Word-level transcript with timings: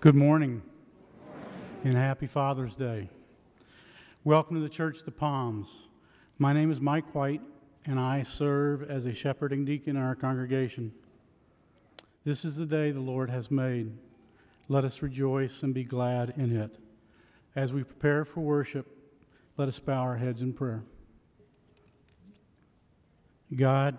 Good 0.00 0.14
morning 0.14 0.62
and 1.84 1.94
happy 1.94 2.26
Father's 2.26 2.74
Day. 2.74 3.10
Welcome 4.24 4.56
to 4.56 4.62
the 4.62 4.70
Church 4.70 5.00
of 5.00 5.04
the 5.04 5.10
Palms. 5.10 5.88
My 6.38 6.54
name 6.54 6.72
is 6.72 6.80
Mike 6.80 7.14
White 7.14 7.42
and 7.84 8.00
I 8.00 8.22
serve 8.22 8.82
as 8.90 9.04
a 9.04 9.12
shepherding 9.12 9.66
deacon 9.66 9.96
in 9.96 10.02
our 10.02 10.14
congregation. 10.14 10.92
This 12.24 12.46
is 12.46 12.56
the 12.56 12.64
day 12.64 12.92
the 12.92 13.00
Lord 13.00 13.28
has 13.28 13.50
made. 13.50 13.92
Let 14.70 14.86
us 14.86 15.02
rejoice 15.02 15.62
and 15.62 15.74
be 15.74 15.84
glad 15.84 16.32
in 16.34 16.56
it. 16.56 16.78
As 17.54 17.74
we 17.74 17.84
prepare 17.84 18.24
for 18.24 18.40
worship, 18.40 18.86
let 19.58 19.68
us 19.68 19.78
bow 19.78 20.00
our 20.00 20.16
heads 20.16 20.40
in 20.40 20.54
prayer. 20.54 20.82
God, 23.54 23.98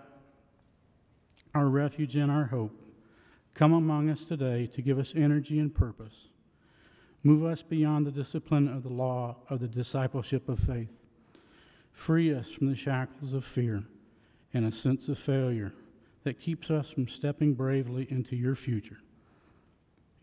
our 1.54 1.68
refuge 1.68 2.16
and 2.16 2.32
our 2.32 2.46
hope, 2.46 2.81
come 3.54 3.72
among 3.72 4.08
us 4.08 4.24
today 4.24 4.66
to 4.68 4.82
give 4.82 4.98
us 4.98 5.12
energy 5.16 5.58
and 5.58 5.74
purpose. 5.74 6.28
Move 7.22 7.44
us 7.44 7.62
beyond 7.62 8.06
the 8.06 8.10
discipline 8.10 8.66
of 8.66 8.82
the 8.82 8.88
law 8.88 9.36
of 9.48 9.60
the 9.60 9.68
discipleship 9.68 10.48
of 10.48 10.58
faith. 10.58 10.90
Free 11.92 12.34
us 12.34 12.50
from 12.50 12.68
the 12.68 12.74
shackles 12.76 13.32
of 13.32 13.44
fear 13.44 13.84
and 14.52 14.64
a 14.64 14.72
sense 14.72 15.08
of 15.08 15.18
failure 15.18 15.72
that 16.24 16.40
keeps 16.40 16.70
us 16.70 16.90
from 16.90 17.08
stepping 17.08 17.54
bravely 17.54 18.06
into 18.10 18.36
your 18.36 18.54
future. 18.54 18.98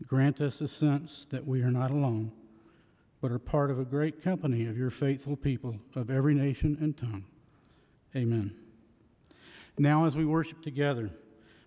Grant 0.06 0.40
us 0.40 0.60
a 0.60 0.68
sense 0.68 1.26
that 1.30 1.46
we 1.46 1.62
are 1.62 1.70
not 1.70 1.90
alone, 1.90 2.32
but 3.20 3.30
are 3.30 3.38
part 3.38 3.70
of 3.70 3.78
a 3.78 3.84
great 3.84 4.22
company 4.22 4.66
of 4.66 4.78
your 4.78 4.90
faithful 4.90 5.36
people 5.36 5.76
of 5.94 6.10
every 6.10 6.34
nation 6.34 6.76
and 6.80 6.96
tongue. 6.96 7.24
Amen. 8.16 8.54
Now, 9.78 10.04
as 10.04 10.16
we 10.16 10.24
worship 10.24 10.62
together, 10.62 11.10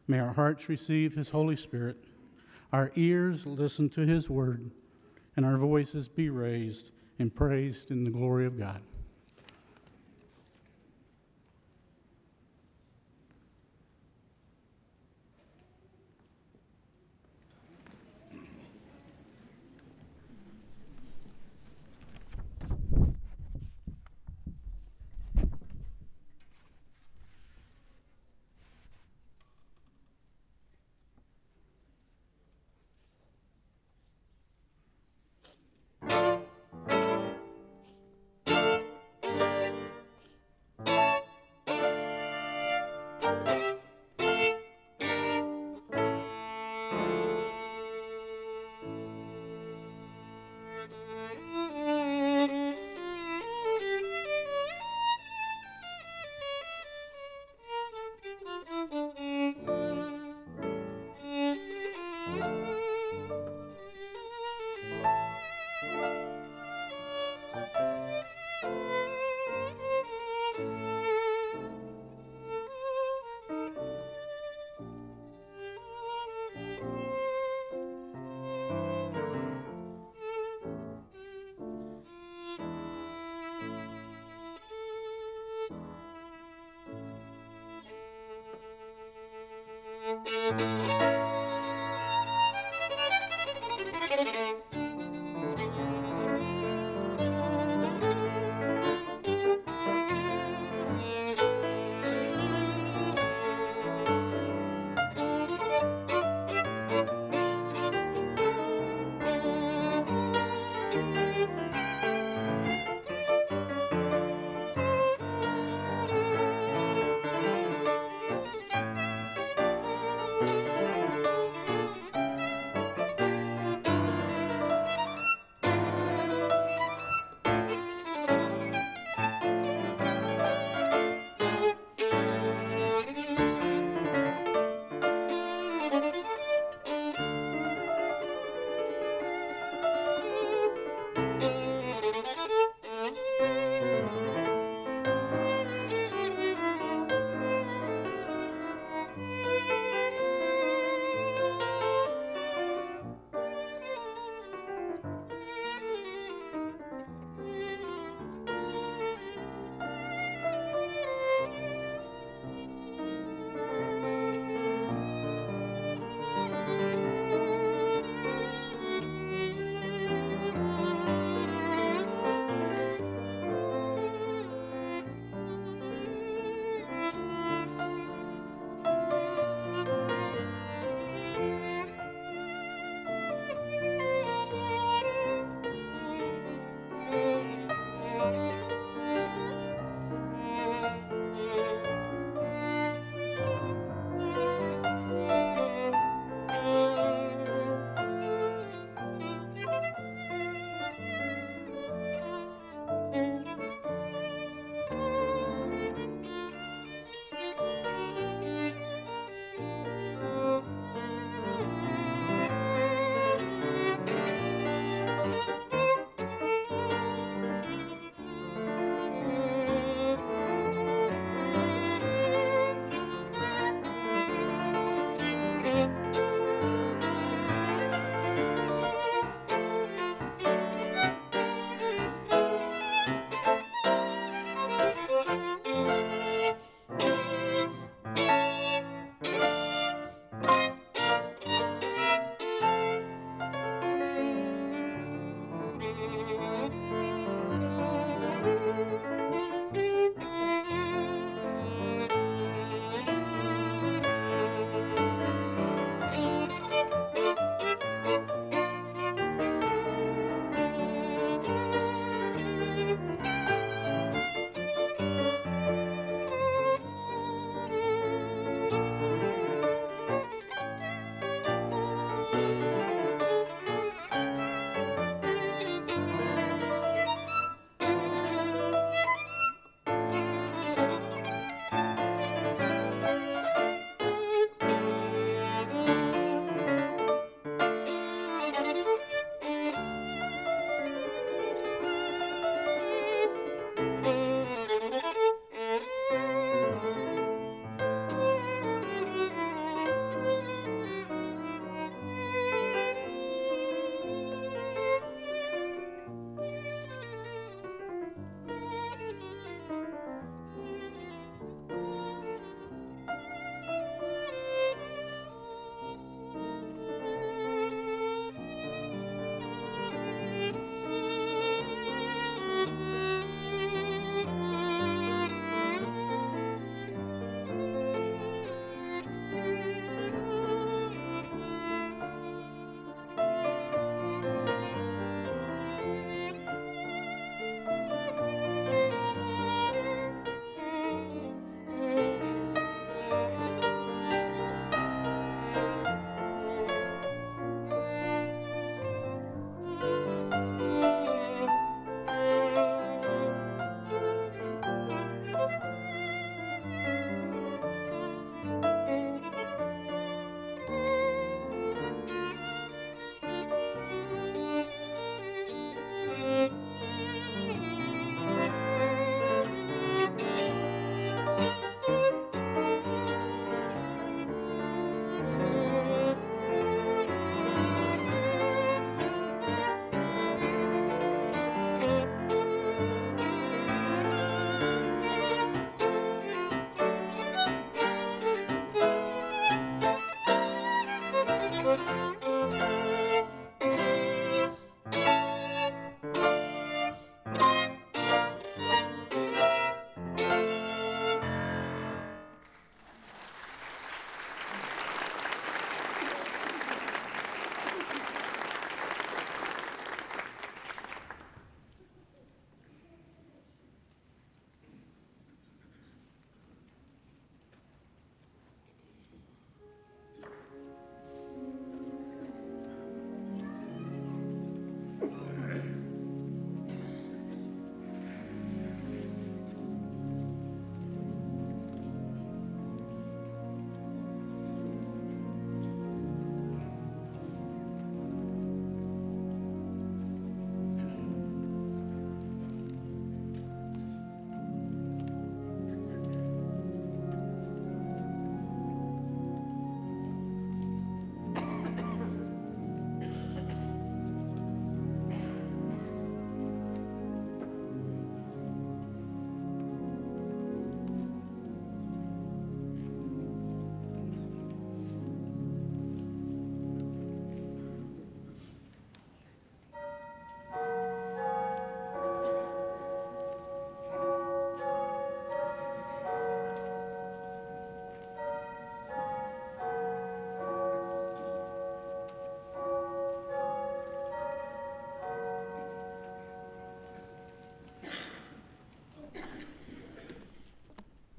may 0.07 0.20
our 0.20 0.34
hearts 0.34 0.70
receive 0.70 1.13
his 1.13 1.30
Holy 1.30 1.55
Spirit, 1.55 1.97
our 2.72 2.91
ears 2.95 3.45
listen 3.45 3.89
to 3.89 4.02
his 4.02 4.30
word, 4.30 4.72
and 5.36 5.45
our 5.45 5.58
voices 5.58 6.08
be 6.08 6.30
raised 6.30 6.91
and 7.19 7.33
praised 7.33 7.91
in 7.91 8.03
the 8.03 8.09
glory 8.09 8.45
of 8.45 8.58
God. 8.58 8.81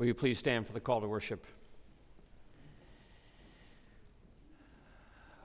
Will 0.05 0.09
you 0.09 0.15
please 0.15 0.39
stand 0.39 0.67
for 0.67 0.75
the 0.75 0.81
call 0.81 1.01
to 1.01 1.09
worship? 1.09 1.47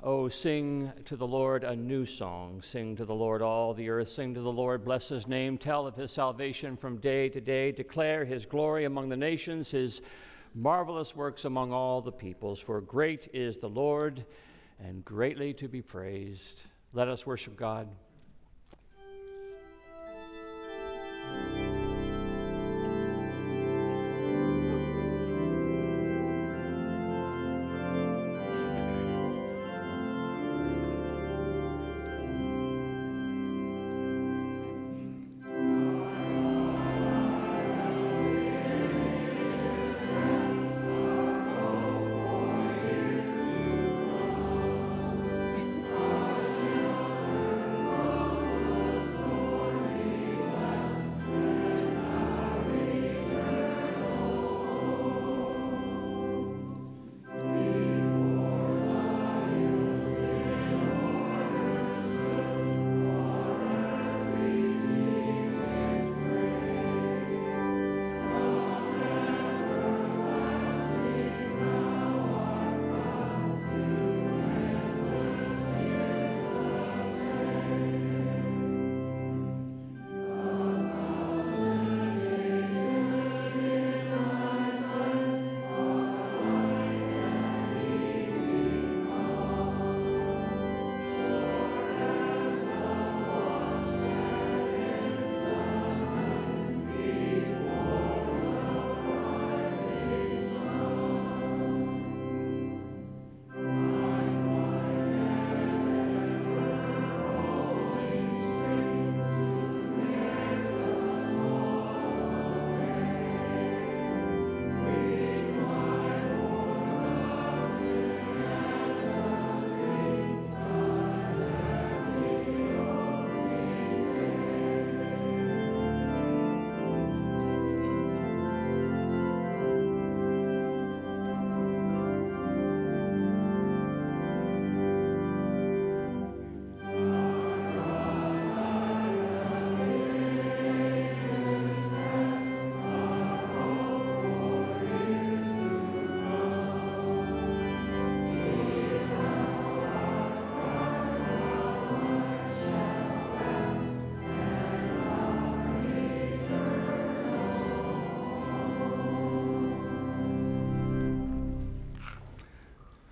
Oh, 0.03 0.27
sing 0.27 0.91
to 1.05 1.15
the 1.15 1.25
Lord 1.25 1.63
a 1.63 1.77
new 1.77 2.05
song. 2.05 2.61
Sing 2.61 2.97
to 2.97 3.05
the 3.05 3.15
Lord 3.15 3.41
all 3.41 3.73
the 3.73 3.87
earth. 3.87 4.09
Sing 4.09 4.33
to 4.33 4.41
the 4.41 4.51
Lord, 4.51 4.83
bless 4.83 5.07
his 5.07 5.27
name. 5.27 5.57
Tell 5.57 5.87
of 5.87 5.95
his 5.95 6.11
salvation 6.11 6.75
from 6.75 6.97
day 6.97 7.29
to 7.29 7.39
day. 7.39 7.71
Declare 7.71 8.25
his 8.25 8.45
glory 8.45 8.83
among 8.83 9.07
the 9.07 9.15
nations, 9.15 9.71
his 9.71 10.01
marvelous 10.53 11.15
works 11.15 11.45
among 11.45 11.71
all 11.71 12.01
the 12.01 12.11
peoples. 12.11 12.59
For 12.59 12.81
great 12.81 13.29
is 13.33 13.59
the 13.59 13.69
Lord 13.69 14.25
and 14.77 15.05
greatly 15.05 15.53
to 15.53 15.69
be 15.69 15.81
praised. 15.81 16.63
Let 16.91 17.07
us 17.07 17.25
worship 17.25 17.55
God. 17.55 17.87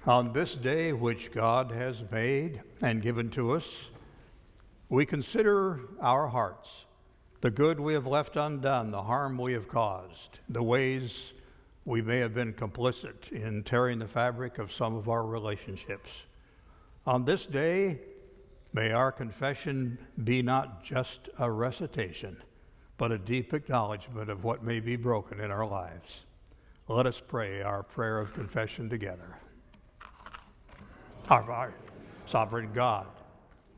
On 0.08 0.32
this 0.32 0.56
day 0.56 0.94
which 0.94 1.34
God 1.34 1.70
has 1.70 2.02
made 2.12 2.62
and 2.82 3.02
given 3.02 3.30
to 3.32 3.52
us, 3.52 3.90
we 4.88 5.06
consider 5.06 5.82
our 6.00 6.30
hearts, 6.30 6.86
the 7.42 7.52
good 7.52 7.78
we 7.78 7.94
have 7.94 8.08
left 8.08 8.38
undone, 8.38 8.90
the 8.90 9.02
harm 9.02 9.38
we 9.38 9.52
have 9.52 9.68
caused, 9.68 10.40
the 10.48 10.64
ways 10.64 11.34
we 11.84 12.02
may 12.02 12.20
have 12.20 12.34
been 12.34 12.54
complicit 12.54 13.34
in 13.34 13.64
tearing 13.64 14.00
the 14.00 14.08
fabric 14.08 14.60
of 14.60 14.72
some 14.72 14.96
of 14.96 15.10
our 15.10 15.26
relationships. 15.26 16.22
On 17.06 17.26
this 17.26 17.46
day, 17.46 18.00
may 18.72 18.94
our 18.94 19.12
confession 19.12 19.98
be 20.24 20.42
not 20.42 20.86
just 20.86 21.28
a 21.38 21.52
recitation, 21.52 22.42
but 22.98 23.12
a 23.12 23.18
deep 23.18 23.54
acknowledgement 23.54 24.30
of 24.30 24.46
what 24.46 24.64
may 24.64 24.80
be 24.80 24.96
broken 24.96 25.42
in 25.42 25.52
our 25.52 25.68
lives. 25.68 26.22
Let 26.88 27.08
us 27.08 27.22
pray 27.28 27.62
our 27.62 27.84
prayer 27.84 28.20
of 28.20 28.34
confession 28.34 28.90
together. 28.90 29.36
Our, 31.30 31.74
sovereign 32.26 32.72
God, 32.74 33.08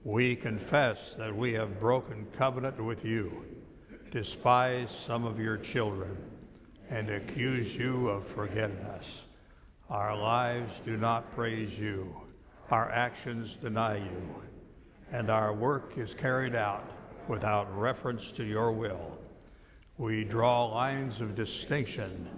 we 0.03 0.35
confess 0.35 1.15
that 1.15 1.35
we 1.35 1.51
have 1.53 1.79
broken 1.79 2.27
covenant 2.37 2.79
with 2.79 3.03
you, 3.03 3.43
despised 4.11 4.91
some 4.91 5.25
of 5.25 5.39
your 5.39 5.57
children, 5.57 6.15
and 6.91 7.09
accuse 7.09 7.73
you 7.73 8.07
of 8.09 8.27
forgetting 8.27 8.77
us. 8.77 9.23
Our 9.89 10.15
lives 10.15 10.71
do 10.85 10.95
not 10.95 11.35
praise 11.35 11.77
you, 11.77 12.15
our 12.69 12.91
actions 12.91 13.55
deny 13.59 13.97
you, 13.97 14.43
and 15.11 15.31
our 15.31 15.51
work 15.51 15.97
is 15.97 16.13
carried 16.13 16.53
out 16.53 16.87
without 17.27 17.75
reference 17.75 18.29
to 18.33 18.45
your 18.45 18.71
will. 18.71 19.17
We 19.97 20.23
draw 20.23 20.65
lines 20.65 21.19
of 21.19 21.33
distinction 21.33 22.29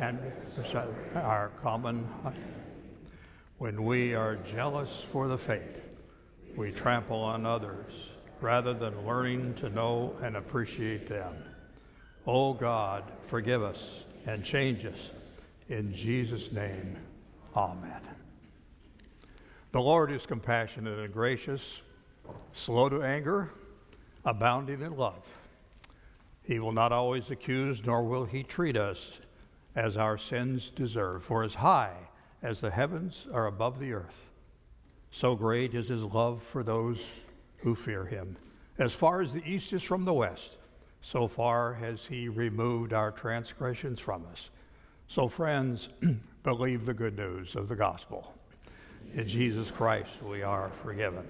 and 0.00 0.18
our 1.14 1.52
common 1.62 2.04
when 3.62 3.84
we 3.84 4.12
are 4.12 4.34
jealous 4.34 5.04
for 5.06 5.28
the 5.28 5.38
faith, 5.38 5.84
we 6.56 6.72
trample 6.72 7.20
on 7.20 7.46
others 7.46 7.92
rather 8.40 8.74
than 8.74 9.06
learning 9.06 9.54
to 9.54 9.70
know 9.70 10.16
and 10.20 10.36
appreciate 10.36 11.06
them. 11.06 11.32
Oh 12.26 12.54
God, 12.54 13.04
forgive 13.26 13.62
us 13.62 14.02
and 14.26 14.42
change 14.42 14.84
us. 14.84 15.10
In 15.68 15.94
Jesus' 15.94 16.50
name, 16.50 16.96
amen. 17.54 18.00
The 19.70 19.80
Lord 19.80 20.10
is 20.10 20.26
compassionate 20.26 20.98
and 20.98 21.12
gracious, 21.12 21.82
slow 22.52 22.88
to 22.88 23.04
anger, 23.04 23.52
abounding 24.24 24.82
in 24.82 24.96
love. 24.96 25.24
He 26.42 26.58
will 26.58 26.72
not 26.72 26.90
always 26.90 27.30
accuse, 27.30 27.86
nor 27.86 28.02
will 28.02 28.24
he 28.24 28.42
treat 28.42 28.76
us 28.76 29.12
as 29.76 29.96
our 29.96 30.18
sins 30.18 30.72
deserve. 30.74 31.22
For 31.22 31.44
as 31.44 31.54
high 31.54 31.94
as 32.42 32.60
the 32.60 32.70
heavens 32.70 33.26
are 33.32 33.46
above 33.46 33.78
the 33.78 33.92
earth. 33.92 34.30
So 35.10 35.34
great 35.34 35.74
is 35.74 35.88
his 35.88 36.02
love 36.02 36.42
for 36.42 36.62
those 36.62 37.04
who 37.58 37.74
fear 37.74 38.04
him. 38.04 38.36
As 38.78 38.92
far 38.92 39.20
as 39.20 39.32
the 39.32 39.46
east 39.46 39.72
is 39.72 39.82
from 39.82 40.04
the 40.04 40.14
west, 40.14 40.56
so 41.02 41.28
far 41.28 41.74
has 41.74 42.04
he 42.04 42.28
removed 42.28 42.92
our 42.92 43.10
transgressions 43.10 44.00
from 44.00 44.24
us. 44.32 44.50
So, 45.08 45.28
friends, 45.28 45.88
believe 46.42 46.86
the 46.86 46.94
good 46.94 47.16
news 47.16 47.54
of 47.54 47.68
the 47.68 47.76
gospel. 47.76 48.32
In 49.14 49.28
Jesus 49.28 49.70
Christ, 49.70 50.22
we 50.22 50.42
are 50.42 50.70
forgiven. 50.82 51.26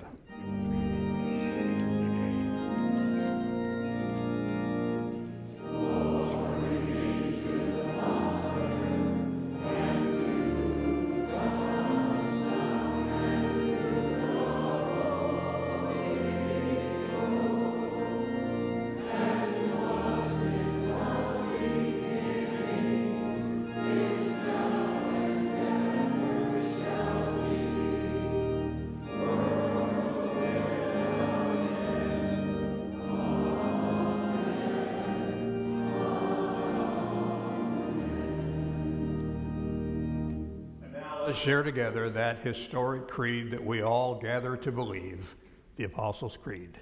Share 41.42 41.64
together 41.64 42.08
that 42.08 42.38
historic 42.38 43.08
creed 43.08 43.50
that 43.50 43.64
we 43.64 43.82
all 43.82 44.14
gather 44.14 44.56
to 44.56 44.70
believe, 44.70 45.34
the 45.74 45.82
Apostles' 45.82 46.36
Creed. 46.36 46.78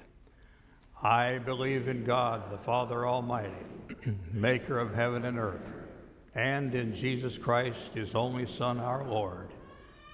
I 1.03 1.39
believe 1.39 1.89
in 1.89 2.05
God, 2.05 2.53
the 2.53 2.59
Father 2.59 3.09
Almighty, 3.09 3.55
maker 4.35 4.79
of 4.79 4.95
heaven 4.95 5.25
and 5.25 5.39
earth, 5.39 5.97
and 6.35 6.75
in 6.75 6.95
Jesus 6.95 7.39
Christ, 7.39 7.81
his 7.95 8.15
only 8.15 8.47
Son, 8.47 8.79
our 8.79 9.03
Lord, 9.03 9.49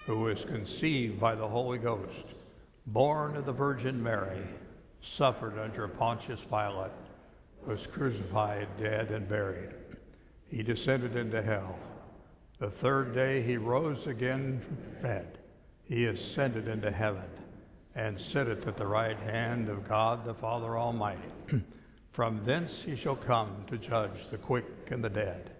who 0.07 0.21
was 0.21 0.45
conceived 0.45 1.19
by 1.19 1.35
the 1.35 1.49
Holy 1.49 1.79
Ghost, 1.79 2.27
born 2.87 3.37
of 3.37 3.47
the 3.47 3.53
Virgin 3.53 4.01
Mary, 4.01 4.47
suffered 5.03 5.59
under 5.59 5.89
Pontius 5.89 6.41
Pilate, 6.41 6.93
was 7.67 7.85
crucified, 7.89 8.69
dead, 8.79 9.11
and 9.11 9.29
buried. 9.29 9.71
He 10.49 10.63
descended 10.63 11.17
into 11.17 11.43
hell. 11.43 11.77
The 12.59 12.71
third 12.71 13.15
day 13.15 13.43
he 13.43 13.57
rose 13.59 14.07
again 14.07 14.61
from 14.61 15.03
bed. 15.03 15.39
He 15.85 16.07
ascended 16.07 16.69
into 16.69 16.91
heaven 16.91 17.29
and 17.95 18.21
sitteth 18.21 18.67
at 18.67 18.77
the 18.77 18.87
right 18.87 19.19
hand 19.19 19.69
of 19.69 19.89
God 19.89 20.25
the 20.25 20.35
Father 20.35 20.79
Almighty. 20.79 21.21
from 22.13 22.43
thence 22.45 22.81
he 22.81 22.97
shall 22.97 23.17
come 23.17 23.65
to 23.67 23.77
judge 23.77 24.31
the 24.31 24.39
quick 24.39 24.65
and 24.91 25.05
the 25.05 25.11
dead. 25.11 25.51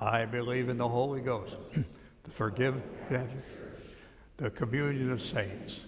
I 0.00 0.24
believe 0.24 0.70
in 0.70 0.78
the 0.78 0.88
Holy 0.88 1.20
Ghost, 1.20 1.54
the 2.24 2.30
forgiveness, 2.30 3.30
the 4.38 4.50
communion 4.50 5.12
of 5.12 5.22
saints, 5.22 5.80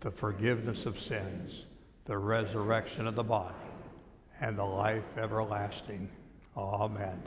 the 0.00 0.10
forgiveness 0.10 0.86
of 0.86 0.98
sins, 0.98 1.66
the 2.04 2.18
resurrection 2.18 3.06
of 3.06 3.14
the 3.14 3.22
body, 3.22 3.54
and 4.40 4.58
the 4.58 4.64
life 4.64 5.16
everlasting. 5.16 6.08
Amen. 6.56 7.22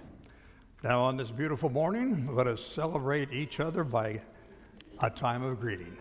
Now, 0.84 1.02
on 1.02 1.18
this 1.18 1.32
beautiful 1.32 1.72
morning, 1.72 2.36
let 2.36 2.46
us 2.46 2.64
celebrate 2.64 3.34
each 3.34 3.60
other 3.60 3.84
by 3.84 4.22
a 5.02 5.10
time 5.10 5.42
of 5.42 5.60
greeting. 5.60 5.98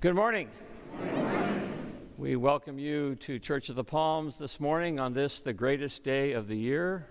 Good 0.00 0.14
morning. 0.14 0.48
We 2.16 2.34
welcome 2.34 2.78
you 2.78 3.16
to 3.16 3.38
Church 3.38 3.68
of 3.68 3.76
the 3.76 3.84
Palms 3.84 4.36
this 4.36 4.58
morning 4.58 4.98
on 4.98 5.12
this, 5.12 5.40
the 5.40 5.52
greatest 5.52 6.04
day 6.04 6.32
of 6.32 6.48
the 6.48 6.56
year. 6.56 7.06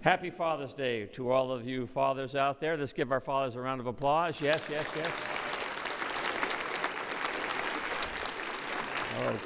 Happy 0.00 0.30
Father's 0.30 0.74
Day 0.74 1.06
to 1.12 1.30
all 1.30 1.52
of 1.52 1.64
you 1.64 1.86
fathers 1.86 2.34
out 2.34 2.60
there. 2.60 2.76
Let's 2.76 2.92
give 2.92 3.12
our 3.12 3.20
fathers 3.20 3.54
a 3.54 3.60
round 3.60 3.80
of 3.80 3.86
applause. 3.86 4.40
Yes, 4.40 4.60
yes, 4.68 4.90
yes. 4.96 5.12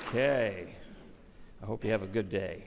Okay. 0.08 0.74
I 1.62 1.66
hope 1.66 1.84
you 1.84 1.90
have 1.90 2.02
a 2.02 2.06
good 2.06 2.30
day. 2.30 2.64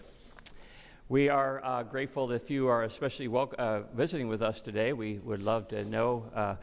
We 1.10 1.27
are 1.27 1.60
uh, 1.65 1.82
grateful 1.82 2.32
if 2.32 2.51
you 2.51 2.67
are 2.67 2.84
especially 2.84 3.27
welcome, 3.27 3.56
uh, 3.58 3.82
visiting 3.95 4.27
with 4.27 4.43
us 4.43 4.62
today. 4.62 4.93
We 4.93 5.17
would 5.17 5.41
love 5.41 5.67
to 5.69 5.84
know 5.86 6.32
uh, 6.36 6.56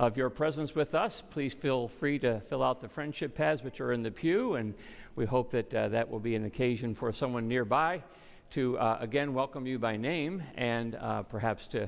of 0.00 0.16
your 0.16 0.30
presence 0.30 0.74
with 0.74 0.94
us. 0.94 1.22
Please 1.28 1.52
feel 1.52 1.86
free 1.86 2.18
to 2.18 2.40
fill 2.40 2.62
out 2.62 2.80
the 2.80 2.88
friendship 2.88 3.34
pads, 3.34 3.62
which 3.62 3.82
are 3.82 3.92
in 3.92 4.02
the 4.02 4.10
pew, 4.10 4.54
and 4.54 4.72
we 5.14 5.26
hope 5.26 5.50
that 5.50 5.74
uh, 5.74 5.88
that 5.88 6.10
will 6.10 6.18
be 6.18 6.34
an 6.34 6.46
occasion 6.46 6.94
for 6.94 7.12
someone 7.12 7.46
nearby 7.46 8.02
to 8.48 8.78
uh, 8.78 8.96
again 9.02 9.34
welcome 9.34 9.66
you 9.66 9.78
by 9.78 9.98
name 9.98 10.42
and 10.54 10.94
uh, 10.94 11.22
perhaps 11.24 11.66
to 11.66 11.86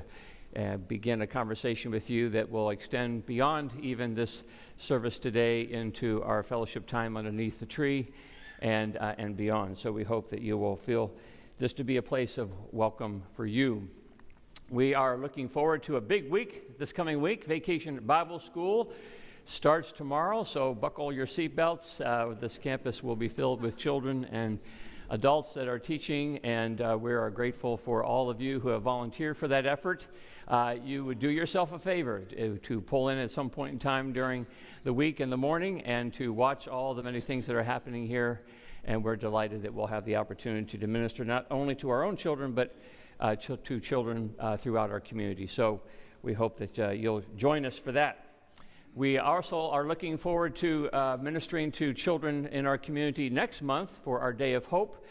uh, 0.55 0.77
begin 0.87 1.23
a 1.23 1.27
conversation 1.27 1.89
with 1.89 2.07
you 2.07 2.29
that 2.29 2.47
will 2.47 2.69
extend 2.69 3.25
beyond 3.25 3.71
even 3.81 4.13
this 4.13 4.43
service 4.77 5.17
today 5.17 5.63
into 5.63 6.21
our 6.21 6.43
fellowship 6.43 6.85
time 6.85 7.17
underneath 7.17 7.59
the 7.59 7.65
tree 7.65 8.11
and, 8.59 8.95
uh, 8.97 9.15
and 9.17 9.35
beyond. 9.35 9.75
So 9.75 9.91
we 9.91 10.03
hope 10.03 10.29
that 10.29 10.41
you 10.41 10.55
will 10.55 10.75
feel 10.75 11.11
this 11.57 11.73
to 11.73 11.83
be 11.83 11.97
a 11.97 12.03
place 12.03 12.37
of 12.37 12.51
welcome 12.71 13.23
for 13.33 13.47
you. 13.47 13.87
We 14.69 14.95
are 14.95 15.17
looking 15.17 15.49
forward 15.49 15.83
to 15.83 15.97
a 15.97 16.01
big 16.01 16.29
week 16.31 16.79
this 16.79 16.91
coming 16.91 17.21
week. 17.21 17.45
Vacation 17.45 17.99
Bible 17.99 18.39
School 18.39 18.91
starts 19.45 19.91
tomorrow, 19.91 20.43
so 20.43 20.73
buckle 20.73 21.11
your 21.13 21.27
seatbelts. 21.27 22.01
Uh, 22.01 22.33
this 22.39 22.57
campus 22.57 23.03
will 23.03 23.15
be 23.15 23.27
filled 23.27 23.61
with 23.61 23.77
children 23.77 24.25
and 24.31 24.59
adults 25.09 25.53
that 25.53 25.67
are 25.67 25.77
teaching, 25.77 26.39
and 26.39 26.81
uh, 26.81 26.97
we 26.99 27.13
are 27.13 27.29
grateful 27.29 27.77
for 27.77 28.03
all 28.03 28.29
of 28.29 28.41
you 28.41 28.59
who 28.61 28.69
have 28.69 28.81
volunteered 28.81 29.37
for 29.37 29.47
that 29.47 29.67
effort. 29.67 30.07
Uh, 30.47 30.75
you 30.83 31.05
would 31.05 31.19
do 31.19 31.29
yourself 31.29 31.71
a 31.73 31.77
favor 31.77 32.21
to, 32.21 32.57
to, 32.59 32.81
pull 32.81 33.09
in 33.09 33.17
at 33.17 33.29
some 33.29 33.49
point 33.49 33.73
in 33.73 33.79
time 33.79 34.11
during 34.11 34.45
the 34.85 34.93
week 34.93 35.19
in 35.19 35.29
the 35.29 35.37
morning 35.37 35.81
and 35.81 36.13
to 36.13 36.33
watch 36.33 36.67
all 36.67 36.93
the 36.93 37.03
many 37.03 37.21
things 37.21 37.45
that 37.45 37.55
are 37.55 37.63
happening 37.63 38.07
here. 38.07 38.41
And 38.85 39.03
we're 39.03 39.17
delighted 39.17 39.61
that 39.63 39.73
we'll 39.73 39.87
have 39.87 40.03
the 40.03 40.15
opportunity 40.15 40.77
to 40.77 40.87
minister 40.87 41.23
not 41.23 41.45
only 41.51 41.75
to 41.75 41.89
our 41.89 42.03
own 42.03 42.17
children, 42.17 42.53
but 42.53 42.75
uh, 43.23 43.35
ch- 43.35 43.51
to 43.63 43.79
children 43.79 44.35
uh, 44.37 44.57
throughout 44.57 44.91
our 44.91 44.99
community. 44.99 45.47
So 45.47 45.81
we 46.21 46.33
hope 46.33 46.57
that 46.57 46.77
uh, 46.77 46.89
you'll 46.89 47.23
join 47.37 47.65
us 47.65 47.77
for 47.77 47.93
that. 47.93 48.19
We 48.93 49.17
also 49.17 49.71
are 49.71 49.87
looking 49.87 50.17
forward 50.17 50.55
to 50.57 50.89
uh, 50.93 51.17
ministering 51.19 51.71
to 51.73 51.93
children 51.93 52.45
in 52.47 52.67
our 52.67 52.77
community 52.77 53.29
next 53.29 53.63
month 53.63 53.89
for 54.03 54.19
our 54.19 54.33
Day 54.33 54.53
of 54.53 54.65
Hope. 54.65 55.03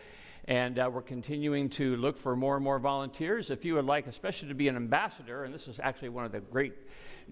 And 0.45 0.79
uh, 0.79 0.91
we're 0.93 1.03
continuing 1.03 1.71
to 1.71 1.97
look 1.97 2.19
for 2.19 2.37
more 2.37 2.57
and 2.57 2.65
more 2.65 2.79
volunteers. 2.79 3.51
If 3.51 3.65
you 3.65 3.75
would 3.75 3.87
like, 3.87 4.07
especially 4.07 4.49
to 4.49 4.55
be 4.55 4.69
an 4.69 4.77
ambassador, 4.77 5.45
and 5.45 5.55
this 5.55 5.67
is 5.67 5.81
actually 5.81 6.11
one 6.11 6.25
of 6.25 6.33
the 6.33 6.41
great 6.41 6.75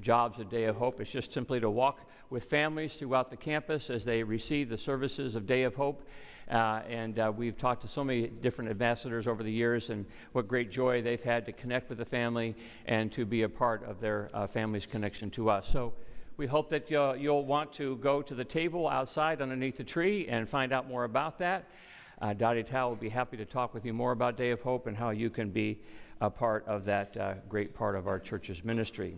jobs 0.01 0.38
of 0.40 0.49
Day 0.49 0.64
of 0.64 0.77
Hope, 0.77 1.01
it's 1.01 1.11
just 1.11 1.33
simply 1.33 1.61
to 1.61 1.69
walk 1.69 2.01
with 2.31 2.45
families 2.45 2.95
throughout 2.95 3.31
the 3.31 3.37
campus 3.37 3.90
as 3.90 4.05
they 4.05 4.23
receive 4.23 4.69
the 4.69 4.79
services 4.79 5.35
of 5.35 5.47
Day 5.47 5.64
of 5.64 5.75
Hope 5.75 6.09
uh, 6.51 6.83
and 6.89 7.19
uh, 7.19 7.33
we've 7.35 7.57
talked 7.57 7.83
to 7.83 7.89
so 7.89 8.03
many 8.03 8.27
different 8.27 8.71
ambassadors 8.71 9.29
over 9.29 9.43
the 9.43 9.53
years 9.53 9.91
and 9.91 10.05
what 10.33 10.49
great 10.49 10.71
joy 10.71 11.01
they've 11.01 11.23
had 11.23 11.47
to 11.47 11.53
connect 11.53 11.89
with 11.89 11.99
the 11.99 12.05
family 12.05 12.57
and 12.87 13.13
to 13.13 13.25
be 13.25 13.43
a 13.43 13.49
part 13.49 13.85
of 13.85 14.01
their 14.01 14.29
uh, 14.35 14.47
family's 14.47 14.87
connection 14.87 15.31
to 15.31 15.49
us. 15.49 15.69
So 15.69 15.93
we 16.37 16.47
hope 16.47 16.71
that 16.71 16.91
you'll, 16.91 17.45
want 17.45 17.73
to 17.75 17.97
go 17.99 18.23
to 18.23 18.35
the 18.35 18.45
table 18.45 18.89
outside 18.89 19.41
underneath 19.41 19.77
the 19.77 19.85
tree 19.85 20.27
and 20.27 20.49
find 20.49 20.73
out 20.73 20.89
more 20.89 21.05
about 21.05 21.39
that. 21.39 21.67
Uh, 22.21 22.33
Dottie 22.33 22.63
Tao 22.63 22.89
will 22.89 22.97
be 22.97 23.09
happy 23.09 23.37
to 23.37 23.45
talk 23.45 23.73
with 23.73 23.85
you 23.85 23.93
more 23.93 24.13
about 24.13 24.37
Day 24.37 24.51
of 24.51 24.61
Hope 24.61 24.87
and 24.87 24.97
how 24.97 25.11
you 25.11 25.31
can 25.31 25.51
be 25.51 25.79
a 26.21 26.29
part 26.29 26.67
of 26.67 26.85
that 26.85 27.17
uh, 27.17 27.35
great 27.49 27.75
part 27.75 27.95
of 27.95 28.09
our 28.09 28.19
church's 28.19 28.65
ministry. 28.65 29.17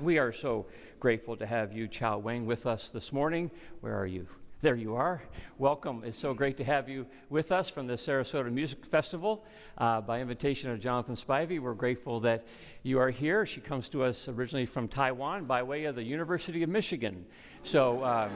We 0.00 0.18
are 0.18 0.32
so 0.32 0.66
grateful 1.00 1.36
to 1.36 1.46
have 1.46 1.72
you, 1.72 1.88
Chow 1.88 2.18
Wang, 2.18 2.46
with 2.46 2.66
us 2.66 2.90
this 2.90 3.12
morning. 3.12 3.50
Where 3.80 3.98
are 3.98 4.06
you? 4.06 4.26
There 4.62 4.76
you 4.76 4.94
are. 4.94 5.20
Welcome. 5.58 6.04
It's 6.06 6.16
so 6.16 6.34
great 6.34 6.56
to 6.58 6.64
have 6.64 6.88
you 6.88 7.04
with 7.30 7.50
us 7.50 7.68
from 7.68 7.88
the 7.88 7.94
Sarasota 7.94 8.52
Music 8.52 8.86
Festival. 8.86 9.44
Uh, 9.76 10.00
by 10.00 10.20
invitation 10.20 10.70
of 10.70 10.78
Jonathan 10.78 11.16
Spivey, 11.16 11.58
we're 11.58 11.74
grateful 11.74 12.20
that 12.20 12.46
you 12.84 13.00
are 13.00 13.10
here. 13.10 13.44
She 13.44 13.60
comes 13.60 13.88
to 13.88 14.04
us 14.04 14.28
originally 14.28 14.66
from 14.66 14.86
Taiwan 14.86 15.46
by 15.46 15.64
way 15.64 15.86
of 15.86 15.96
the 15.96 16.04
University 16.04 16.62
of 16.62 16.68
Michigan. 16.68 17.26
So 17.64 18.04
um, 18.04 18.30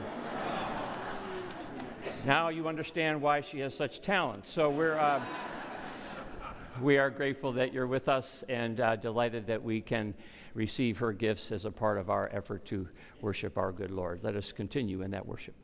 now 2.25 2.49
you 2.49 2.67
understand 2.67 3.21
why 3.21 3.39
she 3.39 3.59
has 3.59 3.73
such 3.73 4.01
talent. 4.01 4.47
So 4.47 4.69
we're. 4.69 4.99
Uh, 4.99 5.23
we 6.81 6.99
are 6.99 7.09
grateful 7.09 7.53
that 7.53 7.73
you're 7.73 7.87
with 7.87 8.07
us 8.07 8.43
and 8.49 8.79
uh, 8.81 8.97
delighted 8.97 9.47
that 9.47 9.63
we 9.63 9.81
can 9.81 10.13
receive 10.53 10.99
her 10.99 11.11
gifts 11.11 11.51
as 11.51 11.65
a 11.65 11.71
part 11.71 11.97
of 11.97 12.11
our 12.11 12.29
effort 12.31 12.65
to 12.65 12.87
worship 13.21 13.57
our 13.57 13.71
good 13.71 13.89
Lord. 13.89 14.19
Let 14.21 14.35
us 14.35 14.51
continue 14.51 15.01
in 15.01 15.09
that 15.09 15.25
worship. 15.25 15.55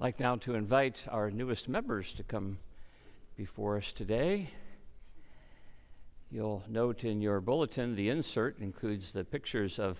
Like 0.00 0.18
now 0.18 0.34
to 0.34 0.54
invite 0.54 1.04
our 1.10 1.30
newest 1.30 1.68
members 1.68 2.14
to 2.14 2.22
come 2.22 2.56
before 3.36 3.76
us 3.76 3.92
today. 3.92 4.48
You'll 6.30 6.62
note 6.70 7.04
in 7.04 7.20
your 7.20 7.42
bulletin 7.42 7.96
the 7.96 8.08
insert 8.08 8.58
includes 8.60 9.12
the 9.12 9.24
pictures 9.24 9.78
of 9.78 9.98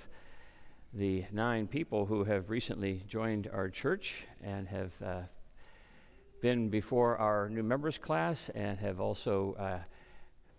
the 0.94 1.26
nine 1.30 1.66
people 1.66 2.06
who 2.06 2.24
have 2.24 2.48
recently 2.48 3.04
joined 3.08 3.50
our 3.52 3.68
church 3.68 4.24
and 4.42 4.68
have 4.68 4.92
uh, 5.04 5.20
been 6.40 6.70
before 6.70 7.18
our 7.18 7.50
new 7.50 7.62
members 7.62 7.98
class 7.98 8.48
and 8.54 8.78
have 8.78 9.00
also 9.00 9.54
uh, 9.58 9.80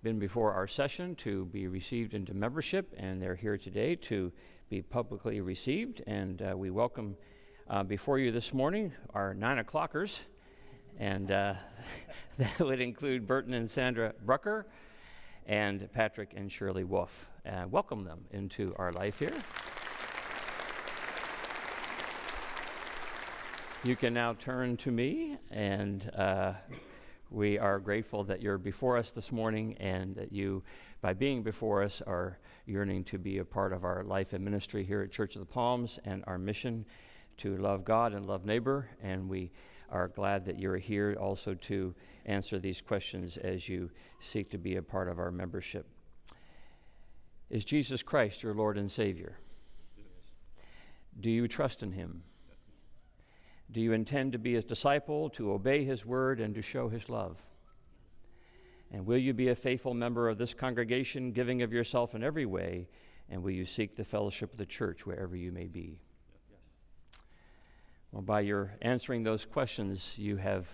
been 0.03 0.19
before 0.19 0.53
our 0.53 0.67
session 0.67 1.15
to 1.15 1.45
be 1.45 1.67
received 1.67 2.13
into 2.13 2.35
membership, 2.35 2.93
and 2.95 3.19
they're 3.19 3.33
here 3.33 3.57
today 3.57 3.95
to 3.95 4.31
be 4.69 4.83
publicly 4.83 5.41
received. 5.41 6.03
And 6.05 6.43
uh, 6.43 6.55
we 6.55 6.69
welcome 6.69 7.17
uh, 7.71 7.83
before 7.83 8.19
you 8.19 8.31
this 8.31 8.53
morning 8.53 8.91
are 9.13 9.33
nine 9.33 9.57
o'clockers, 9.57 10.19
and 10.99 11.31
uh, 11.31 11.53
that 12.37 12.59
would 12.59 12.81
include 12.81 13.25
Burton 13.25 13.53
and 13.53 13.69
Sandra 13.69 14.13
Brucker 14.25 14.67
and 15.45 15.89
Patrick 15.93 16.33
and 16.35 16.51
Shirley 16.51 16.83
Wolf. 16.83 17.29
Uh, 17.45 17.63
welcome 17.69 18.03
them 18.03 18.25
into 18.31 18.75
our 18.77 18.91
life 18.91 19.19
here. 19.19 19.31
You 23.85 23.95
can 23.95 24.13
now 24.13 24.33
turn 24.33 24.75
to 24.77 24.91
me, 24.91 25.37
and 25.49 26.11
uh, 26.13 26.53
we 27.29 27.57
are 27.57 27.79
grateful 27.79 28.25
that 28.25 28.41
you're 28.41 28.57
before 28.57 28.97
us 28.97 29.11
this 29.11 29.31
morning 29.31 29.77
and 29.79 30.13
that 30.17 30.33
you, 30.33 30.61
by 30.99 31.13
being 31.13 31.41
before 31.41 31.83
us, 31.83 32.01
are 32.05 32.37
yearning 32.65 33.05
to 33.05 33.17
be 33.17 33.37
a 33.37 33.45
part 33.45 33.71
of 33.71 33.85
our 33.85 34.03
life 34.03 34.33
and 34.33 34.43
ministry 34.43 34.83
here 34.83 35.01
at 35.01 35.09
Church 35.09 35.37
of 35.37 35.39
the 35.39 35.45
Palms 35.45 35.99
and 36.03 36.21
our 36.27 36.37
mission 36.37 36.85
to 37.41 37.57
love 37.57 37.83
God 37.83 38.13
and 38.13 38.25
love 38.25 38.45
neighbor. 38.45 38.87
And 39.01 39.27
we 39.27 39.51
are 39.89 40.07
glad 40.07 40.45
that 40.45 40.59
you're 40.59 40.77
here 40.77 41.17
also 41.19 41.55
to 41.55 41.93
answer 42.25 42.59
these 42.59 42.81
questions 42.81 43.37
as 43.37 43.67
you 43.67 43.89
seek 44.19 44.51
to 44.51 44.59
be 44.59 44.75
a 44.75 44.81
part 44.81 45.09
of 45.09 45.17
our 45.17 45.31
membership. 45.31 45.87
Is 47.49 47.65
Jesus 47.65 48.03
Christ 48.03 48.43
your 48.43 48.53
Lord 48.53 48.77
and 48.77 48.89
Savior? 48.89 49.39
Do 51.19 51.31
you 51.31 51.47
trust 51.47 51.81
in 51.81 51.91
Him? 51.91 52.21
Do 53.71 53.81
you 53.81 53.93
intend 53.93 54.33
to 54.33 54.39
be 54.39 54.53
His 54.53 54.63
disciple, 54.63 55.29
to 55.31 55.51
obey 55.51 55.83
His 55.83 56.05
word, 56.05 56.39
and 56.39 56.53
to 56.53 56.61
show 56.61 56.89
His 56.89 57.09
love? 57.09 57.41
And 58.91 59.05
will 59.05 59.17
you 59.17 59.33
be 59.33 59.49
a 59.49 59.55
faithful 59.55 59.93
member 59.95 60.29
of 60.29 60.37
this 60.37 60.53
congregation, 60.53 61.31
giving 61.31 61.63
of 61.63 61.73
yourself 61.73 62.13
in 62.13 62.23
every 62.23 62.45
way? 62.45 62.87
And 63.29 63.41
will 63.41 63.51
you 63.51 63.65
seek 63.65 63.95
the 63.95 64.03
fellowship 64.03 64.51
of 64.51 64.57
the 64.57 64.65
church 64.65 65.05
wherever 65.05 65.35
you 65.35 65.51
may 65.51 65.67
be? 65.67 66.01
Well, 68.11 68.21
by 68.21 68.41
your 68.41 68.73
answering 68.81 69.23
those 69.23 69.45
questions, 69.45 70.15
you 70.17 70.35
have 70.35 70.67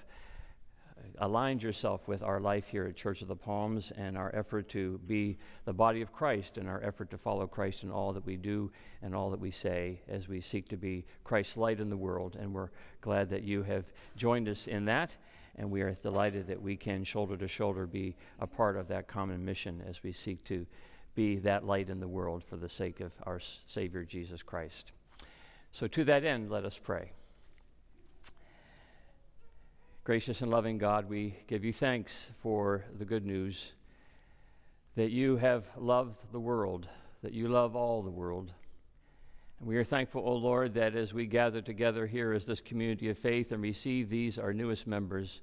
aligned 1.19 1.62
yourself 1.62 2.08
with 2.08 2.23
our 2.23 2.39
life 2.39 2.67
here 2.67 2.86
at 2.86 2.95
Church 2.95 3.21
of 3.21 3.28
the 3.28 3.36
Palms 3.36 3.91
and 3.95 4.17
our 4.17 4.34
effort 4.36 4.69
to 4.69 5.00
be 5.06 5.38
the 5.65 5.73
body 5.73 6.02
of 6.02 6.12
Christ 6.12 6.58
and 6.58 6.67
our 6.67 6.84
effort 6.84 7.12
to 7.12 7.17
follow 7.17 7.45
Christ 7.45 7.84
in 7.84 7.91
all 7.91 8.12
that 8.13 8.26
we 8.26 8.38
do 8.38 8.71
and 9.04 9.15
all 9.15 9.30
that 9.30 9.39
we 9.39 9.52
say 9.52 10.02
as 10.08 10.28
we 10.28 10.41
seek 10.41 10.67
to 10.69 10.78
be 10.78 11.06
Christ's 11.23 11.58
light 11.58 11.80
in 11.80 11.91
the 11.91 11.97
world. 11.97 12.36
And 12.39 12.54
we're 12.54 12.69
glad 13.02 13.30
that 13.30 13.43
you 13.43 13.62
have 13.63 13.86
joined 14.15 14.50
us 14.50 14.67
in 14.67 14.86
that. 14.86 15.15
And 15.56 15.69
we 15.71 15.82
are 15.82 15.93
delighted 15.93 16.47
that 16.47 16.62
we 16.62 16.76
can, 16.76 17.04
shoulder 17.04 17.38
to 17.38 17.47
shoulder, 17.47 17.86
be 17.86 18.15
a 18.39 18.47
part 18.47 18.78
of 18.78 18.88
that 18.88 19.08
common 19.08 19.43
mission 19.45 19.84
as 19.88 20.04
we 20.04 20.12
seek 20.12 20.43
to 20.45 20.65
be 21.15 21.38
that 21.38 21.65
light 21.65 21.89
in 21.89 22.00
the 22.00 22.08
world 22.08 22.43
for 22.43 22.58
the 22.58 22.69
sake 22.69 23.00
of 23.00 23.12
our 23.23 23.39
Savior 23.67 24.04
Jesus 24.04 24.43
Christ. 24.43 24.91
So, 25.71 25.88
to 25.88 26.04
that 26.06 26.23
end, 26.23 26.52
let 26.52 26.63
us 26.63 26.80
pray. 26.82 27.12
Gracious 30.08 30.39
and 30.39 30.50
loving 30.50 30.78
God, 30.78 31.10
we 31.10 31.36
give 31.48 31.65
you 31.65 31.74
thanks 31.74 32.32
for 32.41 32.86
the 32.98 33.04
good 33.04 33.26
news 33.26 33.74
that 34.96 35.12
you 35.12 35.36
have 35.36 35.67
loved 35.76 36.32
the 36.32 36.39
world, 36.39 36.88
that 37.24 37.34
you 37.34 37.50
love 37.50 37.76
all 37.76 38.02
the 38.02 38.10
world. 38.10 38.54
And 39.60 39.67
we 39.67 39.76
are 39.76 39.84
thankful, 39.84 40.24
O 40.26 40.36
Lord, 40.36 40.76
that 40.76 40.96
as 40.96 41.13
we 41.13 41.26
gather 41.26 41.62
together 41.62 42.08
here 42.08 42.32
as 42.32 42.46
this 42.46 42.62
community 42.62 43.10
of 43.10 43.17
faith 43.17 43.52
and 43.52 43.62
receive 43.62 44.10
these, 44.10 44.39
our 44.39 44.54
newest 44.54 44.88
members, 44.88 45.41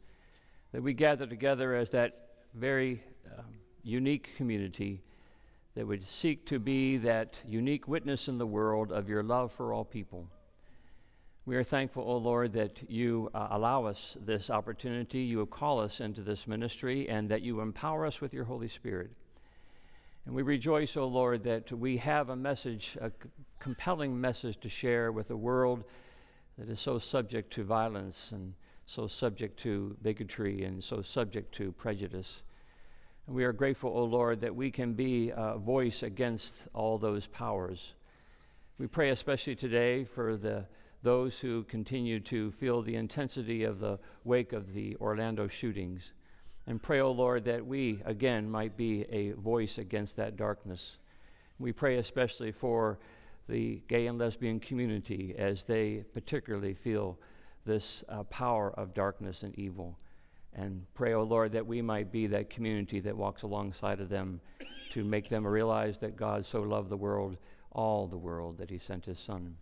that 0.72 0.82
we 0.82 0.94
gather 0.94 1.26
together 1.26 1.74
as 1.74 1.90
that 1.90 2.30
very 2.54 3.02
um, 3.36 3.44
unique 3.82 4.34
community 4.34 5.02
that 5.74 5.86
would 5.86 6.06
seek 6.06 6.46
to 6.46 6.58
be 6.58 6.96
that 6.96 7.38
unique 7.46 7.86
witness 7.86 8.28
in 8.28 8.38
the 8.38 8.46
world 8.46 8.92
of 8.92 9.10
your 9.10 9.22
love 9.22 9.52
for 9.52 9.74
all 9.74 9.84
people. 9.84 10.26
We 11.46 11.56
are 11.56 11.62
thankful, 11.62 12.04
O 12.04 12.14
oh 12.14 12.16
Lord, 12.16 12.54
that 12.54 12.88
you 12.88 13.30
uh, 13.34 13.48
allow 13.50 13.84
us 13.84 14.16
this 14.18 14.48
opportunity, 14.48 15.18
you 15.18 15.44
call 15.44 15.78
us 15.78 16.00
into 16.00 16.22
this 16.22 16.46
ministry, 16.46 17.06
and 17.06 17.28
that 17.28 17.42
you 17.42 17.60
empower 17.60 18.06
us 18.06 18.18
with 18.18 18.32
your 18.32 18.44
Holy 18.44 18.66
Spirit. 18.68 19.10
And 20.24 20.34
we 20.34 20.40
rejoice, 20.40 20.96
O 20.96 21.02
oh 21.02 21.06
Lord, 21.06 21.42
that 21.42 21.70
we 21.70 21.98
have 21.98 22.30
a 22.30 22.36
message, 22.36 22.96
a 22.98 23.10
c- 23.10 23.28
compelling 23.58 24.18
message 24.18 24.58
to 24.60 24.70
share 24.70 25.12
with 25.12 25.30
a 25.30 25.36
world 25.36 25.84
that 26.56 26.70
is 26.70 26.80
so 26.80 26.98
subject 26.98 27.52
to 27.52 27.62
violence 27.62 28.32
and 28.32 28.54
so 28.86 29.06
subject 29.06 29.58
to 29.60 29.98
bigotry 30.00 30.64
and 30.64 30.82
so 30.82 31.02
subject 31.02 31.54
to 31.56 31.72
prejudice. 31.72 32.42
And 33.26 33.36
we 33.36 33.44
are 33.44 33.52
grateful, 33.52 33.90
O 33.90 34.00
oh 34.00 34.04
Lord, 34.04 34.40
that 34.40 34.56
we 34.56 34.70
can 34.70 34.94
be 34.94 35.30
a 35.36 35.58
voice 35.58 36.02
against 36.02 36.54
all 36.72 36.96
those 36.96 37.26
powers. 37.26 37.92
We 38.78 38.86
pray 38.86 39.10
especially 39.10 39.56
today 39.56 40.04
for 40.04 40.38
the 40.38 40.64
those 41.04 41.38
who 41.38 41.62
continue 41.64 42.18
to 42.18 42.50
feel 42.52 42.80
the 42.80 42.96
intensity 42.96 43.62
of 43.62 43.78
the 43.78 43.98
wake 44.24 44.54
of 44.54 44.72
the 44.72 44.96
Orlando 44.96 45.46
shootings. 45.46 46.12
And 46.66 46.82
pray, 46.82 47.00
O 47.00 47.08
oh 47.08 47.12
Lord, 47.12 47.44
that 47.44 47.64
we 47.66 48.00
again 48.06 48.50
might 48.50 48.74
be 48.74 49.02
a 49.10 49.32
voice 49.32 49.76
against 49.76 50.16
that 50.16 50.36
darkness. 50.36 50.96
We 51.58 51.72
pray 51.72 51.98
especially 51.98 52.52
for 52.52 52.98
the 53.50 53.82
gay 53.86 54.06
and 54.06 54.18
lesbian 54.18 54.58
community 54.58 55.34
as 55.36 55.66
they 55.66 56.04
particularly 56.14 56.72
feel 56.72 57.18
this 57.66 58.02
uh, 58.08 58.22
power 58.24 58.72
of 58.72 58.94
darkness 58.94 59.42
and 59.42 59.54
evil. 59.58 59.98
And 60.54 60.86
pray, 60.94 61.12
O 61.12 61.20
oh 61.20 61.24
Lord, 61.24 61.52
that 61.52 61.66
we 61.66 61.82
might 61.82 62.12
be 62.12 62.28
that 62.28 62.48
community 62.48 63.00
that 63.00 63.14
walks 63.14 63.42
alongside 63.42 64.00
of 64.00 64.08
them 64.08 64.40
to 64.92 65.04
make 65.04 65.28
them 65.28 65.46
realize 65.46 65.98
that 65.98 66.16
God 66.16 66.46
so 66.46 66.62
loved 66.62 66.88
the 66.88 66.96
world, 66.96 67.36
all 67.72 68.06
the 68.06 68.16
world, 68.16 68.56
that 68.56 68.70
he 68.70 68.78
sent 68.78 69.04
his 69.04 69.18
Son. 69.18 69.56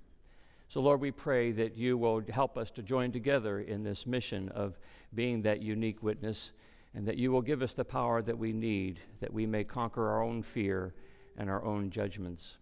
So, 0.73 0.81
Lord, 0.81 1.03
we 1.03 1.11
pray 1.11 1.53
that 1.53 1.77
you 1.77 1.99
will 1.99 2.23
help 2.31 2.57
us 2.57 2.71
to 2.71 2.83
join 2.83 3.13
together 3.13 3.61
in 3.61 3.83
this 3.83 4.07
mission 4.07 4.49
of 4.49 4.79
being 5.15 5.43
that 5.43 5.61
unique 5.61 6.03
witness, 6.03 6.53
and 6.95 7.07
that 7.07 7.19
you 7.19 7.31
will 7.31 7.43
give 7.43 7.61
us 7.61 7.75
the 7.75 7.85
power 7.85 8.23
that 8.23 8.39
we 8.39 8.55
need, 8.55 8.99
that 9.21 9.35
we 9.35 9.45
may 9.45 9.65
conquer 9.65 10.09
our 10.09 10.23
own 10.23 10.43
fear 10.43 10.95
and 11.37 11.51
our 11.51 11.63
own 11.63 11.91
judgments. 11.91 12.55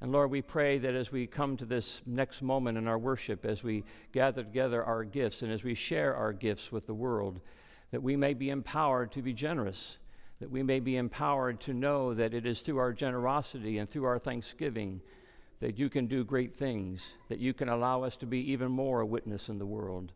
And 0.00 0.10
Lord, 0.10 0.30
we 0.30 0.40
pray 0.40 0.78
that 0.78 0.94
as 0.94 1.12
we 1.12 1.26
come 1.26 1.58
to 1.58 1.66
this 1.66 2.00
next 2.06 2.40
moment 2.40 2.78
in 2.78 2.88
our 2.88 2.96
worship, 2.96 3.44
as 3.44 3.62
we 3.62 3.84
gather 4.10 4.42
together 4.42 4.82
our 4.82 5.04
gifts 5.04 5.42
and 5.42 5.52
as 5.52 5.62
we 5.62 5.74
share 5.74 6.16
our 6.16 6.32
gifts 6.32 6.72
with 6.72 6.86
the 6.86 6.94
world, 6.94 7.42
that 7.90 8.02
we 8.02 8.16
may 8.16 8.32
be 8.32 8.48
empowered 8.48 9.12
to 9.12 9.20
be 9.20 9.34
generous, 9.34 9.98
that 10.40 10.50
we 10.50 10.62
may 10.62 10.80
be 10.80 10.96
empowered 10.96 11.60
to 11.60 11.74
know 11.74 12.14
that 12.14 12.32
it 12.32 12.46
is 12.46 12.62
through 12.62 12.78
our 12.78 12.94
generosity 12.94 13.76
and 13.76 13.90
through 13.90 14.04
our 14.04 14.18
thanksgiving 14.18 15.02
that 15.60 15.78
you 15.78 15.88
can 15.88 16.06
do 16.06 16.24
great 16.24 16.52
things, 16.52 17.12
that 17.28 17.38
you 17.38 17.54
can 17.54 17.68
allow 17.68 18.02
us 18.02 18.16
to 18.18 18.26
be 18.26 18.52
even 18.52 18.70
more 18.70 19.00
a 19.00 19.06
witness 19.06 19.48
in 19.48 19.58
the 19.58 19.66
world. 19.66 20.12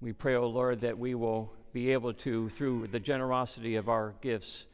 We 0.00 0.12
pray, 0.12 0.34
O 0.34 0.42
oh 0.42 0.48
Lord, 0.48 0.80
that 0.80 0.98
we 0.98 1.14
will 1.14 1.52
be 1.72 1.92
able 1.92 2.12
to, 2.14 2.48
through 2.50 2.88
the 2.88 3.00
generosity 3.00 3.76
of 3.76 3.88
our 3.88 4.14
gifts, 4.20 4.66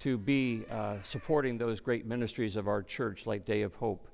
to 0.00 0.18
be 0.18 0.64
uh, 0.70 0.96
supporting 1.02 1.56
those 1.56 1.80
great 1.80 2.06
ministries 2.06 2.56
of 2.56 2.68
our 2.68 2.82
church, 2.82 3.26
like 3.26 3.46
Day 3.46 3.62
of 3.62 3.74
Hope, 3.76 4.08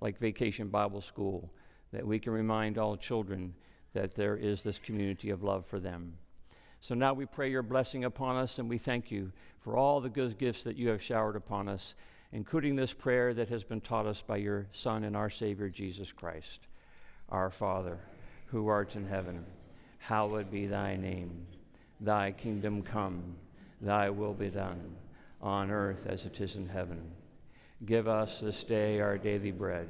like 0.00 0.18
Vacation 0.18 0.68
Bible 0.68 1.00
School, 1.00 1.50
that 1.92 2.06
we 2.06 2.18
can 2.18 2.32
remind 2.32 2.76
all 2.76 2.96
children 2.96 3.54
that 3.94 4.14
there 4.14 4.36
is 4.36 4.62
this 4.62 4.78
community 4.78 5.30
of 5.30 5.42
love 5.42 5.64
for 5.66 5.78
them. 5.78 6.14
So 6.80 6.94
now 6.94 7.12
we 7.12 7.26
pray 7.26 7.50
your 7.50 7.62
blessing 7.62 8.04
upon 8.04 8.36
us, 8.36 8.58
and 8.58 8.68
we 8.68 8.78
thank 8.78 9.10
you 9.10 9.32
for 9.60 9.76
all 9.76 10.00
the 10.00 10.08
good 10.08 10.38
gifts 10.38 10.62
that 10.64 10.76
you 10.76 10.88
have 10.88 11.02
showered 11.02 11.36
upon 11.36 11.68
us 11.68 11.94
including 12.32 12.76
this 12.76 12.92
prayer 12.92 13.32
that 13.34 13.48
has 13.48 13.64
been 13.64 13.80
taught 13.80 14.06
us 14.06 14.22
by 14.22 14.36
your 14.36 14.66
Son 14.72 15.04
and 15.04 15.16
our 15.16 15.30
Savior, 15.30 15.68
Jesus 15.68 16.12
Christ. 16.12 16.60
Our 17.30 17.50
Father, 17.50 17.98
who 18.46 18.68
art 18.68 18.96
in 18.96 19.06
heaven, 19.06 19.44
hallowed 19.98 20.50
be 20.50 20.66
thy 20.66 20.96
name. 20.96 21.46
Thy 22.00 22.32
kingdom 22.32 22.82
come, 22.82 23.36
thy 23.80 24.10
will 24.10 24.34
be 24.34 24.48
done, 24.48 24.96
on 25.40 25.70
earth 25.70 26.06
as 26.06 26.24
it 26.24 26.40
is 26.40 26.56
in 26.56 26.68
heaven. 26.68 27.10
Give 27.84 28.08
us 28.08 28.40
this 28.40 28.64
day 28.64 29.00
our 29.00 29.18
daily 29.18 29.52
bread, 29.52 29.88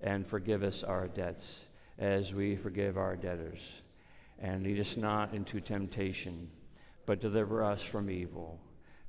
and 0.00 0.26
forgive 0.26 0.62
us 0.62 0.84
our 0.84 1.08
debts, 1.08 1.64
as 1.98 2.32
we 2.32 2.56
forgive 2.56 2.96
our 2.96 3.16
debtors. 3.16 3.82
And 4.38 4.62
lead 4.62 4.78
us 4.78 4.96
not 4.96 5.34
into 5.34 5.60
temptation, 5.60 6.50
but 7.06 7.20
deliver 7.20 7.64
us 7.64 7.82
from 7.82 8.10
evil. 8.10 8.60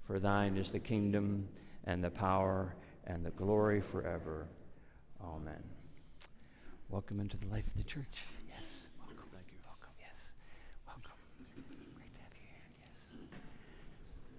For 0.08 0.18
thine 0.18 0.58
is 0.58 0.72
the 0.72 0.80
kingdom 0.80 1.50
and 1.86 2.04
the 2.04 2.12
power 2.12 2.76
and 3.06 3.26
the 3.26 3.32
glory 3.32 3.82
forever. 3.82 4.48
Amen. 5.24 5.64
Welcome 6.90 7.20
into 7.20 7.38
the 7.38 7.48
life 7.48 7.68
of 7.68 7.78
the 7.78 7.84
church. 7.84 8.24
Yes. 8.48 8.84
Welcome. 9.00 9.26
Thank 9.32 9.48
you. 9.52 9.60
Welcome. 9.66 9.90
Yes. 10.00 10.32
Welcome. 10.88 11.12
Great 11.96 12.14
to 12.14 12.22
have 12.22 12.32
you 12.34 12.48
here. 12.50 12.64
Yes. 12.80 13.38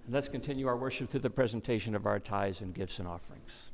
And 0.05 0.14
let's 0.14 0.29
continue 0.29 0.66
our 0.66 0.76
worship 0.76 1.11
through 1.11 1.20
the 1.20 1.31
presentation 1.31 1.94
of 1.94 2.07
our 2.07 2.18
tithes 2.18 2.61
and 2.61 2.74
gifts 2.74 2.98
and 2.98 3.07
offerings. 3.07 3.69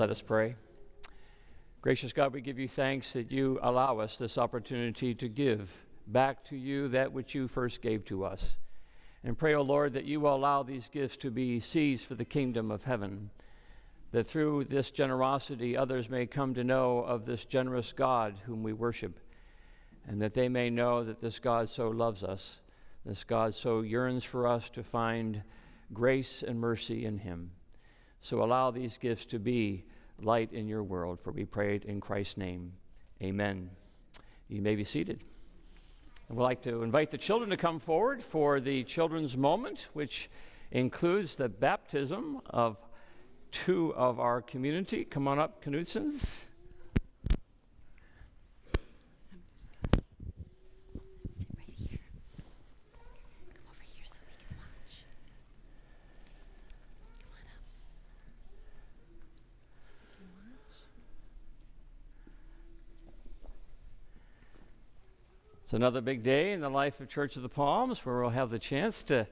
Let 0.00 0.08
us 0.08 0.22
pray. 0.22 0.54
Gracious 1.82 2.14
God, 2.14 2.32
we 2.32 2.40
give 2.40 2.58
you 2.58 2.68
thanks 2.68 3.12
that 3.12 3.30
you 3.30 3.58
allow 3.60 3.98
us 3.98 4.16
this 4.16 4.38
opportunity 4.38 5.14
to 5.16 5.28
give 5.28 5.70
back 6.06 6.42
to 6.46 6.56
you 6.56 6.88
that 6.88 7.12
which 7.12 7.34
you 7.34 7.46
first 7.46 7.82
gave 7.82 8.06
to 8.06 8.24
us. 8.24 8.54
And 9.22 9.36
pray, 9.36 9.52
O 9.52 9.58
oh 9.58 9.62
Lord, 9.62 9.92
that 9.92 10.06
you 10.06 10.18
will 10.20 10.34
allow 10.34 10.62
these 10.62 10.88
gifts 10.88 11.18
to 11.18 11.30
be 11.30 11.60
seized 11.60 12.06
for 12.06 12.14
the 12.14 12.24
kingdom 12.24 12.70
of 12.70 12.84
heaven, 12.84 13.28
that 14.12 14.26
through 14.26 14.64
this 14.64 14.90
generosity 14.90 15.76
others 15.76 16.08
may 16.08 16.24
come 16.24 16.54
to 16.54 16.64
know 16.64 17.00
of 17.00 17.26
this 17.26 17.44
generous 17.44 17.92
God 17.92 18.36
whom 18.46 18.62
we 18.62 18.72
worship, 18.72 19.20
and 20.08 20.22
that 20.22 20.32
they 20.32 20.48
may 20.48 20.70
know 20.70 21.04
that 21.04 21.20
this 21.20 21.38
God 21.38 21.68
so 21.68 21.90
loves 21.90 22.22
us, 22.22 22.60
this 23.04 23.22
God 23.22 23.54
so 23.54 23.82
yearns 23.82 24.24
for 24.24 24.48
us 24.48 24.70
to 24.70 24.82
find 24.82 25.42
grace 25.92 26.42
and 26.42 26.58
mercy 26.58 27.04
in 27.04 27.18
him. 27.18 27.50
So 28.20 28.42
allow 28.42 28.70
these 28.70 28.98
gifts 28.98 29.24
to 29.26 29.38
be 29.38 29.84
light 30.20 30.52
in 30.52 30.68
your 30.68 30.82
world, 30.82 31.20
for 31.20 31.30
we 31.32 31.44
prayed 31.44 31.84
in 31.84 32.00
Christ's 32.00 32.36
name. 32.36 32.72
Amen. 33.22 33.70
You 34.48 34.60
may 34.60 34.74
be 34.74 34.84
seated. 34.84 35.20
We'd 36.28 36.42
like 36.42 36.62
to 36.62 36.82
invite 36.82 37.10
the 37.10 37.18
children 37.18 37.50
to 37.50 37.56
come 37.56 37.80
forward 37.80 38.22
for 38.22 38.60
the 38.60 38.84
children's 38.84 39.36
moment, 39.36 39.88
which 39.94 40.30
includes 40.70 41.34
the 41.34 41.48
baptism 41.48 42.40
of 42.48 42.76
two 43.50 43.92
of 43.94 44.20
our 44.20 44.40
community. 44.40 45.04
Come 45.04 45.26
on 45.26 45.38
up, 45.38 45.64
Knutsons. 45.64 46.44
It's 65.70 65.74
another 65.76 66.00
big 66.00 66.24
day 66.24 66.50
in 66.50 66.60
the 66.60 66.68
life 66.68 66.98
of 66.98 67.08
Church 67.08 67.36
of 67.36 67.44
the 67.44 67.48
Palms 67.48 68.04
where 68.04 68.20
we'll 68.20 68.30
have 68.30 68.50
the 68.50 68.58
chance 68.58 69.04
to 69.04 69.28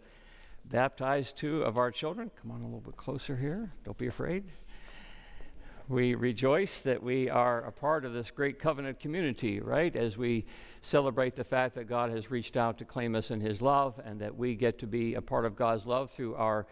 baptize 0.67 1.33
two 1.33 1.65
of 1.65 1.77
our 1.79 1.91
children. 1.91 2.31
Come 2.41 2.53
on 2.53 2.61
a 2.61 2.65
little 2.65 2.79
bit 2.79 2.97
closer 2.97 3.35
here. 3.35 3.73
Don't 3.85 3.99
be 3.99 4.07
afraid. 4.07 4.45
We 5.89 6.15
rejoice 6.15 6.83
that 6.83 7.03
we 7.03 7.29
are 7.29 7.63
a 7.63 7.73
part 7.73 8.05
of 8.05 8.13
this 8.13 8.31
great 8.31 8.61
covenant 8.61 9.01
community, 9.01 9.59
right? 9.59 9.97
As 9.97 10.17
we 10.17 10.47
celebrate 10.81 11.35
the 11.35 11.43
fact 11.43 11.75
that 11.75 11.89
God 11.89 12.11
has 12.11 12.31
reached 12.31 12.57
out 12.57 12.79
to 12.79 12.85
claim 12.85 13.17
us 13.17 13.33
in 13.33 13.41
His 13.41 13.61
love 13.61 14.01
and 14.05 14.21
that 14.21 14.37
we 14.37 14.55
get 14.55 14.79
to 14.79 14.87
be 14.87 15.15
a 15.15 15.21
part 15.21 15.45
of 15.45 15.57
God's 15.57 15.89
love 15.89 16.13
through 16.13 16.37
our 16.37 16.69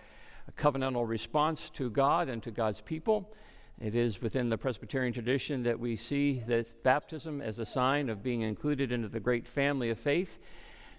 covenantal 0.56 1.08
response 1.08 1.70
to 1.70 1.90
God 1.90 2.28
and 2.28 2.40
to 2.44 2.52
God's 2.52 2.82
people. 2.82 3.34
It 3.78 3.94
is 3.94 4.22
within 4.22 4.48
the 4.48 4.56
Presbyterian 4.56 5.12
tradition 5.12 5.64
that 5.64 5.78
we 5.78 5.96
see 5.96 6.42
that 6.46 6.82
baptism 6.82 7.42
as 7.42 7.58
a 7.58 7.66
sign 7.66 8.08
of 8.08 8.22
being 8.22 8.40
included 8.40 8.90
into 8.90 9.08
the 9.08 9.20
great 9.20 9.46
family 9.46 9.90
of 9.90 9.98
faith, 9.98 10.38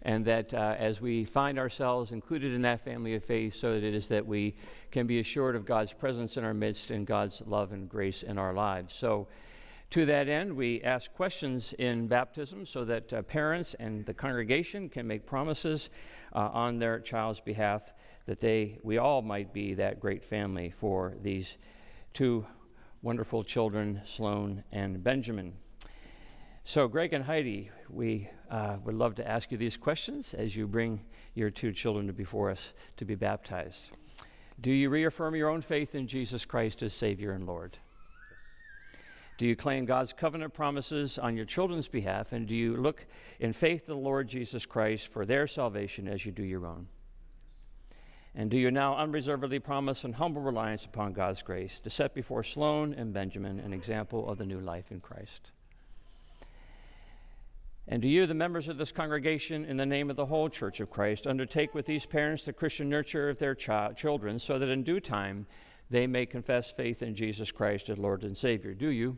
and 0.03 0.23
that 0.25 0.53
uh, 0.53 0.75
as 0.77 1.01
we 1.01 1.25
find 1.25 1.57
ourselves 1.57 2.11
included 2.11 2.53
in 2.53 2.61
that 2.61 2.81
family 2.81 3.15
of 3.15 3.23
faith, 3.23 3.55
so 3.55 3.73
that 3.73 3.83
it 3.83 3.95
is 3.95 4.09
that 4.09 4.27
we 4.27 4.55
can 4.91 5.07
be 5.07 5.19
assured 5.19 5.55
of 5.55 5.65
God's 5.65 5.91
presence 5.91 6.37
in 6.37 6.43
our 6.43 6.53
midst 6.53 6.91
and 6.91 7.07
God's 7.07 7.41
love 7.47 7.71
and 7.71 7.89
grace 7.89 8.21
in 8.21 8.37
our 8.37 8.53
lives. 8.53 8.93
So, 8.93 9.27
to 9.91 10.05
that 10.05 10.27
end, 10.27 10.53
we 10.53 10.81
ask 10.83 11.11
questions 11.13 11.73
in 11.79 12.07
baptism 12.07 12.65
so 12.65 12.85
that 12.85 13.11
uh, 13.11 13.21
parents 13.23 13.73
and 13.79 14.05
the 14.05 14.13
congregation 14.13 14.89
can 14.89 15.07
make 15.07 15.25
promises 15.25 15.89
uh, 16.35 16.49
on 16.51 16.77
their 16.77 16.99
child's 16.99 17.39
behalf 17.39 17.81
that 18.27 18.41
they, 18.41 18.77
we 18.83 18.97
all 18.97 19.21
might 19.21 19.53
be 19.53 19.73
that 19.75 19.99
great 19.99 20.23
family 20.23 20.69
for 20.69 21.15
these 21.21 21.57
two 22.13 22.45
wonderful 23.01 23.43
children, 23.43 24.01
Sloan 24.05 24.63
and 24.71 25.03
Benjamin. 25.03 25.53
So, 26.63 26.87
Greg 26.87 27.13
and 27.13 27.23
Heidi, 27.23 27.71
we 27.89 28.29
uh, 28.49 28.77
would 28.83 28.95
love 28.95 29.15
to 29.15 29.27
ask 29.27 29.51
you 29.51 29.57
these 29.57 29.77
questions 29.77 30.33
as 30.33 30.55
you 30.55 30.67
bring 30.67 31.01
your 31.33 31.49
two 31.49 31.71
children 31.71 32.11
before 32.11 32.49
us 32.49 32.73
to 32.97 33.05
be 33.05 33.15
baptized. 33.15 33.85
Do 34.59 34.71
you 34.71 34.89
reaffirm 34.89 35.35
your 35.35 35.49
own 35.49 35.61
faith 35.61 35.95
in 35.95 36.07
Jesus 36.07 36.43
Christ 36.43 36.81
as 36.81 36.93
Savior 36.93 37.31
and 37.31 37.45
Lord? 37.45 37.77
Yes. 38.29 38.39
Do 39.37 39.45
you 39.45 39.55
claim 39.55 39.85
God's 39.85 40.11
covenant 40.11 40.53
promises 40.53 41.19
on 41.19 41.37
your 41.37 41.45
children's 41.45 41.87
behalf? 41.87 42.33
And 42.33 42.47
do 42.47 42.55
you 42.55 42.75
look 42.75 43.05
in 43.39 43.53
faith 43.53 43.81
to 43.81 43.91
the 43.91 43.95
Lord 43.95 44.27
Jesus 44.27 44.65
Christ 44.65 45.07
for 45.07 45.25
their 45.25 45.47
salvation 45.47 46.07
as 46.07 46.25
you 46.25 46.31
do 46.31 46.43
your 46.43 46.65
own? 46.65 46.87
And 48.39 48.51
do 48.51 48.57
you 48.57 48.69
now 48.69 48.95
unreservedly 48.95 49.57
promise 49.57 50.03
and 50.03 50.13
humble 50.13 50.43
reliance 50.43 50.85
upon 50.85 51.13
God's 51.13 51.41
grace 51.41 51.79
to 51.79 51.89
set 51.89 52.13
before 52.13 52.43
Sloan 52.43 52.93
and 52.93 53.11
Benjamin 53.11 53.59
an 53.59 53.73
example 53.73 54.29
of 54.29 54.37
the 54.37 54.45
new 54.45 54.59
life 54.59 54.91
in 54.91 54.99
Christ? 54.99 55.51
And 57.87 57.99
do 57.99 58.07
you, 58.07 58.27
the 58.27 58.35
members 58.35 58.67
of 58.67 58.77
this 58.77 58.91
congregation, 58.91 59.65
in 59.65 59.75
the 59.75 59.87
name 59.87 60.11
of 60.11 60.17
the 60.17 60.27
whole 60.27 60.49
Church 60.49 60.79
of 60.81 60.91
Christ, 60.91 61.25
undertake 61.25 61.73
with 61.73 61.87
these 61.87 62.05
parents 62.05 62.43
the 62.43 62.53
Christian 62.53 62.87
nurture 62.89 63.27
of 63.27 63.39
their 63.39 63.55
children 63.55 64.37
so 64.37 64.59
that 64.59 64.69
in 64.69 64.83
due 64.83 64.99
time 64.99 65.47
they 65.89 66.05
may 66.05 66.27
confess 66.27 66.69
faith 66.69 67.01
in 67.01 67.15
Jesus 67.15 67.51
Christ 67.51 67.89
as 67.89 67.97
Lord 67.97 68.23
and 68.23 68.37
Savior? 68.37 68.75
Do 68.75 68.89
you? 68.89 69.17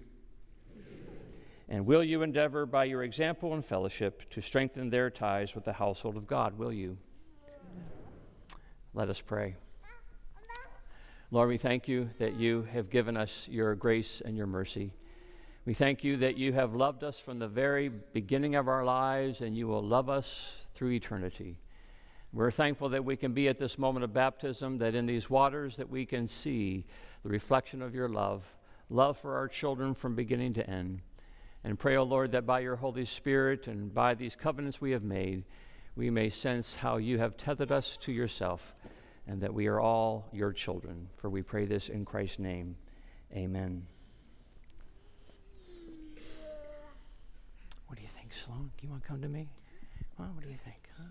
And 1.68 1.86
will 1.86 2.06
you 2.06 2.24
endeavor 2.24 2.66
by 2.66 2.86
your 2.86 3.04
example 3.04 3.54
and 3.54 3.66
fellowship 3.66 4.30
to 4.30 4.42
strengthen 4.42 4.90
their 4.90 5.10
ties 5.10 5.56
with 5.56 5.66
the 5.66 5.74
household 5.74 6.16
of 6.16 6.26
God? 6.26 6.58
Will 6.58 6.72
you? 6.72 6.98
Let 8.94 9.10
us 9.10 9.22
pray. 9.22 9.56
Lord, 11.32 11.50
we 11.50 11.58
thank 11.58 11.88
you 11.88 12.10
that 12.18 12.38
you 12.38 12.68
have 12.74 12.90
given 12.90 13.16
us 13.16 13.48
your 13.48 13.76
grace 13.76 14.20
and 14.26 14.36
your 14.36 14.48
mercy. 14.48 14.94
We 15.66 15.76
thank 15.76 16.04
you 16.04 16.18
that 16.18 16.38
you 16.38 16.54
have 16.54 16.74
loved 16.74 17.04
us 17.04 17.20
from 17.20 17.38
the 17.38 17.48
very 17.48 17.90
beginning 17.90 18.56
of 18.56 18.68
our 18.68 18.84
lives 18.84 19.42
and 19.42 19.56
you 19.56 19.68
will 19.68 19.84
love 19.84 20.10
us 20.10 20.64
through 20.74 20.90
eternity. 20.90 21.60
We're 22.34 22.50
thankful 22.50 22.90
that 22.90 23.06
we 23.06 23.16
can 23.16 23.34
be 23.34 23.48
at 23.48 23.60
this 23.60 23.78
moment 23.78 24.06
of 24.06 24.12
baptism, 24.12 24.80
that 24.80 24.96
in 24.96 25.06
these 25.06 25.30
waters 25.30 25.78
that 25.78 25.90
we 25.90 26.08
can 26.08 26.28
see 26.28 26.86
the 27.22 27.30
reflection 27.30 27.84
of 27.84 27.94
your 27.94 28.10
love, 28.10 28.44
love 28.90 29.20
for 29.20 29.36
our 29.36 29.48
children 29.48 29.94
from 29.94 30.16
beginning 30.16 30.56
to 30.56 30.68
end. 30.68 31.02
And 31.64 31.78
pray, 31.78 31.96
O 31.96 32.02
oh 32.02 32.06
Lord, 32.06 32.32
that 32.32 32.48
by 32.48 32.62
your 32.62 32.78
Holy 32.78 33.06
Spirit 33.06 33.68
and 33.68 33.94
by 33.94 34.16
these 34.16 34.36
covenants 34.36 34.82
we 34.82 34.92
have 34.92 35.04
made, 35.04 35.44
we 36.00 36.10
may 36.10 36.30
sense 36.30 36.76
how 36.76 36.96
you 36.96 37.18
have 37.18 37.36
tethered 37.36 37.74
us 37.74 37.98
to 37.98 38.14
yourself 38.14 38.74
and 39.28 39.42
that 39.42 39.54
we 39.54 39.68
are 39.68 39.82
all 39.82 40.30
your 40.32 40.54
children. 40.54 41.10
For 41.18 41.30
we 41.30 41.42
pray 41.42 41.66
this 41.66 41.90
in 41.90 42.06
Christ's 42.06 42.40
name. 42.40 42.78
Amen. 43.36 43.86
What 47.88 47.98
do 47.98 48.02
you 48.02 48.08
think, 48.18 48.32
Sloan? 48.32 48.72
Do 48.78 48.88
you 48.88 48.90
want 48.90 49.04
to 49.04 49.10
come 49.10 49.22
to 49.22 49.28
me? 49.28 49.50
Well, 50.18 50.30
what 50.34 50.42
do 50.46 50.50
you 50.50 50.56
think? 50.56 50.88
Huh? 50.98 51.04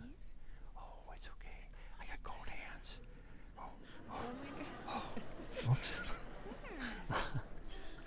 Oh, 0.79 1.13
it's 1.15 1.29
okay. 1.39 1.69
I 2.01 2.07
got 2.07 2.23
cold 2.25 2.49
hands. 2.49 2.97
Oh, 4.91 5.03
oh. 5.69 5.71
Oops. 5.71 6.01
Oh. 7.11 7.31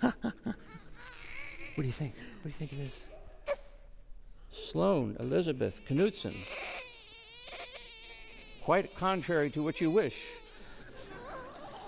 what 0.00 0.16
do 1.76 1.84
you 1.84 1.92
think? 1.92 2.14
What 2.42 2.42
do 2.42 2.48
you 2.48 2.54
think 2.54 2.72
it 2.72 2.80
is? 2.80 3.06
Sloan 4.72 5.18
Elizabeth 5.20 5.86
Knutson 5.90 6.34
quite 8.62 8.96
contrary 8.96 9.50
to 9.50 9.62
what 9.62 9.82
you 9.82 9.90
wish. 9.90 10.16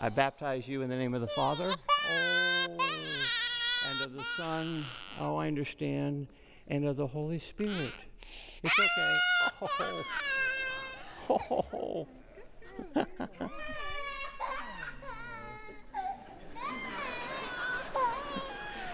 I 0.02 0.10
baptize 0.10 0.68
you 0.68 0.82
in 0.82 0.90
the 0.90 0.96
name 0.96 1.14
of 1.14 1.22
the 1.22 1.26
Father, 1.28 1.64
oh, 1.66 2.66
and 2.68 4.04
of 4.04 4.12
the 4.12 4.22
Son, 4.36 4.84
oh, 5.18 5.36
I 5.36 5.46
understand, 5.46 6.26
and 6.68 6.84
of 6.84 6.96
the 6.96 7.06
Holy 7.06 7.38
Spirit. 7.38 7.94
It's 8.62 8.78
okay. 8.78 9.16
Oh. 9.62 10.06
Oh. 11.72 12.08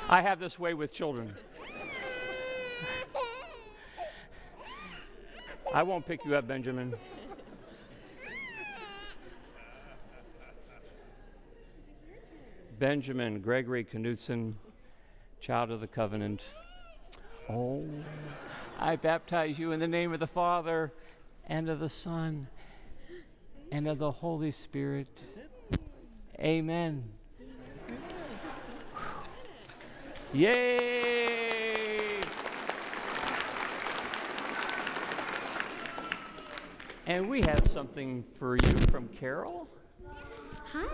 I 0.09 0.23
have 0.23 0.39
this 0.39 0.61
way 0.61 0.75
with 0.75 0.93
children. 0.93 1.35
I 5.73 5.85
won't 5.85 6.05
pick 6.05 6.25
you 6.25 6.35
up, 6.35 6.49
Benjamin. 6.49 6.95
Benjamin 12.81 13.41
Gregory 13.41 13.85
Knutson, 13.85 14.55
child 15.41 15.71
of 15.71 15.81
the 15.81 15.87
covenant. 15.87 16.41
Oh, 17.49 17.87
I 18.81 18.97
baptize 18.97 19.59
you 19.59 19.71
in 19.71 19.79
the 19.79 19.87
name 19.87 20.13
of 20.13 20.19
the 20.19 20.27
Father 20.27 20.93
and 21.47 21.69
of 21.69 21.79
the 21.79 21.89
Son 21.89 22.49
and 23.71 23.87
of 23.87 23.99
the 23.99 24.11
Holy 24.11 24.51
Spirit. 24.51 25.07
Amen. 26.41 27.05
Yay! 30.33 31.50
And 37.11 37.29
we 37.29 37.41
have 37.41 37.67
something 37.73 38.25
for 38.39 38.55
you 38.55 38.77
from 38.87 39.09
Carol. 39.09 39.69
Hi. 40.73 40.87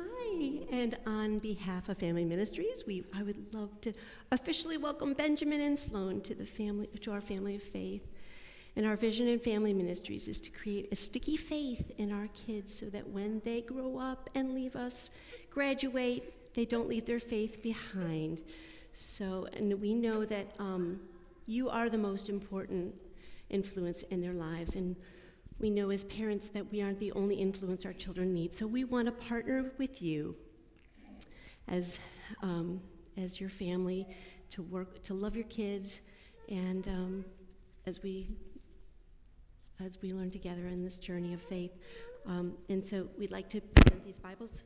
Hi. 0.00 0.58
And 0.70 0.96
on 1.06 1.36
behalf 1.40 1.90
of 1.90 1.98
Family 1.98 2.24
Ministries, 2.24 2.84
we, 2.86 3.04
I 3.14 3.22
would 3.22 3.54
love 3.54 3.78
to 3.82 3.92
officially 4.30 4.78
welcome 4.78 5.12
Benjamin 5.12 5.60
and 5.60 5.78
Sloan 5.78 6.22
to, 6.22 6.34
the 6.34 6.46
family, 6.46 6.86
to 7.02 7.12
our 7.12 7.20
family 7.20 7.54
of 7.54 7.62
faith. 7.62 8.08
And 8.76 8.86
our 8.86 8.96
vision 8.96 9.28
in 9.28 9.38
Family 9.38 9.74
Ministries 9.74 10.26
is 10.26 10.40
to 10.40 10.50
create 10.50 10.88
a 10.90 10.96
sticky 10.96 11.36
faith 11.36 11.92
in 11.98 12.14
our 12.14 12.28
kids 12.28 12.74
so 12.74 12.86
that 12.86 13.06
when 13.10 13.42
they 13.44 13.60
grow 13.60 13.98
up 13.98 14.30
and 14.34 14.54
leave 14.54 14.74
us, 14.74 15.10
graduate, 15.50 16.54
they 16.54 16.64
don't 16.64 16.88
leave 16.88 17.04
their 17.04 17.20
faith 17.20 17.62
behind. 17.62 18.40
So, 18.94 19.48
and 19.52 19.78
we 19.82 19.92
know 19.92 20.24
that 20.24 20.46
um, 20.58 20.98
you 21.44 21.68
are 21.68 21.90
the 21.90 21.98
most 21.98 22.30
important 22.30 23.02
influence 23.50 24.02
in 24.04 24.22
their 24.22 24.32
lives. 24.32 24.76
And 24.76 24.96
we 25.62 25.70
know 25.70 25.90
as 25.90 26.04
parents 26.04 26.48
that 26.48 26.70
we 26.70 26.82
aren't 26.82 26.98
the 26.98 27.12
only 27.12 27.36
influence 27.36 27.86
our 27.86 27.92
children 27.92 28.34
need. 28.34 28.52
So 28.52 28.66
we 28.66 28.84
want 28.84 29.06
to 29.06 29.12
partner 29.12 29.72
with 29.78 30.02
you 30.02 30.36
as, 31.68 32.00
um, 32.42 32.80
as 33.16 33.40
your 33.40 33.48
family 33.48 34.06
to 34.50 34.62
work, 34.62 35.02
to 35.04 35.14
love 35.14 35.36
your 35.36 35.46
kids, 35.46 36.00
and 36.48 36.86
um, 36.88 37.24
as 37.86 38.02
we 38.02 38.28
as 39.84 40.00
we 40.00 40.12
learn 40.12 40.30
together 40.30 40.68
in 40.68 40.84
this 40.84 40.96
journey 40.96 41.34
of 41.34 41.42
faith. 41.42 41.72
Um, 42.26 42.52
and 42.68 42.84
so 42.86 43.08
we'd 43.18 43.32
like 43.32 43.48
to 43.50 43.60
present 43.60 44.04
these 44.04 44.18
Bibles, 44.18 44.62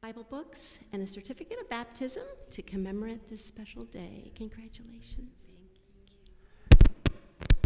Bible 0.00 0.24
books, 0.30 0.78
and 0.92 1.02
a 1.02 1.06
certificate 1.08 1.58
of 1.60 1.68
baptism 1.68 2.22
to 2.50 2.62
commemorate 2.62 3.28
this 3.28 3.44
special 3.44 3.84
day. 3.84 4.30
Congratulations. 4.36 5.50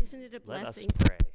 Isn't 0.02 0.22
it 0.22 0.34
a 0.34 0.40
blessing? 0.40 0.88
Let 0.98 1.10
us 1.10 1.18
pray. 1.18 1.29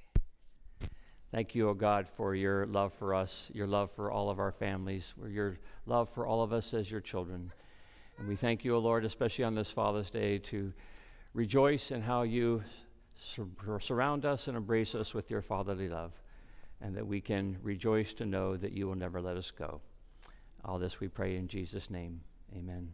Thank 1.36 1.54
you, 1.54 1.68
O 1.68 1.72
oh 1.72 1.74
God, 1.74 2.08
for 2.16 2.34
your 2.34 2.66
love 2.66 2.94
for 2.94 3.14
us, 3.14 3.52
your 3.54 3.68
love 3.68 3.92
for 3.92 4.10
all 4.10 4.30
of 4.30 4.40
our 4.40 4.54
families, 4.54 5.14
your 5.28 5.58
love 5.86 6.10
for 6.10 6.26
all 6.26 6.42
of 6.42 6.54
us 6.54 6.74
as 6.74 6.90
your 6.90 7.02
children. 7.02 7.52
And 8.18 8.30
we 8.30 8.38
thank 8.38 8.64
you, 8.64 8.74
O 8.74 8.78
oh 8.78 8.80
Lord, 8.80 9.04
especially 9.04 9.44
on 9.44 9.54
this 9.54 9.70
Father's 9.70 10.10
Day, 10.10 10.38
to 10.38 10.72
rejoice 11.34 11.92
in 11.92 12.02
how 12.02 12.22
you 12.22 12.64
sur- 13.22 13.82
surround 13.82 14.26
us 14.26 14.48
and 14.48 14.56
embrace 14.56 14.96
us 14.96 15.14
with 15.14 15.30
your 15.30 15.42
fatherly 15.42 15.90
love, 15.90 16.14
and 16.80 16.96
that 16.96 17.06
we 17.06 17.20
can 17.20 17.58
rejoice 17.62 18.14
to 18.14 18.26
know 18.26 18.56
that 18.56 18.72
you 18.72 18.88
will 18.88 18.96
never 18.96 19.20
let 19.20 19.36
us 19.36 19.52
go. 19.52 19.82
All 20.64 20.80
this 20.80 21.02
we 21.02 21.10
pray 21.10 21.36
in 21.36 21.50
Jesus' 21.50 21.90
name. 21.90 22.22
Amen. 22.56 22.94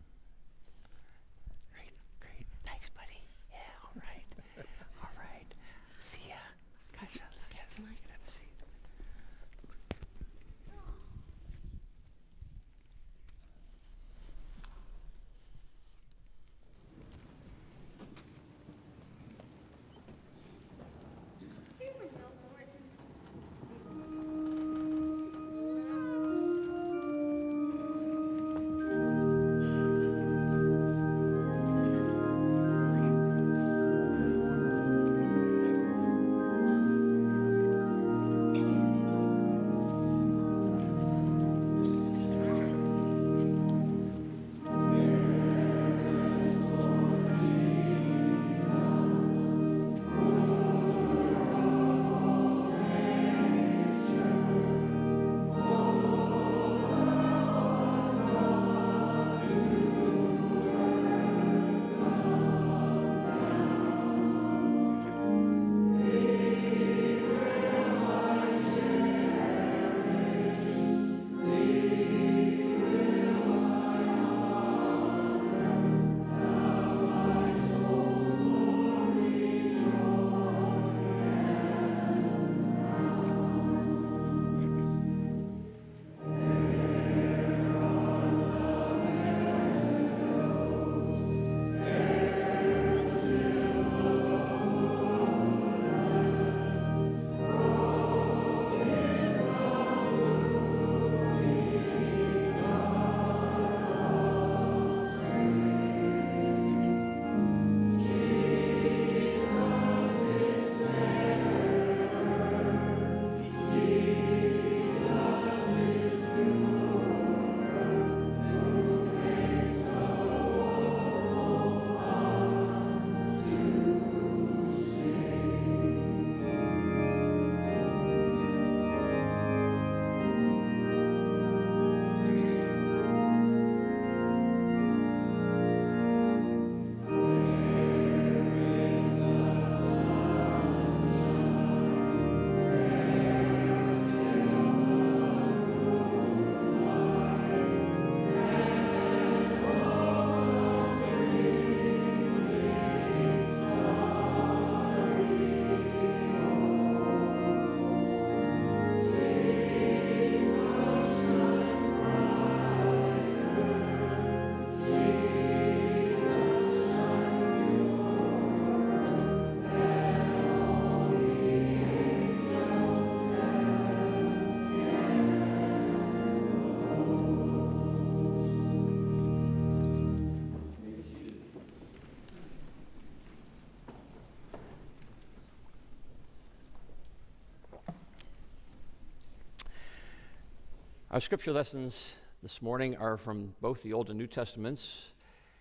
Our 191.12 191.20
scripture 191.20 191.52
lessons 191.52 192.16
this 192.42 192.62
morning 192.62 192.96
are 192.96 193.18
from 193.18 193.54
both 193.60 193.84
the 193.84 193.92
Old 193.92 194.08
and 194.08 194.18
New 194.18 194.28
Testaments. 194.28 195.10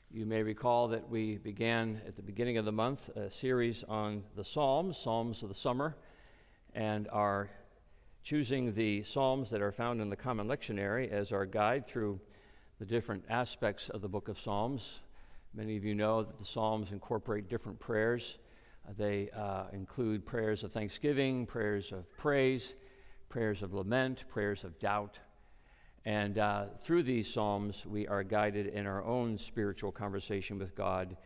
You 0.09 0.25
may 0.25 0.45
recall 0.45 0.87
that 0.87 1.11
we 1.11 1.39
began 1.39 2.01
at 2.07 2.15
the 2.15 2.23
beginning 2.23 2.57
of 2.57 2.65
the 2.65 2.71
month 2.71 3.09
a 3.17 3.33
series 3.33 3.83
on 3.89 4.23
the 4.37 4.45
Psalms, 4.45 4.97
Psalms 4.97 5.43
of 5.43 5.49
the 5.49 5.57
Summer, 5.57 5.97
and 6.73 7.09
are 7.09 7.51
choosing 8.23 8.75
the 8.75 9.03
Psalms 9.03 9.51
that 9.51 9.61
are 9.61 9.73
found 9.73 10.01
in 10.01 10.09
the 10.09 10.15
Common 10.15 10.47
Lectionary 10.47 11.11
as 11.11 11.33
our 11.33 11.47
guide 11.47 11.85
through 11.85 12.21
the 12.79 12.87
different 12.87 13.25
aspects 13.29 13.89
of 13.89 14.03
the 14.03 14.09
book 14.09 14.29
of 14.29 14.39
Psalms. 14.39 15.01
Many 15.53 15.77
of 15.77 15.83
you 15.83 15.97
know 15.97 16.23
that 16.23 16.39
the 16.39 16.45
Psalms 16.45 16.93
incorporate 16.93 17.49
different 17.49 17.81
prayers. 17.81 18.39
Uh, 18.89 18.93
They 18.97 19.31
uh, 19.31 19.65
include 19.73 20.25
prayers 20.25 20.63
of 20.63 20.71
thanksgiving, 20.71 21.45
prayers 21.45 21.91
of 21.91 22.17
praise, 22.17 22.75
prayers 23.29 23.65
of 23.65 23.75
lament, 23.75 24.27
prayers 24.29 24.63
of 24.63 24.79
doubt. 24.79 25.19
And 26.05 26.39
uh, 26.39 26.67
through 26.83 27.03
these 27.03 27.33
Psalms, 27.33 27.85
we 27.85 28.07
are 28.09 28.23
guided 28.23 28.67
in 28.67 28.87
our 28.87 29.05
own 29.05 29.37
spiritual 29.37 29.93
conversation 29.93 30.59
with 30.59 30.75
God 30.75 31.17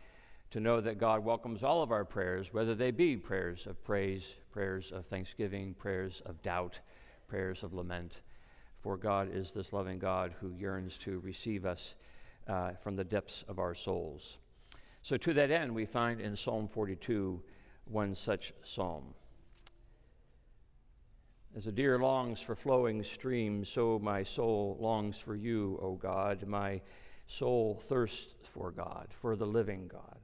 to 0.51 0.59
know 0.59 0.81
that 0.81 0.99
God 0.99 1.23
welcomes 1.23 1.63
all 1.63 1.81
of 1.81 1.91
our 1.91 2.05
prayers, 2.05 2.53
whether 2.53 2.75
they 2.75 2.91
be 2.91 3.15
prayers 3.15 3.67
of 3.67 3.83
praise, 3.83 4.25
prayers 4.51 4.91
of 4.91 5.05
thanksgiving, 5.05 5.73
prayers 5.73 6.21
of 6.25 6.41
doubt, 6.41 6.79
prayers 7.27 7.63
of 7.63 7.73
lament. 7.73 8.21
For 8.81 8.97
God 8.97 9.29
is 9.33 9.51
this 9.51 9.73
loving 9.73 9.97
God 9.97 10.35
who 10.39 10.51
yearns 10.51 10.97
to 10.99 11.19
receive 11.19 11.65
us 11.65 11.95
uh, 12.47 12.73
from 12.73 12.95
the 12.95 13.03
depths 13.03 13.43
of 13.47 13.59
our 13.59 13.73
souls. 13.73 14.37
So, 15.01 15.17
to 15.17 15.33
that 15.33 15.51
end, 15.51 15.73
we 15.73 15.85
find 15.85 16.19
in 16.19 16.35
Psalm 16.35 16.67
42 16.67 17.41
one 17.85 18.15
such 18.15 18.53
psalm. 18.63 19.13
As 21.55 21.67
a 21.67 21.71
deer 21.71 21.97
longs 21.97 22.41
for 22.41 22.53
flowing 22.53 23.01
streams, 23.01 23.69
so 23.69 23.97
my 23.97 24.23
soul 24.23 24.77
longs 24.79 25.17
for 25.17 25.35
you, 25.35 25.79
O 25.81 25.93
God. 25.95 26.45
My 26.45 26.81
soul 27.27 27.79
thirsts 27.81 28.33
for 28.43 28.71
God, 28.71 29.07
for 29.09 29.37
the 29.37 29.45
living 29.45 29.87
God. 29.87 30.19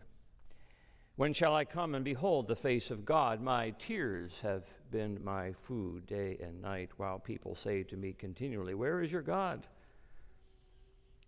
When 1.15 1.31
shall 1.31 1.55
I 1.55 1.63
come 1.63 1.95
and 1.95 2.03
behold 2.03 2.47
the 2.47 2.55
face 2.55 2.91
of 2.91 3.05
God? 3.05 3.41
My 3.41 3.69
tears 3.79 4.33
have 4.41 4.65
been 4.91 5.23
my 5.23 5.53
food 5.53 6.05
day 6.05 6.37
and 6.41 6.61
night, 6.61 6.89
while 6.97 7.19
people 7.19 7.55
say 7.55 7.83
to 7.83 7.95
me 7.95 8.11
continually, 8.11 8.73
Where 8.73 9.01
is 9.01 9.11
your 9.11 9.21
God? 9.21 9.67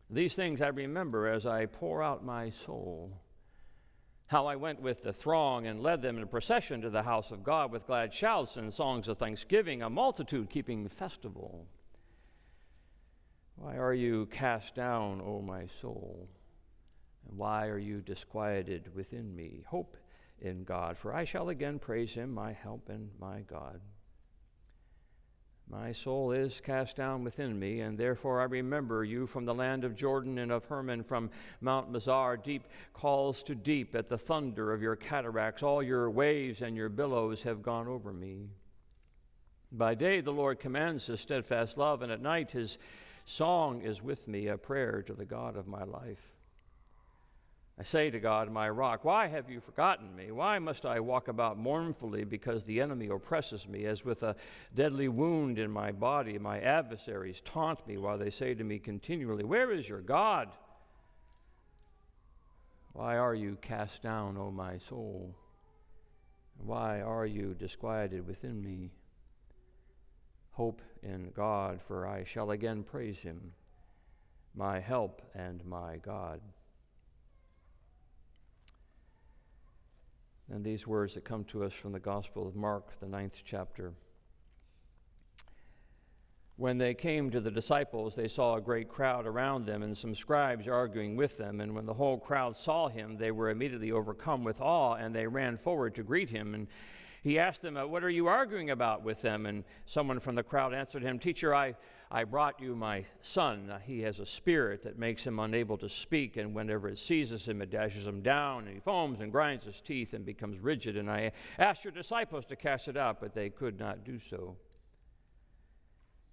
These 0.10 0.36
things 0.36 0.62
I 0.62 0.68
remember 0.68 1.28
as 1.28 1.46
I 1.46 1.66
pour 1.66 2.04
out 2.04 2.26
my 2.26 2.50
soul. 2.50 3.14
How 4.28 4.48
I 4.48 4.56
went 4.56 4.82
with 4.82 5.04
the 5.04 5.14
throng 5.14 5.68
and 5.68 5.82
led 5.82 6.02
them 6.02 6.18
in 6.18 6.24
a 6.24 6.28
procession 6.28 6.82
to 6.82 6.90
the 6.90 7.04
house 7.04 7.32
of 7.32 7.44
God 7.44 7.72
with 7.72 7.86
glad 7.86 8.14
shouts 8.14 8.58
and 8.58 8.74
songs 8.74 9.08
of 9.08 9.18
thanksgiving, 9.18 9.82
a 9.82 9.90
multitude 9.90 10.50
keeping 10.50 10.88
festival. 10.88 11.68
Why 13.56 13.78
are 13.78 13.94
you 13.94 14.26
cast 14.28 14.76
down, 14.76 15.22
O 15.22 15.42
my 15.42 15.68
soul? 15.82 16.28
And 17.28 17.38
why 17.38 17.68
are 17.68 17.78
you 17.78 18.02
disquieted 18.02 18.96
within 18.96 19.36
me? 19.36 19.64
Hope 19.68 19.98
in 20.42 20.64
God, 20.64 20.98
for 20.98 21.14
I 21.14 21.24
shall 21.24 21.50
again 21.50 21.80
praise 21.80 22.14
him, 22.14 22.34
my 22.34 22.54
help 22.54 22.90
and 22.90 23.10
my 23.20 23.42
God. 23.42 23.80
My 25.70 25.92
soul 25.92 26.32
is 26.32 26.62
cast 26.62 26.96
down 26.98 27.24
within 27.24 27.58
me, 27.58 27.82
and 27.82 27.98
therefore 27.98 28.42
I 28.42 28.46
remember 28.46 29.04
you 29.04 29.26
from 29.26 29.46
the 29.46 29.56
land 29.56 29.84
of 29.84 29.96
Jordan 29.96 30.38
and 30.38 30.52
of 30.52 30.66
Hermon, 30.66 31.04
from 31.04 31.32
Mount 31.62 31.92
Mizar. 31.92 32.42
Deep 32.42 32.68
calls 32.94 33.42
to 33.44 33.56
deep 33.56 33.96
at 33.96 34.10
the 34.10 34.18
thunder 34.18 34.72
of 34.72 34.82
your 34.82 34.96
cataracts. 34.96 35.64
All 35.64 35.82
your 35.82 36.10
waves 36.10 36.62
and 36.62 36.76
your 36.76 36.90
billows 36.90 37.44
have 37.44 37.64
gone 37.64 37.88
over 37.88 38.14
me. 38.14 38.50
By 39.72 39.96
day 39.96 40.22
the 40.22 40.32
Lord 40.32 40.60
commands 40.60 41.08
his 41.08 41.22
steadfast 41.22 41.78
love, 41.78 42.02
and 42.04 42.12
at 42.12 42.22
night 42.22 42.52
his 42.52 42.78
song 43.26 43.82
is 43.82 44.04
with 44.04 44.28
me, 44.28 44.48
a 44.48 44.58
prayer 44.58 45.02
to 45.02 45.14
the 45.14 45.26
God 45.26 45.56
of 45.56 45.66
my 45.66 45.84
life. 45.84 46.33
I 47.80 47.84
say 47.84 48.12
to 48.12 48.20
God, 48.20 48.52
my 48.52 48.70
rock, 48.70 49.04
why 49.04 49.28
have 49.28 49.50
you 49.50 49.60
forgotten 49.60 50.16
me? 50.16 50.32
Why 50.32 50.60
must 50.60 50.86
I 50.86 51.00
walk 51.00 51.28
about 51.28 51.58
mournfully 51.58 52.24
because 52.24 52.64
the 52.64 52.80
enemy 52.80 53.08
oppresses 53.08 53.68
me 53.68 53.86
as 53.86 54.06
with 54.06 54.22
a 54.22 54.36
deadly 54.76 55.08
wound 55.08 55.58
in 55.58 55.72
my 55.72 55.92
body? 55.92 56.38
My 56.38 56.60
adversaries 56.60 57.42
taunt 57.44 57.86
me 57.88 57.98
while 57.98 58.20
they 58.20 58.30
say 58.30 58.54
to 58.54 58.64
me 58.64 58.78
continually, 58.78 59.44
Where 59.44 59.72
is 59.72 59.90
your 59.90 60.02
God? 60.02 60.50
Why 62.94 63.18
are 63.18 63.34
you 63.34 63.58
cast 63.60 64.04
down, 64.04 64.38
O 64.38 64.52
my 64.52 64.78
soul? 64.78 65.36
Why 66.58 67.02
are 67.02 67.26
you 67.26 67.56
disquieted 67.56 68.28
within 68.28 68.62
me? 68.62 68.92
Hope 70.52 70.84
in 71.02 71.32
God, 71.36 71.82
for 71.82 72.06
I 72.06 72.24
shall 72.24 72.52
again 72.52 72.84
praise 72.84 73.20
him, 73.20 73.54
my 74.54 74.80
help 74.80 75.24
and 75.34 75.66
my 75.66 75.98
God. 75.98 76.40
And 80.52 80.64
these 80.64 80.86
words 80.86 81.16
that 81.16 81.24
come 81.24 81.44
to 81.46 81.64
us 81.64 81.74
from 81.74 81.92
the 81.92 82.00
Gospel 82.00 82.48
of 82.48 82.56
Mark, 82.56 83.00
the 83.00 83.08
ninth 83.08 83.42
chapter. 83.46 83.94
When 86.56 86.78
they 86.78 86.94
came 86.94 87.32
to 87.32 87.42
the 87.42 87.50
disciples, 87.50 88.14
they 88.14 88.28
saw 88.28 88.56
a 88.56 88.62
great 88.62 88.88
crowd 88.88 89.26
around 89.26 89.66
them 89.66 89.82
and 89.82 89.98
some 89.98 90.14
scribes 90.14 90.68
arguing 90.68 91.16
with 91.16 91.38
them. 91.38 91.62
And 91.62 91.74
when 91.74 91.88
the 91.88 91.96
whole 91.96 92.20
crowd 92.20 92.56
saw 92.56 92.90
him, 92.90 93.18
they 93.18 93.32
were 93.32 93.50
immediately 93.50 93.92
overcome 93.92 94.44
with 94.44 94.62
awe, 94.62 94.94
and 94.94 95.16
they 95.16 95.26
ran 95.26 95.58
forward 95.58 95.96
to 95.96 96.04
greet 96.04 96.30
him. 96.30 96.54
And 96.54 96.68
he 97.24 97.40
asked 97.40 97.64
them, 97.64 97.76
What 97.76 98.04
are 98.04 98.10
you 98.10 98.28
arguing 98.28 98.70
about 98.70 99.02
with 99.02 99.22
them? 99.22 99.48
And 99.48 99.64
someone 99.86 100.20
from 100.20 100.36
the 100.36 100.44
crowd 100.44 100.74
answered 100.74 101.02
him, 101.02 101.18
Teacher, 101.18 101.56
I, 101.56 101.76
I 102.16 102.26
brought 102.26 102.62
you 102.62 102.76
my 102.76 103.06
son. 103.24 103.74
He 103.88 104.02
has 104.02 104.20
a 104.20 104.26
spirit 104.28 104.84
that 104.84 105.00
makes 105.00 105.26
him 105.26 105.40
unable 105.40 105.80
to 105.80 105.90
speak, 105.90 106.38
and 106.38 106.54
whenever 106.54 106.88
it 106.88 107.00
seizes 107.00 107.50
him, 107.50 107.60
it 107.60 107.72
dashes 107.72 108.06
him 108.06 108.22
down, 108.22 108.68
and 108.68 108.76
he 108.76 108.80
foams 108.80 109.20
and 109.20 109.32
grinds 109.32 109.66
his 109.66 109.82
teeth 109.82 110.14
and 110.14 110.24
becomes 110.24 110.60
rigid. 110.60 110.96
And 110.96 111.10
I 111.10 111.32
asked 111.58 111.84
your 111.84 111.92
disciples 111.92 112.46
to 112.46 112.56
cast 112.56 112.88
it 112.88 112.98
out, 112.98 113.20
but 113.20 113.34
they 113.34 113.50
could 113.50 113.80
not 113.80 114.04
do 114.04 114.20
so. 114.20 114.56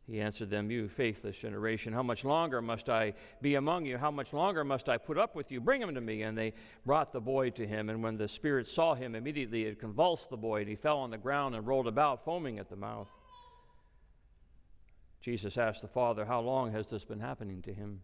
He 0.07 0.21
answered 0.21 0.51
them, 0.51 0.71
You 0.71 0.87
faithless 0.87 1.39
generation, 1.39 1.95
how 1.95 2.03
much 2.03 2.27
longer 2.27 2.61
must 2.61 2.91
I 2.91 3.15
be 3.41 3.55
among 3.55 3.87
you? 3.87 3.97
How 3.97 4.11
much 4.11 4.35
longer 4.35 4.65
must 4.65 4.91
I 4.91 4.99
put 4.99 5.17
up 5.17 5.35
with 5.35 5.51
you? 5.51 5.63
Bring 5.63 5.81
him 5.81 5.95
to 5.95 6.01
me. 6.03 6.25
And 6.25 6.37
they 6.37 6.53
brought 6.85 7.11
the 7.11 7.21
boy 7.23 7.51
to 7.51 7.67
him. 7.67 7.89
And 7.89 8.03
when 8.03 8.19
the 8.19 8.29
spirit 8.29 8.69
saw 8.69 8.95
him, 8.95 9.15
immediately 9.15 9.65
it 9.65 9.79
convulsed 9.79 10.29
the 10.29 10.37
boy, 10.37 10.61
and 10.61 10.69
he 10.69 10.77
fell 10.77 10.99
on 10.99 11.11
the 11.11 11.17
ground 11.17 11.55
and 11.55 11.67
rolled 11.67 11.87
about, 11.87 12.23
foaming 12.23 12.59
at 12.59 12.69
the 12.69 12.77
mouth. 12.77 13.09
Jesus 15.21 15.59
asked 15.59 15.83
the 15.83 15.89
father, 15.89 16.25
How 16.25 16.41
long 16.41 16.73
has 16.73 16.87
this 16.87 17.05
been 17.05 17.21
happening 17.21 17.63
to 17.63 17.75
him? 17.75 18.01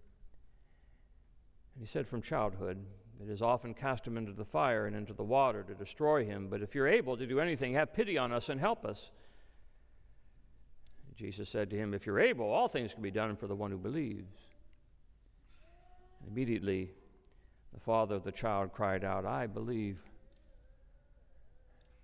And 1.74 1.80
he 1.80 1.86
said, 1.86 2.06
From 2.06 2.22
childhood. 2.22 2.84
It 3.22 3.30
has 3.30 3.40
often 3.40 3.72
cast 3.72 4.06
him 4.06 4.18
into 4.18 4.32
the 4.32 4.44
fire 4.44 4.86
and 4.86 4.94
into 4.94 5.14
the 5.14 5.24
water 5.24 5.62
to 5.62 5.74
destroy 5.74 6.24
him. 6.26 6.48
But 6.50 6.60
if 6.60 6.74
you're 6.74 6.86
able 6.86 7.16
to 7.16 7.26
do 7.26 7.40
anything, 7.40 7.72
have 7.72 7.94
pity 7.94 8.18
on 8.18 8.30
us 8.30 8.50
and 8.50 8.60
help 8.60 8.84
us. 8.84 9.10
Jesus 11.16 11.48
said 11.48 11.70
to 11.70 11.76
him, 11.76 11.94
If 11.94 12.04
you're 12.04 12.20
able, 12.20 12.50
all 12.50 12.68
things 12.68 12.92
can 12.92 13.02
be 13.02 13.10
done 13.10 13.36
for 13.36 13.46
the 13.46 13.54
one 13.54 13.70
who 13.70 13.78
believes. 13.78 14.36
And 16.20 16.30
immediately, 16.30 16.90
the 17.72 17.80
father 17.80 18.16
of 18.16 18.24
the 18.24 18.32
child 18.32 18.72
cried 18.72 19.02
out, 19.02 19.24
I 19.24 19.46
believe, 19.46 19.98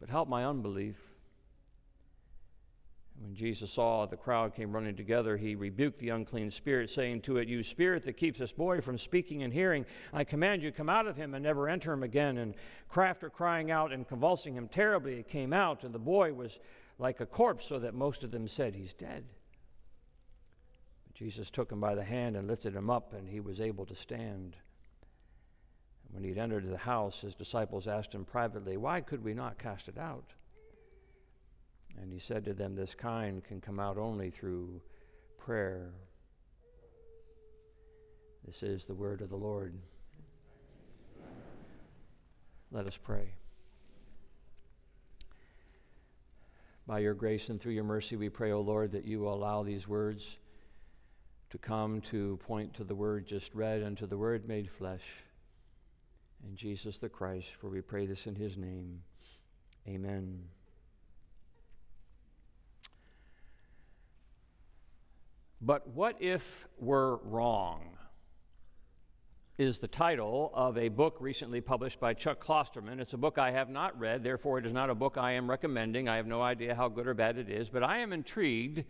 but 0.01 0.09
help 0.09 0.29
my 0.29 0.47
unbelief. 0.47 0.97
And 3.23 3.29
when 3.29 3.37
Jesus 3.37 3.73
saw 3.73 4.05
the 4.05 4.17
crowd 4.17 4.53
came 4.53 4.73
running 4.73 4.97
together, 4.97 5.37
he 5.37 5.55
rebuked 5.55 6.01
the 6.01 6.09
unclean 6.09 6.51
spirit, 6.51 6.91
saying 6.91 7.21
to 7.23 7.37
it, 7.37 7.47
You 7.47 7.63
spirit 7.63 8.03
that 8.05 8.17
keeps 8.17 8.41
this 8.41 8.51
boy 8.51 8.81
from 8.81 8.99
speaking 8.99 9.45
and 9.45 9.53
hearing, 9.53 9.87
I 10.13 10.25
command 10.25 10.61
you, 10.61 10.73
come 10.73 10.89
out 10.89 11.07
of 11.07 11.17
him 11.17 11.33
and 11.35 11.45
never 11.45 11.69
enter 11.69 11.93
him 11.93 12.03
again. 12.03 12.39
And 12.39 12.57
after 12.97 13.31
crying 13.31 13.71
out 13.71 13.93
and 13.93 14.09
convulsing 14.09 14.57
him 14.57 14.67
terribly, 14.67 15.21
it 15.21 15.29
came 15.29 15.53
out, 15.53 15.85
and 15.85 15.95
the 15.95 16.01
boy 16.01 16.33
was 16.33 16.59
like 16.99 17.21
a 17.21 17.27
corpse, 17.27 17.65
so 17.65 17.79
that 17.79 17.95
most 17.95 18.25
of 18.25 18.33
them 18.33 18.49
said, 18.49 18.75
He's 18.75 18.93
dead. 18.93 19.25
But 21.07 21.15
Jesus 21.15 21.49
took 21.49 21.71
him 21.71 21.81
by 21.81 21.95
the 21.95 22.03
hand 22.03 22.37
and 22.37 22.49
lifted 22.49 22.75
him 22.75 22.91
up, 22.91 23.13
and 23.13 23.29
he 23.29 23.39
was 23.39 23.61
able 23.61 23.87
to 23.87 23.95
stand. 23.95 24.57
When 26.11 26.25
he'd 26.25 26.39
entered 26.39 26.69
the 26.69 26.77
house, 26.77 27.21
his 27.21 27.37
disciples 27.37 27.87
asked 27.87 28.17
him 28.17 28.25
privately, 28.25 28.77
Why 28.77 29.01
could 29.01 29.23
we 29.23 29.33
not 29.33 29.59
cast 29.59 29.87
it 29.87 29.97
out? 29.97 30.33
And 32.01 32.13
he 32.13 32.19
said 32.19 32.45
to 32.45 32.55
them, 32.55 32.75
This 32.75 32.95
kind 32.95 33.43
can 33.45 33.61
come 33.61 33.79
out 33.79 33.99
only 33.99 34.31
through 34.31 34.81
prayer. 35.39 35.91
This 38.47 38.63
is 38.63 38.85
the 38.85 38.95
word 38.95 39.21
of 39.21 39.31
the 39.31 39.37
Lord. 39.37 39.75
Let 42.71 42.87
us 42.87 42.97
pray. 42.97 43.35
By 46.87 47.01
your 47.01 47.15
grace 47.15 47.49
and 47.49 47.61
through 47.61 47.73
your 47.73 47.85
mercy, 47.85 48.17
we 48.17 48.29
pray, 48.29 48.51
O 48.51 48.61
Lord, 48.61 48.93
that 48.93 49.05
you 49.05 49.21
will 49.21 49.35
allow 49.35 49.63
these 49.63 49.87
words 49.87 50.39
to 51.51 51.59
come 51.59 52.01
to 52.01 52.39
point 52.39 52.75
to 52.75 52.85
the 52.85 52.95
word 52.95 53.27
just 53.27 53.55
read 53.55 53.83
and 53.83 53.97
to 53.99 54.07
the 54.07 54.17
word 54.17 54.49
made 54.49 54.71
flesh. 54.71 55.05
In 56.49 56.57
Jesus 56.57 56.99
the 56.99 57.09
Christ, 57.09 57.49
for 57.61 57.69
we 57.69 57.83
pray 57.83 58.07
this 58.07 58.27
in 58.27 58.35
his 58.35 58.57
name. 58.57 59.03
Amen. 59.87 60.41
But 65.65 65.87
what 65.89 66.21
if 66.21 66.67
we're 66.79 67.17
wrong? 67.17 67.93
is 69.59 69.79
the 69.79 69.87
title 69.87 70.51
of 70.55 70.77
a 70.79 70.89
book 70.89 71.19
recently 71.21 71.61
published 71.61 72.01
by 72.01 72.15
Chuck 72.15 72.45
Klosterman. 72.45 72.99
It's 72.99 73.13
a 73.13 73.19
book 73.19 73.39
I 73.39 73.51
have 73.53 73.69
not 73.69 73.97
read, 74.01 74.25
therefore, 74.25 74.59
it 74.59 74.67
is 74.67 74.73
not 74.73 74.91
a 74.91 74.95
book 74.95 75.17
I 75.19 75.33
am 75.33 75.49
recommending. 75.49 76.09
I 76.09 76.17
have 76.17 76.27
no 76.27 76.41
idea 76.41 76.75
how 76.75 76.89
good 76.89 77.07
or 77.07 77.15
bad 77.15 77.37
it 77.37 77.49
is, 77.49 77.69
but 77.69 77.85
I 77.85 77.99
am 77.99 78.13
intrigued 78.13 78.85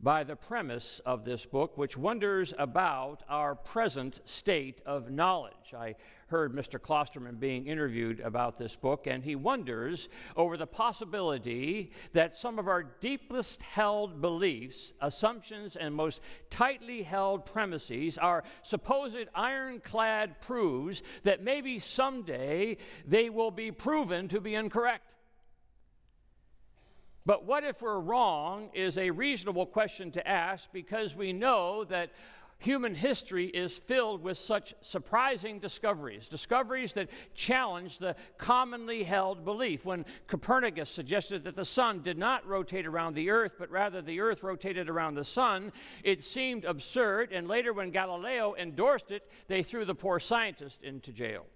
by 0.00 0.24
the 0.24 0.34
premise 0.34 1.00
of 1.04 1.24
this 1.24 1.44
book, 1.44 1.76
which 1.76 1.96
wonders 1.96 2.54
about 2.58 3.22
our 3.28 3.54
present 3.54 4.20
state 4.24 4.80
of 4.86 5.10
knowledge. 5.10 5.74
I 5.76 5.96
heard 6.28 6.54
Mr. 6.54 6.78
Klosterman 6.78 7.40
being 7.40 7.66
interviewed 7.66 8.20
about 8.20 8.58
this 8.58 8.76
book, 8.76 9.06
and 9.06 9.24
he 9.24 9.34
wonders 9.34 10.08
over 10.36 10.56
the 10.56 10.66
possibility 10.66 11.90
that 12.12 12.36
some 12.36 12.58
of 12.58 12.68
our 12.68 12.82
deepest 12.82 13.62
held 13.62 14.20
beliefs, 14.20 14.92
assumptions, 15.00 15.74
and 15.74 15.94
most 15.94 16.20
tightly 16.50 17.02
held 17.02 17.46
premises, 17.46 18.18
our 18.18 18.44
supposed 18.62 19.26
ironclad 19.34 20.40
proofs, 20.40 21.02
that 21.24 21.42
maybe 21.42 21.78
someday 21.78 22.76
they 23.06 23.30
will 23.30 23.50
be 23.50 23.72
proven 23.72 24.28
to 24.28 24.40
be 24.40 24.54
incorrect. 24.54 25.04
But 27.28 27.44
what 27.44 27.62
if 27.62 27.82
we're 27.82 28.00
wrong 28.00 28.70
is 28.72 28.96
a 28.96 29.10
reasonable 29.10 29.66
question 29.66 30.10
to 30.12 30.26
ask 30.26 30.72
because 30.72 31.14
we 31.14 31.34
know 31.34 31.84
that 31.84 32.10
human 32.58 32.94
history 32.94 33.46
is 33.46 33.78
filled 33.78 34.22
with 34.22 34.36
such 34.36 34.74
surprising 34.80 35.60
discoveries, 35.60 36.28
discoveries 36.28 36.92
that 36.94 37.08
challenge 37.34 37.98
the 37.98 38.16
commonly 38.36 39.04
held 39.04 39.44
belief. 39.44 39.84
When 39.84 40.04
Copernicus 40.26 40.90
suggested 40.90 41.44
that 41.44 41.54
the 41.54 41.64
sun 41.64 42.02
did 42.02 42.18
not 42.18 42.46
rotate 42.46 42.86
around 42.86 43.14
the 43.14 43.30
earth, 43.30 43.54
but 43.58 43.70
rather 43.70 44.02
the 44.02 44.20
earth 44.20 44.42
rotated 44.42 44.88
around 44.88 45.14
the 45.14 45.24
sun, 45.24 45.72
it 46.02 46.22
seemed 46.22 46.64
absurd, 46.64 47.32
and 47.32 47.46
later 47.46 47.72
when 47.72 47.90
Galileo 47.90 48.54
endorsed 48.58 49.10
it, 49.10 49.30
they 49.46 49.62
threw 49.62 49.84
the 49.84 49.94
poor 49.94 50.18
scientist 50.18 50.82
into 50.82 51.12
jail. 51.12 51.46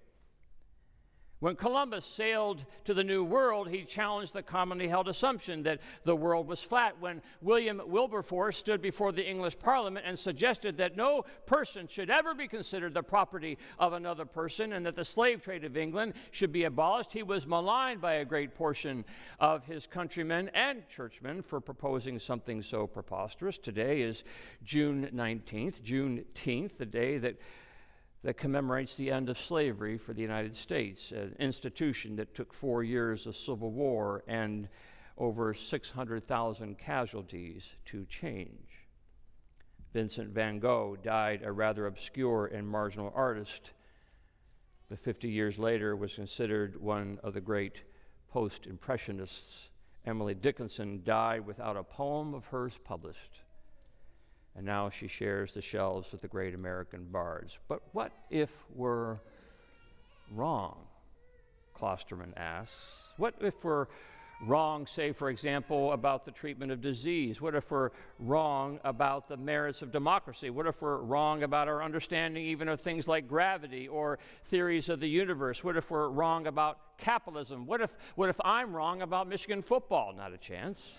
When 1.42 1.56
Columbus 1.56 2.06
sailed 2.06 2.64
to 2.84 2.94
the 2.94 3.02
New 3.02 3.24
World, 3.24 3.68
he 3.68 3.82
challenged 3.82 4.32
the 4.32 4.44
commonly 4.44 4.86
held 4.86 5.08
assumption 5.08 5.64
that 5.64 5.80
the 6.04 6.14
world 6.14 6.46
was 6.46 6.62
flat. 6.62 7.00
When 7.00 7.20
William 7.40 7.82
Wilberforce 7.84 8.56
stood 8.56 8.80
before 8.80 9.10
the 9.10 9.28
English 9.28 9.58
Parliament 9.58 10.06
and 10.06 10.16
suggested 10.16 10.76
that 10.76 10.96
no 10.96 11.24
person 11.46 11.88
should 11.88 12.10
ever 12.10 12.32
be 12.32 12.46
considered 12.46 12.94
the 12.94 13.02
property 13.02 13.58
of 13.80 13.92
another 13.92 14.24
person 14.24 14.74
and 14.74 14.86
that 14.86 14.94
the 14.94 15.04
slave 15.04 15.42
trade 15.42 15.64
of 15.64 15.76
England 15.76 16.14
should 16.30 16.52
be 16.52 16.62
abolished, 16.62 17.12
he 17.12 17.24
was 17.24 17.44
maligned 17.44 18.00
by 18.00 18.12
a 18.12 18.24
great 18.24 18.54
portion 18.54 19.04
of 19.40 19.64
his 19.64 19.84
countrymen 19.84 20.48
and 20.54 20.88
churchmen 20.88 21.42
for 21.42 21.60
proposing 21.60 22.20
something 22.20 22.62
so 22.62 22.86
preposterous. 22.86 23.58
Today 23.58 24.02
is 24.02 24.22
June 24.62 25.10
19th, 25.12 25.82
Juneteenth, 25.82 26.76
the 26.76 26.86
day 26.86 27.18
that 27.18 27.34
that 28.22 28.36
commemorates 28.36 28.96
the 28.96 29.10
end 29.10 29.28
of 29.28 29.38
slavery 29.38 29.98
for 29.98 30.12
the 30.12 30.22
United 30.22 30.56
States, 30.56 31.10
an 31.10 31.34
institution 31.38 32.16
that 32.16 32.34
took 32.34 32.54
four 32.54 32.84
years 32.84 33.26
of 33.26 33.36
civil 33.36 33.72
war 33.72 34.22
and 34.28 34.68
over 35.18 35.52
600,000 35.52 36.78
casualties 36.78 37.72
to 37.84 38.04
change. 38.06 38.86
Vincent 39.92 40.30
van 40.30 40.58
Gogh 40.58 40.96
died 41.02 41.42
a 41.44 41.52
rather 41.52 41.86
obscure 41.86 42.46
and 42.46 42.66
marginal 42.66 43.12
artist, 43.14 43.72
but 44.88 44.98
50 44.98 45.28
years 45.28 45.58
later 45.58 45.96
was 45.96 46.14
considered 46.14 46.80
one 46.80 47.18
of 47.22 47.34
the 47.34 47.40
great 47.40 47.82
post 48.30 48.66
Impressionists. 48.66 49.68
Emily 50.06 50.34
Dickinson 50.34 51.02
died 51.04 51.44
without 51.44 51.76
a 51.76 51.82
poem 51.82 52.34
of 52.34 52.46
hers 52.46 52.78
published 52.84 53.40
and 54.56 54.66
now 54.66 54.90
she 54.90 55.08
shares 55.08 55.52
the 55.52 55.62
shelves 55.62 56.12
with 56.12 56.20
the 56.20 56.28
great 56.28 56.54
American 56.54 57.04
bards. 57.04 57.58
But 57.68 57.82
what 57.92 58.12
if 58.30 58.50
we're 58.74 59.18
wrong? 60.34 60.76
Klosterman 61.74 62.36
asks. 62.36 62.76
What 63.16 63.34
if 63.40 63.64
we're 63.64 63.86
wrong, 64.42 64.86
say, 64.86 65.12
for 65.12 65.30
example, 65.30 65.92
about 65.92 66.24
the 66.24 66.30
treatment 66.30 66.72
of 66.72 66.80
disease? 66.80 67.40
What 67.40 67.54
if 67.54 67.70
we're 67.70 67.90
wrong 68.18 68.80
about 68.84 69.28
the 69.28 69.36
merits 69.36 69.82
of 69.82 69.92
democracy? 69.92 70.50
What 70.50 70.66
if 70.66 70.82
we're 70.82 70.98
wrong 70.98 71.42
about 71.42 71.68
our 71.68 71.82
understanding 71.82 72.44
even 72.46 72.68
of 72.68 72.80
things 72.80 73.08
like 73.08 73.28
gravity 73.28 73.88
or 73.88 74.18
theories 74.44 74.88
of 74.88 75.00
the 75.00 75.08
universe? 75.08 75.62
What 75.62 75.76
if 75.76 75.90
we're 75.90 76.08
wrong 76.08 76.46
about 76.46 76.98
capitalism? 76.98 77.66
What 77.66 77.80
if, 77.80 77.96
what 78.16 78.28
if 78.28 78.40
I'm 78.44 78.74
wrong 78.74 79.02
about 79.02 79.28
Michigan 79.28 79.62
football? 79.62 80.12
Not 80.12 80.32
a 80.32 80.38
chance. 80.38 80.96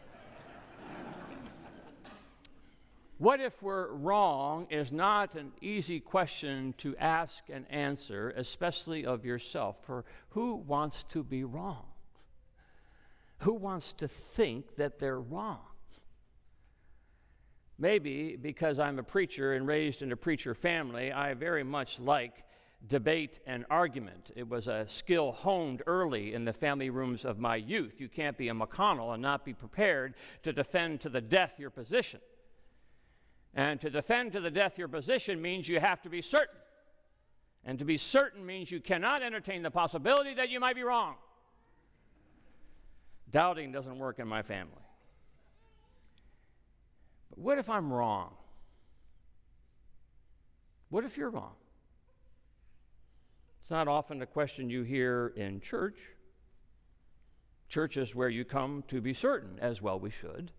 What 3.17 3.39
if 3.39 3.61
we're 3.61 3.91
wrong 3.91 4.67
is 4.69 4.91
not 4.91 5.35
an 5.35 5.51
easy 5.61 5.99
question 5.99 6.73
to 6.79 6.95
ask 6.97 7.43
and 7.49 7.65
answer, 7.69 8.33
especially 8.35 9.05
of 9.05 9.23
yourself. 9.23 9.79
For 9.83 10.03
who 10.29 10.55
wants 10.55 11.03
to 11.09 11.23
be 11.23 11.43
wrong? 11.43 11.85
Who 13.39 13.53
wants 13.53 13.93
to 13.93 14.07
think 14.07 14.75
that 14.75 14.99
they're 14.99 15.19
wrong? 15.19 15.59
Maybe 17.77 18.35
because 18.35 18.79
I'm 18.79 18.99
a 18.99 19.03
preacher 19.03 19.53
and 19.53 19.67
raised 19.67 20.01
in 20.01 20.11
a 20.11 20.17
preacher 20.17 20.53
family, 20.53 21.11
I 21.11 21.33
very 21.33 21.63
much 21.63 21.99
like 21.99 22.43
debate 22.87 23.39
and 23.45 23.65
argument. 23.69 24.31
It 24.35 24.47
was 24.47 24.67
a 24.67 24.87
skill 24.87 25.31
honed 25.31 25.81
early 25.87 26.33
in 26.33 26.45
the 26.45 26.53
family 26.53 26.89
rooms 26.89 27.25
of 27.25 27.39
my 27.39 27.55
youth. 27.55 28.01
You 28.01 28.09
can't 28.09 28.37
be 28.37 28.49
a 28.49 28.53
McConnell 28.53 29.13
and 29.13 29.21
not 29.21 29.45
be 29.45 29.53
prepared 29.53 30.15
to 30.43 30.53
defend 30.53 31.01
to 31.01 31.09
the 31.09 31.21
death 31.21 31.55
your 31.59 31.69
position. 31.69 32.19
And 33.55 33.79
to 33.81 33.89
defend 33.89 34.31
to 34.31 34.39
the 34.39 34.49
death 34.49 34.77
your 34.77 34.87
position 34.87 35.41
means 35.41 35.67
you 35.67 35.79
have 35.79 36.01
to 36.01 36.09
be 36.09 36.21
certain. 36.21 36.57
And 37.65 37.79
to 37.79 37.85
be 37.85 37.97
certain 37.97 38.45
means 38.45 38.71
you 38.71 38.79
cannot 38.79 39.21
entertain 39.21 39.61
the 39.61 39.71
possibility 39.71 40.33
that 40.33 40.49
you 40.49 40.59
might 40.59 40.75
be 40.75 40.83
wrong. 40.83 41.15
Doubting 43.31 43.71
doesn't 43.71 43.97
work 43.97 44.19
in 44.19 44.27
my 44.27 44.41
family. 44.41 44.73
But 47.29 47.39
what 47.39 47.57
if 47.57 47.69
I'm 47.69 47.91
wrong? 47.91 48.33
What 50.89 51.05
if 51.05 51.17
you're 51.17 51.29
wrong? 51.29 51.55
It's 53.61 53.71
not 53.71 53.87
often 53.87 54.21
a 54.21 54.25
question 54.25 54.69
you 54.69 54.83
hear 54.83 55.33
in 55.35 55.61
church. 55.61 55.97
Church 57.69 57.97
is 57.97 58.13
where 58.13 58.29
you 58.29 58.45
come 58.45 58.83
to 58.89 59.01
be 59.01 59.13
certain, 59.13 59.57
as 59.59 59.81
well 59.81 59.99
we 59.99 60.09
should. 60.09 60.51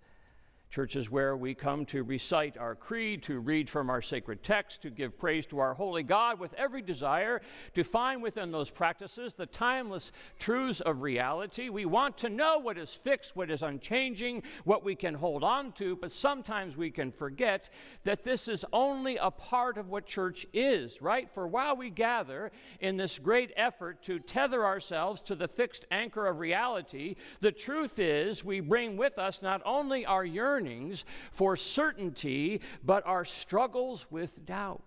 Churches 0.75 1.09
where 1.09 1.37
we 1.37 1.55
come 1.55 1.87
to 1.87 2.03
recite 2.03 2.59
our 2.59 2.75
creed, 2.75 3.22
to 3.22 3.39
read 3.39 3.70
from 3.70 3.89
our 3.89 4.03
sacred 4.03 4.43
text, 4.43 4.83
to 4.83 4.91
give 4.91 5.16
praise 5.16 5.47
to 5.47 5.61
our 5.61 5.72
holy 5.72 6.03
God 6.03 6.41
with 6.41 6.53
every 6.55 6.83
desire 6.83 7.43
to 7.75 7.85
find 7.85 8.20
within 8.20 8.51
those 8.51 8.70
practices 8.70 9.35
the 9.35 9.47
timeless 9.47 10.11
truths 10.41 10.81
of 10.81 11.03
reality. 11.03 11.68
We 11.68 11.85
want 11.85 12.18
to 12.18 12.29
know 12.29 12.59
what 12.59 12.77
is 12.77 12.93
fixed, 12.93 13.37
what 13.37 13.53
is 13.53 13.62
unchanging, 13.62 14.43
what 14.64 14.83
we 14.83 14.97
can 14.97 15.14
hold 15.14 15.45
on 15.45 15.70
to, 15.75 15.95
but 15.95 16.11
sometimes 16.11 16.77
we 16.77 16.91
can 16.91 17.12
forget 17.12 17.70
that 18.03 18.25
this 18.25 18.49
is 18.49 18.64
only 18.72 19.16
a 19.16 19.31
part 19.31 19.79
of 19.79 19.91
what 19.91 20.07
church 20.07 20.45
is, 20.53 21.01
right? 21.01 21.31
For 21.33 21.47
while 21.47 21.77
we 21.77 21.89
gather 21.89 22.51
in 22.81 22.97
this 22.97 23.20
great 23.20 23.53
effort 23.57 24.03
to 24.03 24.18
tether 24.18 24.64
ourselves 24.66 25.22
to 25.22 25.37
the 25.37 25.47
fixed 25.47 25.85
anchor 25.93 26.27
of 26.27 26.41
reality, 26.41 27.14
the 27.41 27.53
truth 27.53 28.01
is 28.01 28.45
we 28.45 28.59
bring 28.59 28.97
with 28.97 29.20
us 29.20 29.41
not 29.41 29.62
only 29.64 30.05
our 30.05 30.25
yearning 30.25 30.64
yearnings 30.65 31.05
for 31.31 31.57
certainty, 31.57 32.61
but 32.83 33.07
our 33.07 33.25
struggles 33.25 34.07
with 34.11 34.45
doubt. 34.45 34.83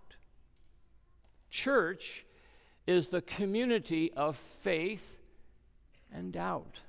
Church 1.50 2.24
is 2.86 3.08
the 3.08 3.22
community 3.22 4.12
of 4.14 4.36
faith 4.36 5.18
and 6.12 6.32
doubt. 6.32 6.80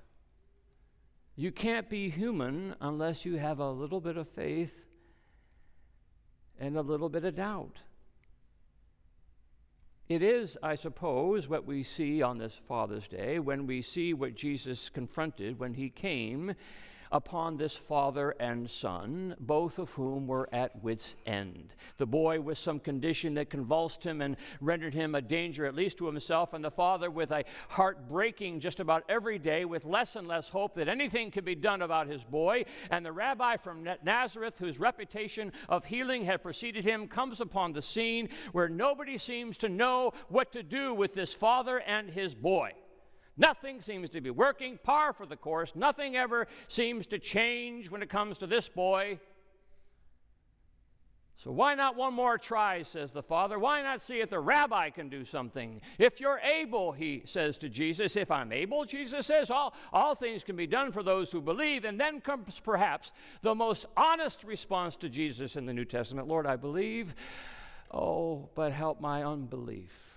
You 1.35 1.51
can't 1.51 1.89
be 1.89 2.09
human 2.09 2.75
unless 2.81 3.25
you 3.25 3.35
have 3.37 3.59
a 3.59 3.71
little 3.71 4.01
bit 4.01 4.17
of 4.17 4.27
faith 4.27 4.85
and 6.59 6.75
a 6.75 6.81
little 6.81 7.09
bit 7.09 7.23
of 7.23 7.35
doubt. 7.35 7.77
It 10.09 10.23
is, 10.23 10.57
I 10.63 10.75
suppose, 10.75 11.47
what 11.47 11.65
we 11.65 11.83
see 11.83 12.21
on 12.21 12.39
this 12.39 12.55
Father's 12.67 13.07
Day 13.07 13.37
when 13.37 13.67
we 13.67 13.81
see 13.81 14.13
what 14.13 14.35
Jesus 14.35 14.89
confronted 14.89 15.59
when 15.59 15.75
he 15.75 15.89
came 15.89 16.55
upon 17.11 17.57
this 17.57 17.75
father 17.75 18.35
and 18.39 18.69
son, 18.69 19.35
both 19.39 19.79
of 19.79 19.91
whom 19.91 20.27
were 20.27 20.47
at 20.53 20.83
wits' 20.83 21.15
end. 21.25 21.73
The 21.97 22.05
boy 22.05 22.39
with 22.39 22.57
some 22.57 22.79
condition 22.79 23.33
that 23.35 23.49
convulsed 23.49 24.05
him 24.05 24.21
and 24.21 24.37
rendered 24.61 24.93
him 24.93 25.15
a 25.15 25.21
danger, 25.21 25.65
at 25.65 25.75
least 25.75 25.97
to 25.97 26.05
himself, 26.05 26.53
and 26.53 26.63
the 26.63 26.71
father 26.71 27.09
with 27.09 27.31
a 27.31 27.45
heart 27.69 28.07
breaking 28.07 28.59
just 28.59 28.79
about 28.79 29.03
every 29.09 29.39
day, 29.39 29.65
with 29.65 29.85
less 29.85 30.15
and 30.15 30.27
less 30.27 30.49
hope 30.49 30.75
that 30.75 30.87
anything 30.87 31.31
could 31.31 31.45
be 31.45 31.55
done 31.55 31.81
about 31.81 32.07
his 32.07 32.23
boy. 32.23 32.65
And 32.91 33.05
the 33.05 33.11
rabbi 33.11 33.57
from 33.57 33.87
Nazareth, 34.03 34.57
whose 34.57 34.79
reputation 34.79 35.51
of 35.67 35.85
healing 35.85 36.23
had 36.25 36.43
preceded 36.43 36.85
him, 36.85 37.07
comes 37.07 37.41
upon 37.41 37.73
the 37.73 37.81
scene 37.81 38.29
where 38.51 38.69
nobody 38.69 39.17
seems 39.17 39.57
to 39.57 39.69
know 39.69 40.13
what 40.27 40.51
to 40.53 40.63
do 40.63 40.93
with 40.93 41.13
this 41.13 41.33
father 41.33 41.79
and 41.79 42.09
his 42.09 42.35
boy. 42.35 42.73
Nothing 43.39 43.79
seems 43.79 44.09
to 44.09 44.21
be 44.21 44.29
working, 44.29 44.77
par 44.83 45.13
for 45.13 45.25
the 45.25 45.37
course. 45.37 45.73
Nothing 45.75 46.17
ever 46.17 46.45
seems 46.67 47.07
to 47.07 47.17
change 47.17 47.89
when 47.89 48.03
it 48.03 48.09
comes 48.09 48.37
to 48.39 48.47
this 48.47 48.67
boy. 48.67 49.17
So, 51.37 51.51
why 51.51 51.73
not 51.73 51.95
one 51.95 52.13
more 52.13 52.37
try, 52.37 52.83
says 52.83 53.11
the 53.11 53.23
father? 53.23 53.57
Why 53.57 53.81
not 53.81 54.01
see 54.01 54.19
if 54.19 54.29
the 54.29 54.41
rabbi 54.41 54.89
can 54.89 55.07
do 55.07 55.23
something? 55.23 55.79
If 55.97 56.19
you're 56.19 56.39
able, 56.39 56.91
he 56.91 57.21
says 57.23 57.57
to 57.59 57.69
Jesus. 57.69 58.17
If 58.17 58.29
I'm 58.29 58.51
able, 58.51 58.83
Jesus 58.83 59.27
says, 59.27 59.49
all, 59.49 59.73
all 59.93 60.15
things 60.15 60.43
can 60.43 60.57
be 60.57 60.67
done 60.67 60.91
for 60.91 61.01
those 61.01 61.31
who 61.31 61.39
believe. 61.39 61.85
And 61.85 61.97
then 61.97 62.19
comes 62.19 62.59
perhaps 62.59 63.13
the 63.41 63.55
most 63.55 63.85
honest 63.95 64.43
response 64.43 64.97
to 64.97 65.07
Jesus 65.07 65.55
in 65.55 65.65
the 65.65 65.73
New 65.73 65.85
Testament 65.85 66.27
Lord, 66.27 66.45
I 66.45 66.57
believe. 66.57 67.15
Oh, 67.89 68.49
but 68.53 68.73
help 68.73 68.99
my 68.99 69.23
unbelief. 69.23 70.08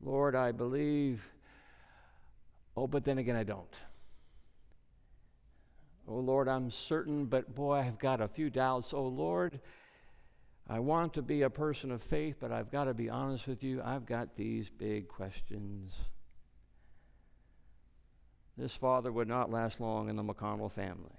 Lord, 0.00 0.34
I 0.34 0.52
believe. 0.52 1.24
Oh, 2.76 2.86
but 2.86 3.04
then 3.04 3.18
again, 3.18 3.36
I 3.36 3.42
don't. 3.42 3.74
Oh, 6.06 6.20
Lord, 6.20 6.48
I'm 6.48 6.70
certain, 6.70 7.26
but 7.26 7.54
boy, 7.54 7.74
I've 7.74 7.98
got 7.98 8.20
a 8.20 8.28
few 8.28 8.48
doubts. 8.48 8.94
Oh, 8.94 9.06
Lord, 9.06 9.60
I 10.68 10.78
want 10.78 11.14
to 11.14 11.22
be 11.22 11.42
a 11.42 11.50
person 11.50 11.90
of 11.90 12.02
faith, 12.02 12.36
but 12.40 12.50
I've 12.52 12.70
got 12.70 12.84
to 12.84 12.94
be 12.94 13.10
honest 13.10 13.46
with 13.46 13.62
you. 13.62 13.82
I've 13.84 14.06
got 14.06 14.36
these 14.36 14.70
big 14.70 15.08
questions. 15.08 15.94
This 18.56 18.74
father 18.74 19.12
would 19.12 19.28
not 19.28 19.50
last 19.50 19.80
long 19.80 20.08
in 20.08 20.16
the 20.16 20.22
McConnell 20.22 20.72
family. 20.72 21.16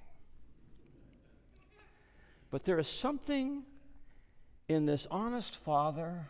But 2.52 2.66
there 2.66 2.80
is 2.80 2.88
something 2.88 3.64
in 4.68 4.86
this 4.86 5.08
honest 5.12 5.56
father 5.56 6.30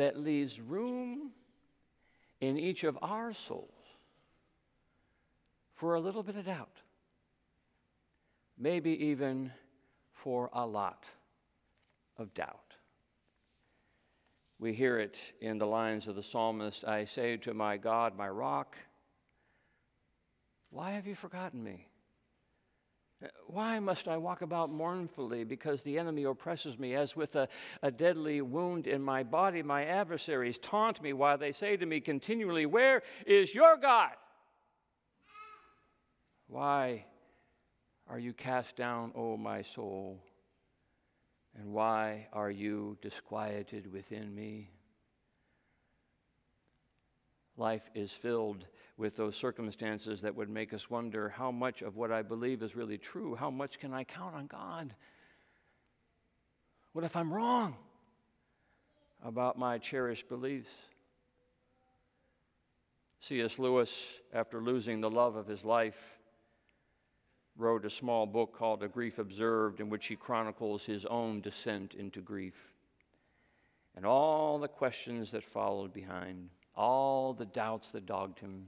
that 0.00 0.18
leaves 0.18 0.58
room 0.58 1.30
in 2.40 2.58
each 2.58 2.84
of 2.84 2.98
our 3.02 3.34
souls 3.34 3.68
for 5.74 5.94
a 5.94 6.00
little 6.00 6.22
bit 6.22 6.36
of 6.36 6.46
doubt, 6.46 6.80
maybe 8.58 8.92
even 9.04 9.52
for 10.14 10.48
a 10.54 10.66
lot 10.66 11.04
of 12.16 12.32
doubt. 12.32 12.76
We 14.58 14.72
hear 14.72 14.98
it 14.98 15.18
in 15.42 15.58
the 15.58 15.66
lines 15.66 16.06
of 16.06 16.16
the 16.16 16.22
psalmist 16.22 16.82
I 16.86 17.04
say 17.04 17.36
to 17.36 17.52
my 17.52 17.76
God, 17.76 18.16
my 18.16 18.28
rock, 18.30 18.78
why 20.70 20.92
have 20.92 21.06
you 21.06 21.14
forgotten 21.14 21.62
me? 21.62 21.89
Why 23.46 23.78
must 23.80 24.08
I 24.08 24.16
walk 24.16 24.40
about 24.40 24.70
mournfully 24.70 25.44
because 25.44 25.82
the 25.82 25.98
enemy 25.98 26.24
oppresses 26.24 26.78
me 26.78 26.94
as 26.94 27.14
with 27.14 27.36
a, 27.36 27.48
a 27.82 27.90
deadly 27.90 28.40
wound 28.40 28.86
in 28.86 29.02
my 29.02 29.22
body? 29.22 29.62
My 29.62 29.84
adversaries 29.84 30.58
taunt 30.58 31.02
me 31.02 31.12
while 31.12 31.36
they 31.36 31.52
say 31.52 31.76
to 31.76 31.84
me 31.84 32.00
continually, 32.00 32.64
Where 32.64 33.02
is 33.26 33.54
your 33.54 33.76
God? 33.76 34.12
Why 36.46 37.04
are 38.08 38.18
you 38.18 38.32
cast 38.32 38.76
down, 38.76 39.12
O 39.14 39.36
my 39.36 39.62
soul? 39.62 40.24
And 41.58 41.72
why 41.72 42.28
are 42.32 42.50
you 42.50 42.96
disquieted 43.02 43.92
within 43.92 44.34
me? 44.34 44.70
Life 47.56 47.90
is 47.94 48.12
filled 48.12 48.64
with 48.96 49.16
those 49.16 49.36
circumstances 49.36 50.20
that 50.20 50.34
would 50.34 50.48
make 50.48 50.72
us 50.72 50.90
wonder 50.90 51.28
how 51.28 51.50
much 51.50 51.82
of 51.82 51.96
what 51.96 52.12
I 52.12 52.22
believe 52.22 52.62
is 52.62 52.76
really 52.76 52.98
true. 52.98 53.34
How 53.34 53.50
much 53.50 53.78
can 53.78 53.92
I 53.92 54.04
count 54.04 54.34
on 54.34 54.46
God? 54.46 54.94
What 56.92 57.04
if 57.04 57.16
I'm 57.16 57.32
wrong 57.32 57.76
about 59.24 59.58
my 59.58 59.78
cherished 59.78 60.28
beliefs? 60.28 60.70
C.S. 63.20 63.58
Lewis, 63.58 64.20
after 64.32 64.60
losing 64.60 65.00
the 65.00 65.10
love 65.10 65.36
of 65.36 65.46
his 65.46 65.64
life, 65.64 66.18
wrote 67.56 67.84
a 67.84 67.90
small 67.90 68.26
book 68.26 68.54
called 68.56 68.82
A 68.82 68.88
Grief 68.88 69.18
Observed, 69.18 69.80
in 69.80 69.90
which 69.90 70.06
he 70.06 70.16
chronicles 70.16 70.84
his 70.84 71.04
own 71.04 71.40
descent 71.40 71.94
into 71.94 72.20
grief 72.20 72.70
and 73.96 74.06
all 74.06 74.58
the 74.58 74.68
questions 74.68 75.30
that 75.30 75.44
followed 75.44 75.92
behind, 75.92 76.48
all 76.74 77.34
the 77.34 77.46
doubts 77.46 77.90
that 77.92 78.06
dogged 78.06 78.38
him. 78.38 78.66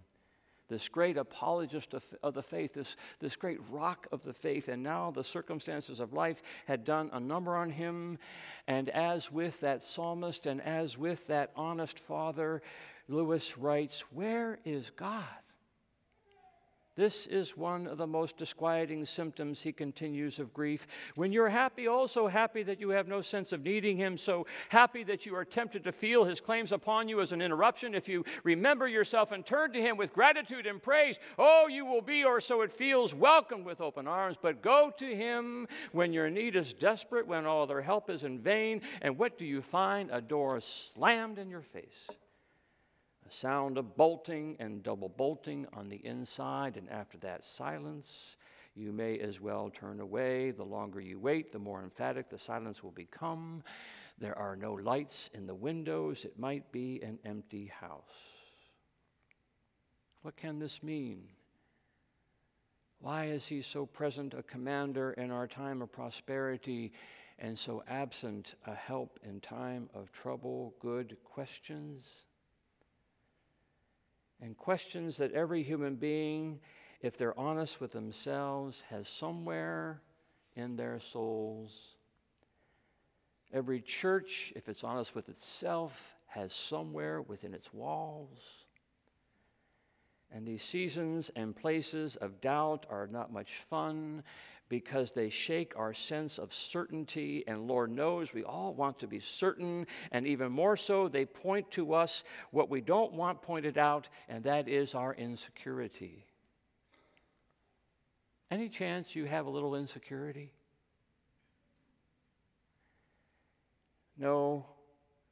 This 0.68 0.88
great 0.88 1.16
apologist 1.16 1.92
of, 1.92 2.04
of, 2.22 2.34
the 2.34 2.42
faith, 2.42 2.74
this, 2.74 2.96
this 3.20 3.36
great 3.36 3.58
rock 3.70 4.06
of 4.12 4.22
the 4.22 4.32
faith, 4.32 4.68
and 4.68 4.82
now 4.82 5.10
the 5.10 5.24
circumstances 5.24 6.00
of 6.00 6.12
life 6.12 6.42
had 6.66 6.84
done 6.84 7.10
a 7.12 7.20
number 7.20 7.56
on 7.56 7.70
him. 7.70 8.18
And 8.66 8.88
as 8.88 9.30
with 9.30 9.60
that 9.60 9.84
psalmist 9.84 10.46
and 10.46 10.62
as 10.62 10.96
with 10.96 11.26
that 11.26 11.50
honest 11.56 11.98
father, 11.98 12.62
Lewis 13.08 13.58
writes, 13.58 14.00
Where 14.12 14.58
is 14.64 14.90
God? 14.90 15.24
This 16.95 17.26
is 17.26 17.57
one 17.57 17.86
of 17.86 17.97
the 17.97 18.07
most 18.07 18.36
disquieting 18.36 19.07
symptoms, 19.07 19.62
he 19.62 19.72
continues, 19.72 20.38
of 20.38 20.53
grief. 20.53 20.86
When 21.14 21.32
you're 21.32 21.49
happy, 21.49 21.86
also 21.86 22.28
happy 22.28 22.62
that 22.64 22.80
you 22.80 22.90
have 22.90 23.09
no 23.09 23.22
sense 23.22 23.53
of 23.53 23.62
needing 23.62 23.97
him, 23.97 24.18
so 24.18 24.47
happy 24.68 25.03
that 25.05 25.24
you 25.24 25.34
are 25.34 25.45
tempted 25.47 25.84
to 25.84 25.93
feel 25.93 26.24
his 26.24 26.43
claims 26.43 26.70
upon 26.70 27.09
you 27.09 27.22
as 27.22 27.32
an 27.32 27.40
interruption. 27.40 27.95
If 27.95 28.11
you 28.11 28.26
remember 28.45 28.86
yourself 28.86 29.32
and 29.32 29.47
turn 29.47 29.72
to 29.72 29.80
him 29.80 29.97
with 29.97 30.12
gratitude 30.12 30.66
and 30.66 30.82
praise, 30.82 31.18
oh, 31.38 31.66
you 31.66 31.86
will 31.86 32.03
be, 32.03 32.24
or 32.24 32.43
so 32.43 32.61
it 32.61 32.70
feels, 32.70 33.14
welcomed 33.14 33.64
with 33.64 33.80
open 33.80 34.07
arms. 34.07 34.36
But 34.40 34.61
go 34.61 34.93
to 34.99 35.16
him 35.16 35.68
when 35.93 36.12
your 36.12 36.28
need 36.28 36.57
is 36.57 36.74
desperate, 36.74 37.26
when 37.26 37.47
all 37.47 37.62
other 37.62 37.80
help 37.80 38.11
is 38.11 38.22
in 38.22 38.38
vain. 38.38 38.82
And 39.01 39.16
what 39.16 39.38
do 39.38 39.47
you 39.47 39.62
find? 39.62 40.11
A 40.12 40.20
door 40.20 40.61
slammed 40.61 41.38
in 41.38 41.49
your 41.49 41.62
face 41.62 42.09
sound 43.33 43.78
of 43.78 43.97
bolting 43.97 44.57
and 44.59 44.83
double 44.83 45.09
bolting 45.09 45.66
on 45.72 45.89
the 45.89 46.05
inside, 46.05 46.76
and 46.76 46.89
after 46.91 47.18
that, 47.18 47.45
silence. 47.45 48.37
You 48.74 48.93
may 48.93 49.18
as 49.18 49.41
well 49.41 49.70
turn 49.70 50.01
away. 50.01 50.51
The 50.51 50.64
longer 50.64 51.01
you 51.01 51.18
wait, 51.18 51.53
the 51.53 51.59
more 51.59 51.83
emphatic 51.83 52.30
the 52.30 52.39
silence 52.39 52.83
will 52.83 52.93
become. 52.93 53.62
There 54.18 54.39
are 54.39 54.57
no 54.57 54.74
lights 54.74 55.28
in 55.35 55.47
the 55.47 55.55
windows. 55.55 56.24
It 56.24 56.39
might 56.39 56.72
be 56.72 57.03
an 57.03 57.18
empty 57.24 57.66
house. 57.66 58.03
What 60.22 60.37
can 60.37 60.59
this 60.59 60.83
mean? 60.83 61.24
Why 63.01 63.26
is 63.26 63.47
he 63.47 63.62
so 63.62 63.85
present, 63.85 64.33
a 64.33 64.43
commander 64.43 65.12
in 65.12 65.30
our 65.30 65.49
time 65.49 65.83
of 65.83 65.91
prosperity, 65.91 66.93
and 67.39 67.59
so 67.59 67.83
absent, 67.89 68.55
a 68.66 68.74
help 68.74 69.18
in 69.24 69.41
time 69.41 69.91
of 69.93 70.12
trouble? 70.12 70.74
Good 70.80 71.16
questions 71.24 72.05
and 74.43 74.57
questions 74.57 75.16
that 75.18 75.32
every 75.32 75.62
human 75.62 75.95
being, 75.95 76.59
if 77.01 77.16
they're 77.16 77.38
honest 77.38 77.80
with 77.80 77.93
themselves, 77.93 78.82
has 78.90 79.09
somewhere 79.09 80.03
in 80.57 80.76
their 80.76 80.99
souls. 81.01 81.95
Every 83.53 83.80
church, 83.80 84.53
if 84.57 84.68
it's 84.68 84.82
honest 84.82 85.14
with 85.14 85.28
itself, 85.28 86.14
has 86.26 86.53
somewhere 86.53 87.22
within 87.22 87.55
its 87.55 87.72
walls. 87.72 88.66
And 90.34 90.47
these 90.47 90.62
seasons 90.62 91.30
and 91.36 91.55
places 91.55 92.16
of 92.16 92.40
doubt 92.40 92.86
are 92.90 93.07
not 93.07 93.32
much 93.32 93.64
fun 93.68 94.22
because 94.73 95.12
they 95.12 95.29
shake 95.29 95.75
our 95.77 95.93
sense 95.93 96.39
of 96.39 96.55
certainty. 96.55 97.45
And 97.47 97.68
Lord 97.68 97.91
knows 97.91 98.33
we 98.33 98.43
all 98.43 98.73
want 98.73 98.99
to 99.01 99.07
be 99.07 99.20
certain. 99.20 99.87
And 100.12 100.27
even 100.27 100.51
more 100.51 100.79
so, 100.79 101.09
they 101.09 101.27
point 101.27 101.70
to 101.73 101.93
us 101.93 102.25
what 102.53 102.70
we 102.70 102.81
don't 102.81 103.12
want 103.12 103.43
pointed 103.43 103.77
out, 103.77 104.09
and 104.31 104.43
that 104.45 104.68
is 104.68 104.95
our 104.95 105.12
insecurity. 105.12 106.25
Any 108.51 108.70
chance 108.70 109.14
you 109.14 109.27
have 109.27 109.45
a 109.45 109.51
little 109.51 109.75
insecurity? 109.75 110.55
No, 114.16 114.64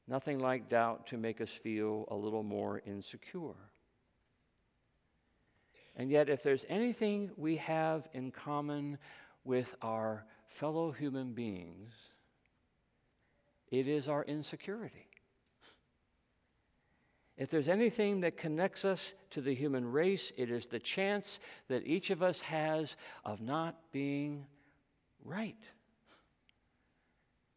nothing 0.06 0.38
like 0.38 0.68
doubt 0.68 1.06
to 1.06 1.16
make 1.16 1.40
us 1.40 1.48
feel 1.48 2.04
a 2.10 2.14
little 2.14 2.42
more 2.42 2.82
insecure. 2.84 3.56
And 5.96 6.10
yet, 6.10 6.28
if 6.30 6.42
there's 6.42 6.64
anything 6.68 7.30
we 7.36 7.56
have 7.56 8.08
in 8.14 8.30
common 8.30 8.96
with 9.44 9.74
our 9.82 10.24
fellow 10.48 10.90
human 10.92 11.32
beings, 11.32 11.92
it 13.70 13.88
is 13.88 14.08
our 14.08 14.24
insecurity. 14.24 15.06
If 17.36 17.48
there's 17.48 17.68
anything 17.68 18.20
that 18.20 18.36
connects 18.36 18.84
us 18.84 19.14
to 19.30 19.40
the 19.40 19.54
human 19.54 19.90
race, 19.90 20.30
it 20.36 20.50
is 20.50 20.66
the 20.66 20.78
chance 20.78 21.40
that 21.68 21.86
each 21.86 22.10
of 22.10 22.22
us 22.22 22.40
has 22.42 22.96
of 23.24 23.40
not 23.40 23.76
being 23.92 24.44
right. 25.24 25.56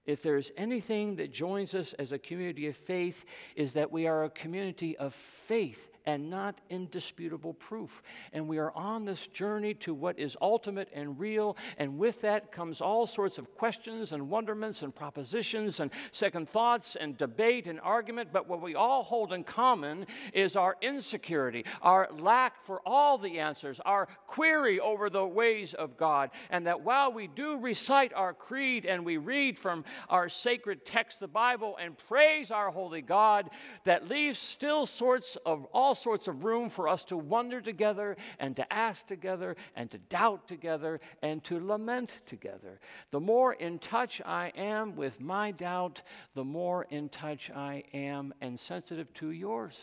If 0.06 0.22
there's 0.22 0.52
anything 0.56 1.18
that 1.18 1.34
joins 1.34 1.76
us 1.76 1.94
as 1.94 2.12
a 2.12 2.20
community 2.20 2.68
of 2.68 2.78
faith, 2.78 3.26
is 3.56 3.74
that 3.74 3.92
we 3.92 4.08
are 4.08 4.24
a 4.24 4.30
community 4.30 4.98
of 4.98 5.14
faith 5.14 5.93
and 6.06 6.30
not 6.30 6.60
indisputable 6.70 7.54
proof. 7.54 8.02
And 8.34 8.48
we 8.48 8.58
are 8.58 8.72
on 8.72 9.06
this 9.06 9.28
journey 9.28 9.74
to 9.76 9.94
what 9.94 10.20
is 10.20 10.36
ultimate 10.42 10.90
and 10.94 11.20
real. 11.20 11.58
And 11.78 11.98
with 11.98 12.22
that 12.22 12.52
comes 12.52 12.82
all 12.82 13.08
sorts 13.08 13.38
of 13.38 13.56
questions 13.56 14.12
and 14.14 14.30
wonderments 14.30 14.82
and 14.82 14.94
propositions 14.94 15.80
and 15.80 15.92
second 16.12 16.50
thoughts 16.50 16.96
and 16.96 17.18
debate 17.18 17.68
and 17.68 17.80
argument. 17.82 18.30
But 18.34 18.48
what 18.48 18.62
we 18.62 18.76
all 18.76 19.04
hold 19.04 19.34
in 19.34 19.44
common 19.44 20.06
is 20.34 20.56
our 20.56 20.76
insecurity, 20.82 21.66
our 21.82 22.10
lack 22.18 22.66
for 22.66 22.82
all 22.86 23.18
the 23.18 23.40
answers, 23.40 23.80
our 23.86 24.08
query 24.28 24.80
over 24.80 25.10
the 25.10 25.26
ways 25.26 25.74
of 25.74 25.98
God. 25.98 26.32
And 26.50 26.68
that 26.68 26.82
while 26.82 27.12
we 27.12 27.28
do 27.28 27.58
recite 27.58 28.14
our 28.14 28.34
creed 28.34 28.86
and 28.86 29.06
we 29.06 29.18
read 29.18 29.58
from 29.58 29.86
our 30.10 30.30
sacred 30.30 30.86
text, 30.86 31.20
the 31.20 31.28
Bible, 31.28 31.78
and 31.80 31.98
praise 32.08 32.52
our 32.52 32.72
holy 32.72 33.02
God, 33.02 33.50
that 33.86 34.10
leaves 34.10 34.40
still 34.40 34.86
sorts 34.86 35.38
of 35.46 35.66
all 35.74 35.93
all 35.94 35.96
sorts 35.96 36.28
of 36.28 36.44
room 36.44 36.70
for 36.70 36.88
us 36.88 37.04
to 37.04 37.16
wonder 37.16 37.62
together 37.62 38.18
and 38.40 38.56
to 38.56 38.74
ask 38.74 39.06
together 39.06 39.56
and 39.76 39.92
to 39.92 40.00
doubt 40.00 40.48
together 40.48 41.00
and 41.22 41.44
to 41.44 41.64
lament 41.64 42.10
together. 42.26 42.80
The 43.12 43.20
more 43.20 43.54
in 43.54 43.78
touch 43.78 44.20
I 44.26 44.52
am 44.56 44.96
with 44.96 45.22
my 45.22 45.52
doubt, 45.52 46.02
the 46.34 46.44
more 46.44 46.88
in 46.90 47.10
touch 47.10 47.52
I 47.52 47.84
am 47.94 48.34
and 48.42 48.60
sensitive 48.60 49.14
to 49.16 49.30
yours. 49.30 49.80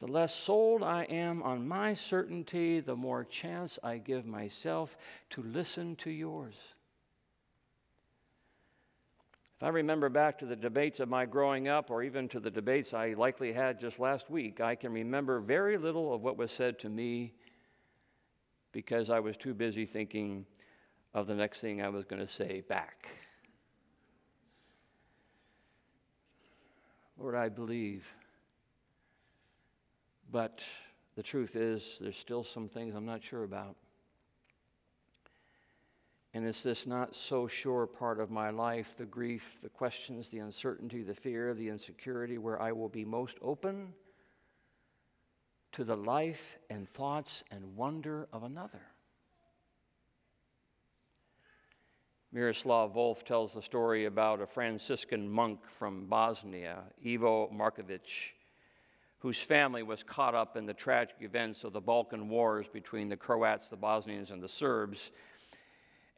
The 0.00 0.08
less 0.08 0.34
sold 0.34 0.82
I 0.82 1.04
am 1.04 1.42
on 1.42 1.66
my 1.66 1.94
certainty, 1.94 2.80
the 2.80 2.96
more 2.96 3.24
chance 3.24 3.78
I 3.82 3.96
give 3.96 4.26
myself 4.26 4.94
to 5.30 5.42
listen 5.42 5.96
to 5.96 6.10
yours. 6.10 6.56
If 9.58 9.64
I 9.64 9.70
remember 9.70 10.08
back 10.08 10.38
to 10.38 10.46
the 10.46 10.54
debates 10.54 11.00
of 11.00 11.08
my 11.08 11.26
growing 11.26 11.66
up, 11.66 11.90
or 11.90 12.04
even 12.04 12.28
to 12.28 12.38
the 12.38 12.50
debates 12.50 12.94
I 12.94 13.14
likely 13.14 13.52
had 13.52 13.80
just 13.80 13.98
last 13.98 14.30
week, 14.30 14.60
I 14.60 14.76
can 14.76 14.92
remember 14.92 15.40
very 15.40 15.76
little 15.76 16.14
of 16.14 16.22
what 16.22 16.36
was 16.36 16.52
said 16.52 16.78
to 16.80 16.88
me 16.88 17.34
because 18.70 19.10
I 19.10 19.18
was 19.18 19.36
too 19.36 19.54
busy 19.54 19.84
thinking 19.84 20.46
of 21.12 21.26
the 21.26 21.34
next 21.34 21.58
thing 21.58 21.82
I 21.82 21.88
was 21.88 22.04
going 22.04 22.24
to 22.24 22.32
say 22.32 22.60
back. 22.68 23.08
Lord, 27.18 27.34
I 27.34 27.48
believe. 27.48 28.06
But 30.30 30.62
the 31.16 31.22
truth 31.24 31.56
is, 31.56 31.98
there's 32.00 32.16
still 32.16 32.44
some 32.44 32.68
things 32.68 32.94
I'm 32.94 33.06
not 33.06 33.24
sure 33.24 33.42
about. 33.42 33.74
And 36.38 36.46
it's 36.46 36.62
this 36.62 36.86
not 36.86 37.16
so 37.16 37.48
sure 37.48 37.84
part 37.84 38.20
of 38.20 38.30
my 38.30 38.50
life 38.50 38.94
the 38.96 39.04
grief, 39.04 39.58
the 39.60 39.68
questions, 39.68 40.28
the 40.28 40.38
uncertainty, 40.38 41.02
the 41.02 41.12
fear, 41.12 41.52
the 41.52 41.68
insecurity 41.68 42.38
where 42.38 42.62
I 42.62 42.70
will 42.70 42.88
be 42.88 43.04
most 43.04 43.38
open 43.42 43.92
to 45.72 45.82
the 45.82 45.96
life 45.96 46.58
and 46.70 46.88
thoughts 46.88 47.42
and 47.50 47.74
wonder 47.74 48.28
of 48.32 48.44
another. 48.44 48.82
Miroslav 52.30 52.94
Volf 52.94 53.24
tells 53.24 53.54
the 53.54 53.60
story 53.60 54.04
about 54.04 54.40
a 54.40 54.46
Franciscan 54.46 55.28
monk 55.28 55.58
from 55.68 56.06
Bosnia, 56.06 56.84
Ivo 57.04 57.50
Markovic, 57.52 58.34
whose 59.18 59.42
family 59.42 59.82
was 59.82 60.04
caught 60.04 60.36
up 60.36 60.56
in 60.56 60.66
the 60.66 60.72
tragic 60.72 61.16
events 61.18 61.64
of 61.64 61.72
the 61.72 61.80
Balkan 61.80 62.28
Wars 62.28 62.68
between 62.72 63.08
the 63.08 63.16
Croats, 63.16 63.66
the 63.66 63.76
Bosnians, 63.76 64.30
and 64.30 64.40
the 64.40 64.48
Serbs 64.48 65.10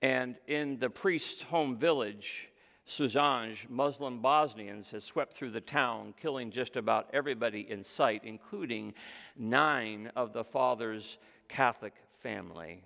And 0.02 0.36
in 0.46 0.78
the 0.78 0.90
priest's 0.90 1.42
home 1.42 1.76
village, 1.76 2.50
Suzanj, 2.86 3.68
Muslim 3.68 4.20
Bosnians 4.20 4.90
had 4.90 5.02
swept 5.02 5.34
through 5.34 5.50
the 5.50 5.60
town, 5.60 6.14
killing 6.20 6.50
just 6.50 6.76
about 6.76 7.08
everybody 7.12 7.70
in 7.70 7.84
sight, 7.84 8.22
including 8.24 8.94
nine 9.36 10.10
of 10.16 10.32
the 10.32 10.42
father's 10.42 11.18
Catholic 11.48 11.94
family. 12.22 12.82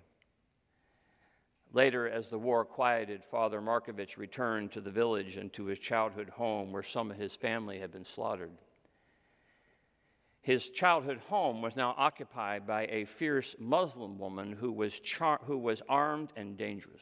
Later, 1.73 2.07
as 2.07 2.27
the 2.27 2.37
war 2.37 2.63
quieted, 2.63 3.23
Father 3.23 3.59
Markovic 3.61 4.17
returned 4.17 4.71
to 4.71 4.81
the 4.81 4.91
village 4.91 5.37
and 5.37 5.51
to 5.53 5.65
his 5.65 5.79
childhood 5.79 6.29
home 6.29 6.71
where 6.71 6.83
some 6.83 7.11
of 7.11 7.17
his 7.17 7.35
family 7.35 7.79
had 7.79 7.91
been 7.91 8.05
slaughtered. 8.05 8.51
His 10.45 10.69
childhood 10.69 11.21
home 11.27 11.63
was 11.63 11.75
now 11.75 11.95
occupied 11.97 12.67
by 12.67 12.85
a 12.91 13.05
fierce 13.05 13.55
Muslim 13.57 14.19
woman 14.19 14.51
who 14.51 14.71
was, 14.71 14.99
char- 14.99 15.41
who 15.45 15.57
was 15.57 15.81
armed 15.89 16.31
and 16.35 16.55
dangerous. 16.55 17.01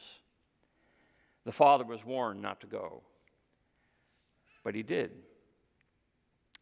The 1.44 1.52
father 1.52 1.84
was 1.84 2.06
warned 2.06 2.40
not 2.40 2.62
to 2.62 2.66
go, 2.66 3.02
but 4.62 4.74
he 4.74 4.82
did. 4.82 5.10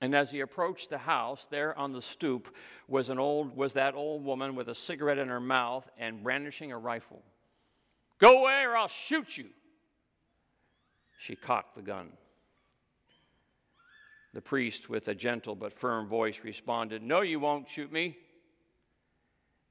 And 0.00 0.12
as 0.12 0.32
he 0.32 0.40
approached 0.40 0.90
the 0.90 0.98
house, 0.98 1.46
there 1.48 1.78
on 1.78 1.92
the 1.92 2.02
stoop 2.02 2.52
was, 2.88 3.10
an 3.10 3.18
old, 3.20 3.56
was 3.56 3.74
that 3.74 3.94
old 3.94 4.24
woman 4.24 4.56
with 4.56 4.68
a 4.68 4.74
cigarette 4.74 5.18
in 5.18 5.28
her 5.28 5.38
mouth 5.38 5.88
and 5.96 6.24
brandishing 6.24 6.72
a 6.72 6.78
rifle. 6.78 7.22
Go 8.18 8.40
away 8.40 8.64
or 8.64 8.76
I'll 8.76 8.88
shoot 8.88 9.38
you. 9.38 9.50
She 11.16 11.36
cocked 11.36 11.76
the 11.76 11.82
gun. 11.82 12.08
The 14.34 14.40
priest, 14.40 14.88
with 14.88 15.08
a 15.08 15.14
gentle 15.14 15.54
but 15.54 15.72
firm 15.72 16.08
voice, 16.08 16.40
responded, 16.42 17.02
No, 17.02 17.20
you 17.20 17.38
won't 17.38 17.68
shoot 17.68 17.92
me. 17.92 18.16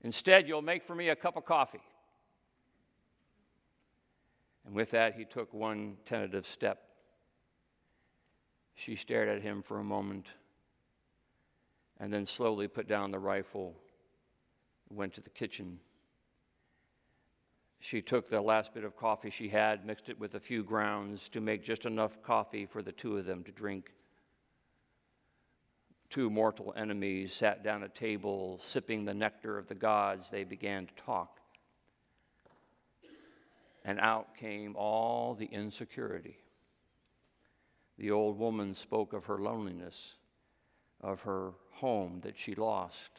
Instead, 0.03 0.47
you'll 0.47 0.61
make 0.61 0.83
for 0.83 0.95
me 0.95 1.09
a 1.09 1.15
cup 1.15 1.35
of 1.37 1.45
coffee. 1.45 1.81
And 4.65 4.75
with 4.75 4.91
that, 4.91 5.15
he 5.15 5.25
took 5.25 5.53
one 5.53 5.97
tentative 6.05 6.45
step. 6.45 6.83
She 8.75 8.95
stared 8.95 9.29
at 9.29 9.41
him 9.41 9.61
for 9.61 9.79
a 9.79 9.83
moment 9.83 10.27
and 11.99 12.11
then 12.11 12.25
slowly 12.25 12.67
put 12.67 12.87
down 12.87 13.11
the 13.11 13.19
rifle, 13.19 13.75
went 14.89 15.13
to 15.13 15.21
the 15.21 15.29
kitchen. 15.29 15.79
She 17.79 18.01
took 18.01 18.27
the 18.27 18.41
last 18.41 18.73
bit 18.73 18.83
of 18.83 18.95
coffee 18.95 19.29
she 19.29 19.49
had, 19.49 19.85
mixed 19.85 20.09
it 20.09 20.19
with 20.19 20.33
a 20.33 20.39
few 20.39 20.63
grounds 20.63 21.29
to 21.29 21.41
make 21.41 21.63
just 21.63 21.85
enough 21.85 22.21
coffee 22.23 22.65
for 22.65 22.81
the 22.81 22.91
two 22.91 23.17
of 23.17 23.25
them 23.25 23.43
to 23.43 23.51
drink. 23.51 23.91
Two 26.11 26.29
mortal 26.29 26.73
enemies 26.77 27.33
sat 27.33 27.63
down 27.63 27.81
at 27.81 27.95
table, 27.95 28.59
sipping 28.63 29.05
the 29.05 29.13
nectar 29.15 29.57
of 29.57 29.67
the 29.67 29.73
gods. 29.73 30.29
They 30.29 30.43
began 30.43 30.85
to 30.85 30.93
talk 31.03 31.41
and 33.83 33.99
out 33.99 34.35
came 34.37 34.75
all 34.75 35.33
the 35.33 35.47
insecurity. 35.47 36.37
The 37.97 38.11
old 38.11 38.37
woman 38.37 38.75
spoke 38.75 39.13
of 39.13 39.25
her 39.25 39.37
loneliness, 39.37 40.13
of 41.01 41.21
her 41.21 41.53
home 41.71 42.19
that 42.23 42.37
she 42.37 42.55
lost, 42.55 43.11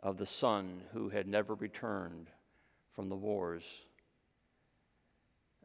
of 0.00 0.16
the 0.16 0.26
son 0.26 0.82
who 0.92 1.08
had 1.08 1.26
never 1.26 1.54
returned 1.54 2.28
from 2.94 3.08
the 3.08 3.16
wars. 3.16 3.84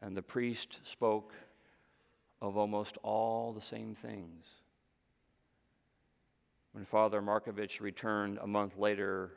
And 0.00 0.16
the 0.16 0.22
priest 0.22 0.80
spoke 0.84 1.32
of 2.40 2.56
almost 2.56 2.98
all 3.02 3.52
the 3.52 3.60
same 3.60 3.94
things. 3.94 4.44
When 6.74 6.84
Father 6.84 7.22
Markovic 7.22 7.80
returned 7.80 8.38
a 8.42 8.48
month 8.48 8.76
later, 8.76 9.30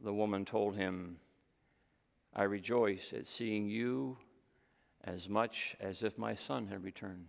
the 0.00 0.12
woman 0.12 0.44
told 0.44 0.74
him, 0.74 1.18
I 2.34 2.42
rejoice 2.42 3.12
at 3.12 3.28
seeing 3.28 3.68
you 3.68 4.18
as 5.04 5.28
much 5.28 5.76
as 5.78 6.02
if 6.02 6.18
my 6.18 6.34
son 6.34 6.66
had 6.66 6.82
returned. 6.82 7.26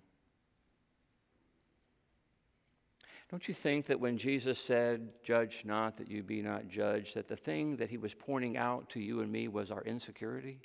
Don't 3.30 3.48
you 3.48 3.54
think 3.54 3.86
that 3.86 4.00
when 4.00 4.18
Jesus 4.18 4.58
said, 4.58 5.10
Judge 5.22 5.66
not 5.66 5.98
that 5.98 6.10
you 6.10 6.24
be 6.24 6.42
not 6.42 6.68
judged, 6.68 7.14
that 7.14 7.28
the 7.28 7.36
thing 7.36 7.76
that 7.76 7.92
he 7.92 7.98
was 7.98 8.16
pointing 8.16 8.58
out 8.58 8.90
to 8.90 9.00
you 9.00 9.22
and 9.22 9.32
me 9.32 9.48
was 9.48 9.70
our 9.70 9.84
insecurity? 9.84 10.62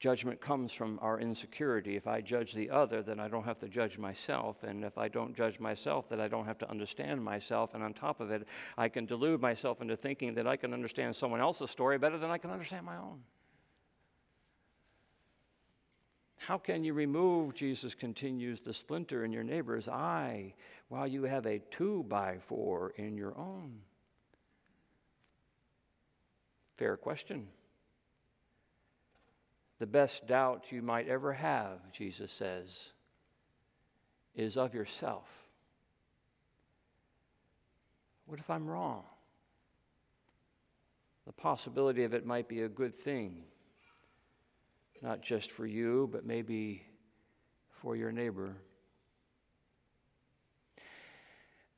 Judgment 0.00 0.40
comes 0.40 0.72
from 0.72 0.98
our 1.02 1.20
insecurity. 1.20 1.94
If 1.94 2.06
I 2.06 2.22
judge 2.22 2.54
the 2.54 2.70
other, 2.70 3.02
then 3.02 3.20
I 3.20 3.28
don't 3.28 3.44
have 3.44 3.58
to 3.58 3.68
judge 3.68 3.98
myself. 3.98 4.62
And 4.62 4.82
if 4.82 4.96
I 4.96 5.08
don't 5.08 5.36
judge 5.36 5.60
myself, 5.60 6.08
then 6.08 6.20
I 6.20 6.26
don't 6.26 6.46
have 6.46 6.56
to 6.58 6.70
understand 6.70 7.22
myself. 7.22 7.74
And 7.74 7.82
on 7.82 7.92
top 7.92 8.18
of 8.18 8.30
it, 8.30 8.48
I 8.78 8.88
can 8.88 9.04
delude 9.04 9.42
myself 9.42 9.82
into 9.82 9.98
thinking 9.98 10.32
that 10.34 10.46
I 10.46 10.56
can 10.56 10.72
understand 10.72 11.14
someone 11.14 11.40
else's 11.40 11.70
story 11.70 11.98
better 11.98 12.16
than 12.16 12.30
I 12.30 12.38
can 12.38 12.50
understand 12.50 12.86
my 12.86 12.96
own. 12.96 13.20
How 16.38 16.56
can 16.56 16.82
you 16.82 16.94
remove, 16.94 17.54
Jesus 17.54 17.94
continues, 17.94 18.60
the 18.60 18.72
splinter 18.72 19.26
in 19.26 19.32
your 19.32 19.44
neighbor's 19.44 19.86
eye 19.86 20.54
while 20.88 21.06
you 21.06 21.24
have 21.24 21.44
a 21.44 21.58
two 21.70 22.06
by 22.08 22.38
four 22.38 22.94
in 22.96 23.18
your 23.18 23.36
own? 23.36 23.80
Fair 26.78 26.96
question. 26.96 27.46
The 29.80 29.86
best 29.86 30.26
doubt 30.26 30.70
you 30.70 30.82
might 30.82 31.08
ever 31.08 31.32
have, 31.32 31.90
Jesus 31.90 32.30
says, 32.30 32.68
is 34.34 34.58
of 34.58 34.74
yourself. 34.74 35.26
What 38.26 38.38
if 38.38 38.50
I'm 38.50 38.68
wrong? 38.68 39.04
The 41.26 41.32
possibility 41.32 42.04
of 42.04 42.12
it 42.12 42.26
might 42.26 42.46
be 42.46 42.60
a 42.60 42.68
good 42.68 42.94
thing, 42.94 43.42
not 45.00 45.22
just 45.22 45.50
for 45.50 45.66
you, 45.66 46.10
but 46.12 46.26
maybe 46.26 46.84
for 47.70 47.96
your 47.96 48.12
neighbor. 48.12 48.56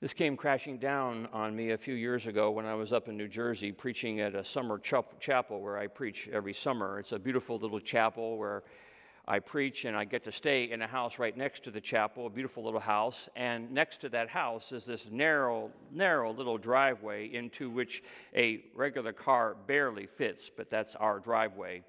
This 0.02 0.14
came 0.14 0.36
crashing 0.36 0.78
down 0.78 1.28
on 1.32 1.54
me 1.54 1.70
a 1.70 1.78
few 1.78 1.94
years 1.94 2.26
ago 2.26 2.50
when 2.50 2.66
I 2.66 2.74
was 2.74 2.92
up 2.92 3.06
in 3.06 3.16
New 3.16 3.28
Jersey 3.28 3.70
preaching 3.70 4.18
at 4.18 4.34
a 4.34 4.42
summer 4.42 4.80
chapel 4.80 5.60
where 5.60 5.78
I 5.78 5.86
preach 5.86 6.28
every 6.32 6.54
summer. 6.54 6.98
It's 6.98 7.12
a 7.12 7.20
beautiful 7.20 7.56
little 7.56 7.78
chapel 7.78 8.36
where 8.36 8.64
I 9.28 9.38
preach 9.38 9.84
and 9.84 9.96
I 9.96 10.04
get 10.04 10.24
to 10.24 10.32
stay 10.32 10.72
in 10.72 10.82
a 10.82 10.88
house 10.88 11.20
right 11.20 11.36
next 11.36 11.62
to 11.62 11.70
the 11.70 11.80
chapel, 11.80 12.26
a 12.26 12.30
beautiful 12.30 12.64
little 12.64 12.80
house. 12.80 13.28
And 13.36 13.70
next 13.70 14.00
to 14.00 14.08
that 14.08 14.28
house 14.28 14.72
is 14.72 14.86
this 14.86 15.08
narrow, 15.08 15.70
narrow 15.92 16.32
little 16.32 16.58
driveway 16.58 17.32
into 17.32 17.70
which 17.70 18.02
a 18.34 18.64
regular 18.74 19.12
car 19.12 19.54
barely 19.68 20.06
fits, 20.06 20.50
but 20.50 20.68
that's 20.68 20.96
our 20.96 21.20
driveway. 21.20 21.84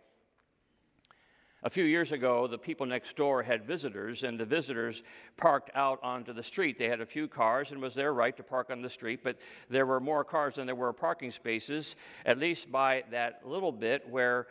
A 1.66 1.70
few 1.70 1.86
years 1.86 2.12
ago, 2.12 2.46
the 2.46 2.58
people 2.58 2.86
next 2.86 3.16
door 3.16 3.42
had 3.42 3.64
visitors, 3.64 4.24
and 4.24 4.38
the 4.38 4.46
visitors 4.46 5.02
parked 5.38 5.72
out 5.76 5.98
onto 6.04 6.34
the 6.34 6.44
street. 6.44 6.78
They 6.78 6.90
had 6.90 7.00
a 7.00 7.06
few 7.06 7.30
cars, 7.30 7.72
and 7.72 7.80
it 7.80 7.84
was 7.84 7.96
their 7.96 8.14
right 8.14 8.36
to 8.36 8.44
park 8.44 8.70
on 8.70 8.82
the 8.82 8.90
street, 8.90 9.22
but 9.24 9.38
there 9.70 9.86
were 9.86 10.02
more 10.02 10.26
cars 10.26 10.56
than 10.56 10.66
there 10.66 10.76
were 10.76 10.92
parking 10.92 11.32
spaces, 11.32 11.96
at 12.26 12.38
least 12.38 12.70
by 12.70 13.06
that 13.12 13.48
little 13.48 13.72
bit 13.72 14.10
where 14.10 14.48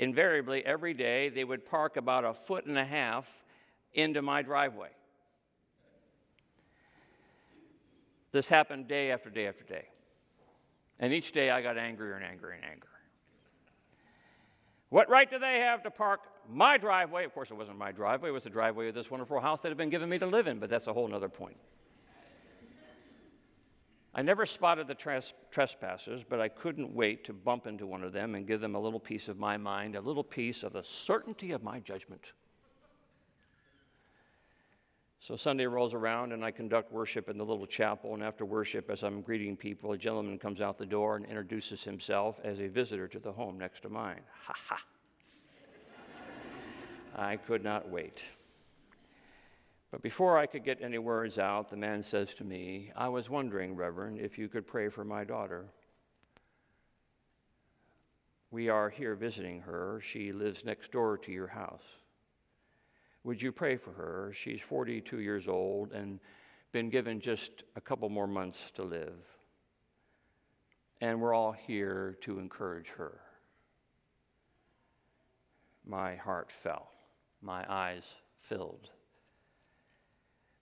invariably 0.00 0.64
every 0.66 0.92
day 0.92 1.30
they 1.30 1.44
would 1.44 1.64
park 1.64 1.96
about 1.96 2.26
a 2.26 2.34
foot 2.34 2.66
and 2.66 2.76
a 2.76 2.84
half 2.84 3.42
into 3.94 4.20
my 4.20 4.42
driveway. 4.42 4.90
This 8.32 8.48
happened 8.48 8.86
day 8.86 9.10
after 9.12 9.30
day 9.30 9.46
after 9.46 9.64
day. 9.64 9.86
And 10.98 11.14
each 11.14 11.32
day 11.32 11.48
I 11.48 11.62
got 11.62 11.78
angrier 11.78 12.16
and 12.16 12.24
angrier 12.24 12.52
and 12.52 12.64
angrier. 12.64 12.86
What 14.90 15.08
right 15.08 15.30
do 15.30 15.38
they 15.38 15.60
have 15.60 15.84
to 15.84 15.90
park 15.90 16.20
my 16.52 16.76
driveway? 16.78 17.24
Of 17.24 17.34
course, 17.34 17.50
it 17.50 17.54
wasn't 17.54 17.78
my 17.78 17.92
driveway, 17.92 18.30
it 18.30 18.32
was 18.32 18.42
the 18.42 18.50
driveway 18.50 18.88
of 18.88 18.94
this 18.94 19.10
wonderful 19.10 19.40
house 19.40 19.60
that 19.60 19.68
had 19.68 19.78
been 19.78 19.90
given 19.90 20.08
me 20.08 20.18
to 20.18 20.26
live 20.26 20.46
in, 20.46 20.58
but 20.58 20.70
that's 20.70 20.86
a 20.86 20.92
whole 20.92 21.12
other 21.14 21.28
point. 21.28 21.56
I 24.12 24.22
never 24.22 24.44
spotted 24.44 24.88
the 24.88 24.94
tres- 24.94 25.34
trespassers, 25.52 26.24
but 26.28 26.40
I 26.40 26.48
couldn't 26.48 26.92
wait 26.92 27.24
to 27.24 27.32
bump 27.32 27.66
into 27.66 27.86
one 27.86 28.02
of 28.02 28.12
them 28.12 28.34
and 28.34 28.46
give 28.46 28.60
them 28.60 28.74
a 28.74 28.80
little 28.80 28.98
piece 28.98 29.28
of 29.28 29.38
my 29.38 29.56
mind, 29.56 29.94
a 29.94 30.00
little 30.00 30.24
piece 30.24 30.64
of 30.64 30.72
the 30.72 30.82
certainty 30.82 31.52
of 31.52 31.62
my 31.62 31.78
judgment. 31.78 32.32
So 35.20 35.36
Sunday 35.36 35.66
rolls 35.66 35.94
around 35.94 36.32
and 36.32 36.44
I 36.44 36.50
conduct 36.50 36.90
worship 36.90 37.28
in 37.28 37.36
the 37.36 37.44
little 37.44 37.66
chapel. 37.66 38.14
And 38.14 38.22
after 38.22 38.44
worship, 38.44 38.90
as 38.90 39.04
I'm 39.04 39.20
greeting 39.20 39.54
people, 39.56 39.92
a 39.92 39.98
gentleman 39.98 40.38
comes 40.38 40.60
out 40.60 40.78
the 40.78 40.86
door 40.86 41.16
and 41.16 41.26
introduces 41.26 41.84
himself 41.84 42.40
as 42.42 42.58
a 42.58 42.68
visitor 42.68 43.06
to 43.06 43.18
the 43.18 43.30
home 43.30 43.58
next 43.58 43.82
to 43.82 43.90
mine. 43.90 44.22
Ha 44.44 44.54
ha. 44.56 44.82
I 47.16 47.36
could 47.36 47.64
not 47.64 47.88
wait. 47.88 48.22
But 49.90 50.02
before 50.02 50.38
I 50.38 50.46
could 50.46 50.64
get 50.64 50.80
any 50.80 50.98
words 50.98 51.38
out, 51.38 51.68
the 51.68 51.76
man 51.76 52.02
says 52.02 52.34
to 52.34 52.44
me, 52.44 52.92
I 52.94 53.08
was 53.08 53.28
wondering, 53.28 53.74
Reverend, 53.74 54.20
if 54.20 54.38
you 54.38 54.48
could 54.48 54.66
pray 54.66 54.88
for 54.88 55.04
my 55.04 55.24
daughter. 55.24 55.66
We 58.52 58.68
are 58.68 58.88
here 58.88 59.14
visiting 59.14 59.60
her. 59.62 60.00
She 60.02 60.32
lives 60.32 60.64
next 60.64 60.92
door 60.92 61.18
to 61.18 61.32
your 61.32 61.48
house. 61.48 61.84
Would 63.24 63.42
you 63.42 63.52
pray 63.52 63.76
for 63.76 63.92
her? 63.92 64.32
She's 64.34 64.60
42 64.60 65.20
years 65.20 65.48
old 65.48 65.92
and 65.92 66.20
been 66.72 66.90
given 66.90 67.20
just 67.20 67.64
a 67.76 67.80
couple 67.80 68.08
more 68.08 68.26
months 68.26 68.70
to 68.72 68.82
live. 68.82 69.18
And 71.00 71.20
we're 71.20 71.34
all 71.34 71.52
here 71.52 72.16
to 72.22 72.38
encourage 72.38 72.88
her. 72.90 73.20
my 75.90 76.14
heart 76.14 76.50
fell, 76.50 76.92
my 77.42 77.64
eyes 77.68 78.04
filled. 78.38 78.90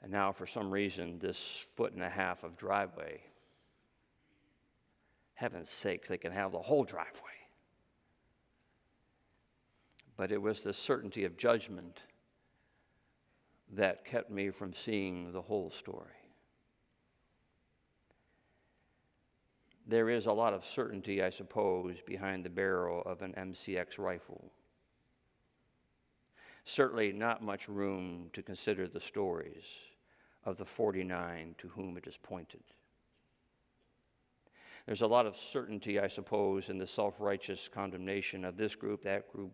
And 0.03 0.13
now, 0.13 0.33
for 0.33 0.47
some 0.47 0.71
reason, 0.71 1.19
this 1.19 1.67
foot 1.75 1.93
and 1.93 2.03
a 2.03 2.09
half 2.09 2.45
of 2.45 2.57
driveway, 2.57 3.21
heaven's 5.35 5.71
sake, 5.71 6.07
they 6.07 6.19
can 6.19 6.33
have 6.33 6.53
the 6.53 6.59
whole 6.59 6.85
driveway. 6.85 7.23
But 10.17 10.33
it 10.33 10.41
was 10.41 10.63
the 10.63 10.73
certainty 10.73 11.25
of 11.25 11.37
judgment 11.37 12.03
that 13.73 14.05
kept 14.05 14.31
me 14.31 14.51
from 14.51 14.73
seeing 14.73 15.33
the 15.33 15.43
whole 15.43 15.71
story. 15.71 16.07
There 19.87 20.11
is 20.11 20.27
a 20.27 20.33
lot 20.33 20.53
of 20.53 20.65
certainty, 20.65 21.23
I 21.23 21.31
suppose, 21.31 21.97
behind 22.05 22.45
the 22.45 22.51
barrel 22.51 23.03
of 23.07 23.23
an 23.23 23.33
MCX 23.33 23.99
rifle. 23.99 24.53
Certainly, 26.69 27.15
not 27.15 27.43
much 27.43 27.67
room 27.67 28.29
to 28.35 28.43
consider 28.43 28.87
the 28.87 29.01
stories 29.01 29.79
of 30.45 30.59
the 30.59 30.67
49 30.67 31.55
to 31.57 31.69
whom 31.69 31.97
it 31.97 32.07
is 32.07 32.19
pointed. 32.19 32.63
There's 34.85 35.01
a 35.01 35.07
lot 35.07 35.25
of 35.25 35.35
certainty, 35.35 35.99
I 35.99 36.09
suppose, 36.09 36.69
in 36.69 36.77
the 36.77 36.87
self 36.87 37.15
righteous 37.21 37.71
condemnation 37.73 38.45
of 38.45 38.59
this 38.59 38.77
group, 38.77 39.03
that 39.05 39.33
group. 39.33 39.53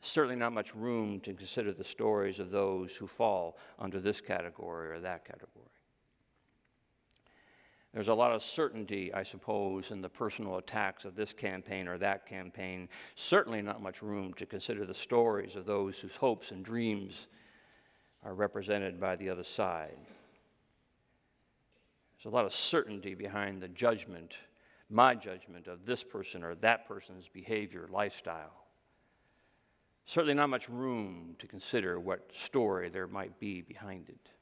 Certainly, 0.00 0.36
not 0.36 0.52
much 0.52 0.72
room 0.72 1.18
to 1.22 1.34
consider 1.34 1.72
the 1.72 1.82
stories 1.82 2.38
of 2.38 2.52
those 2.52 2.94
who 2.94 3.08
fall 3.08 3.58
under 3.76 3.98
this 3.98 4.20
category 4.20 4.92
or 4.92 5.00
that 5.00 5.24
category. 5.24 5.66
There's 7.94 8.08
a 8.08 8.14
lot 8.14 8.32
of 8.32 8.42
certainty, 8.42 9.14
I 9.14 9.22
suppose, 9.22 9.92
in 9.92 10.02
the 10.02 10.08
personal 10.08 10.56
attacks 10.56 11.04
of 11.04 11.14
this 11.14 11.32
campaign 11.32 11.86
or 11.86 11.96
that 11.98 12.26
campaign. 12.26 12.88
Certainly 13.14 13.62
not 13.62 13.80
much 13.80 14.02
room 14.02 14.34
to 14.34 14.46
consider 14.46 14.84
the 14.84 14.92
stories 14.92 15.54
of 15.54 15.64
those 15.64 16.00
whose 16.00 16.16
hopes 16.16 16.50
and 16.50 16.64
dreams 16.64 17.28
are 18.24 18.34
represented 18.34 18.98
by 18.98 19.14
the 19.14 19.28
other 19.28 19.44
side. 19.44 19.96
There's 22.16 22.32
a 22.32 22.34
lot 22.34 22.46
of 22.46 22.52
certainty 22.52 23.14
behind 23.14 23.62
the 23.62 23.68
judgment, 23.68 24.34
my 24.90 25.14
judgment 25.14 25.68
of 25.68 25.86
this 25.86 26.02
person 26.02 26.42
or 26.42 26.56
that 26.56 26.88
person's 26.88 27.28
behavior, 27.28 27.88
lifestyle. 27.88 28.64
Certainly 30.04 30.34
not 30.34 30.50
much 30.50 30.68
room 30.68 31.36
to 31.38 31.46
consider 31.46 32.00
what 32.00 32.34
story 32.34 32.88
there 32.88 33.06
might 33.06 33.38
be 33.38 33.62
behind 33.62 34.08
it. 34.08 34.33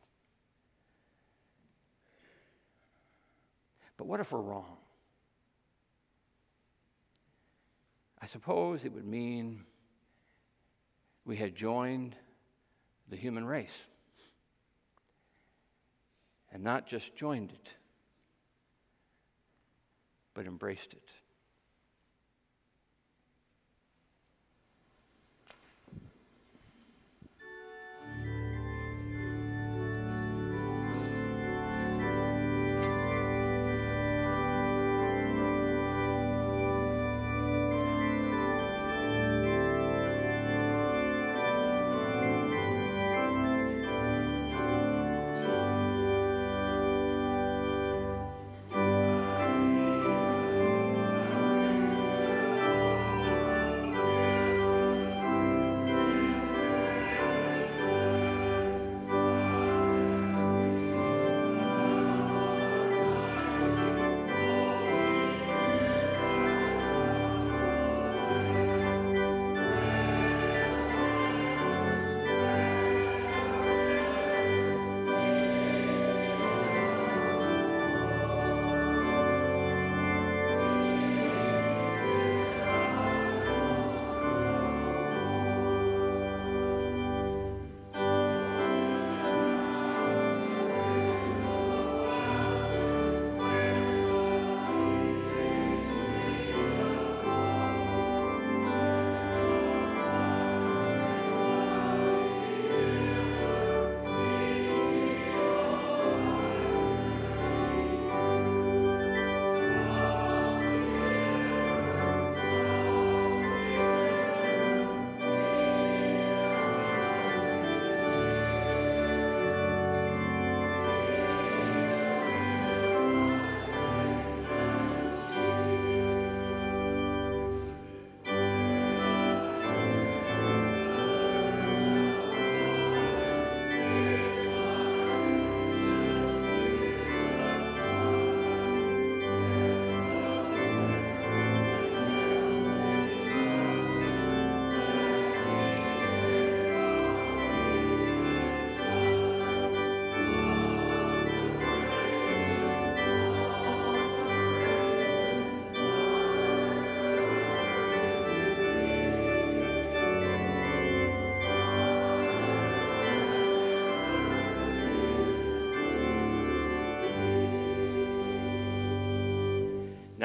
But 4.02 4.08
what 4.08 4.18
if 4.18 4.32
we're 4.32 4.40
wrong? 4.40 4.78
I 8.20 8.26
suppose 8.26 8.84
it 8.84 8.92
would 8.92 9.06
mean 9.06 9.62
we 11.24 11.36
had 11.36 11.54
joined 11.54 12.16
the 13.08 13.14
human 13.14 13.44
race 13.44 13.84
and 16.50 16.64
not 16.64 16.88
just 16.88 17.14
joined 17.14 17.52
it, 17.52 17.68
but 20.34 20.46
embraced 20.46 20.94
it. 20.94 21.08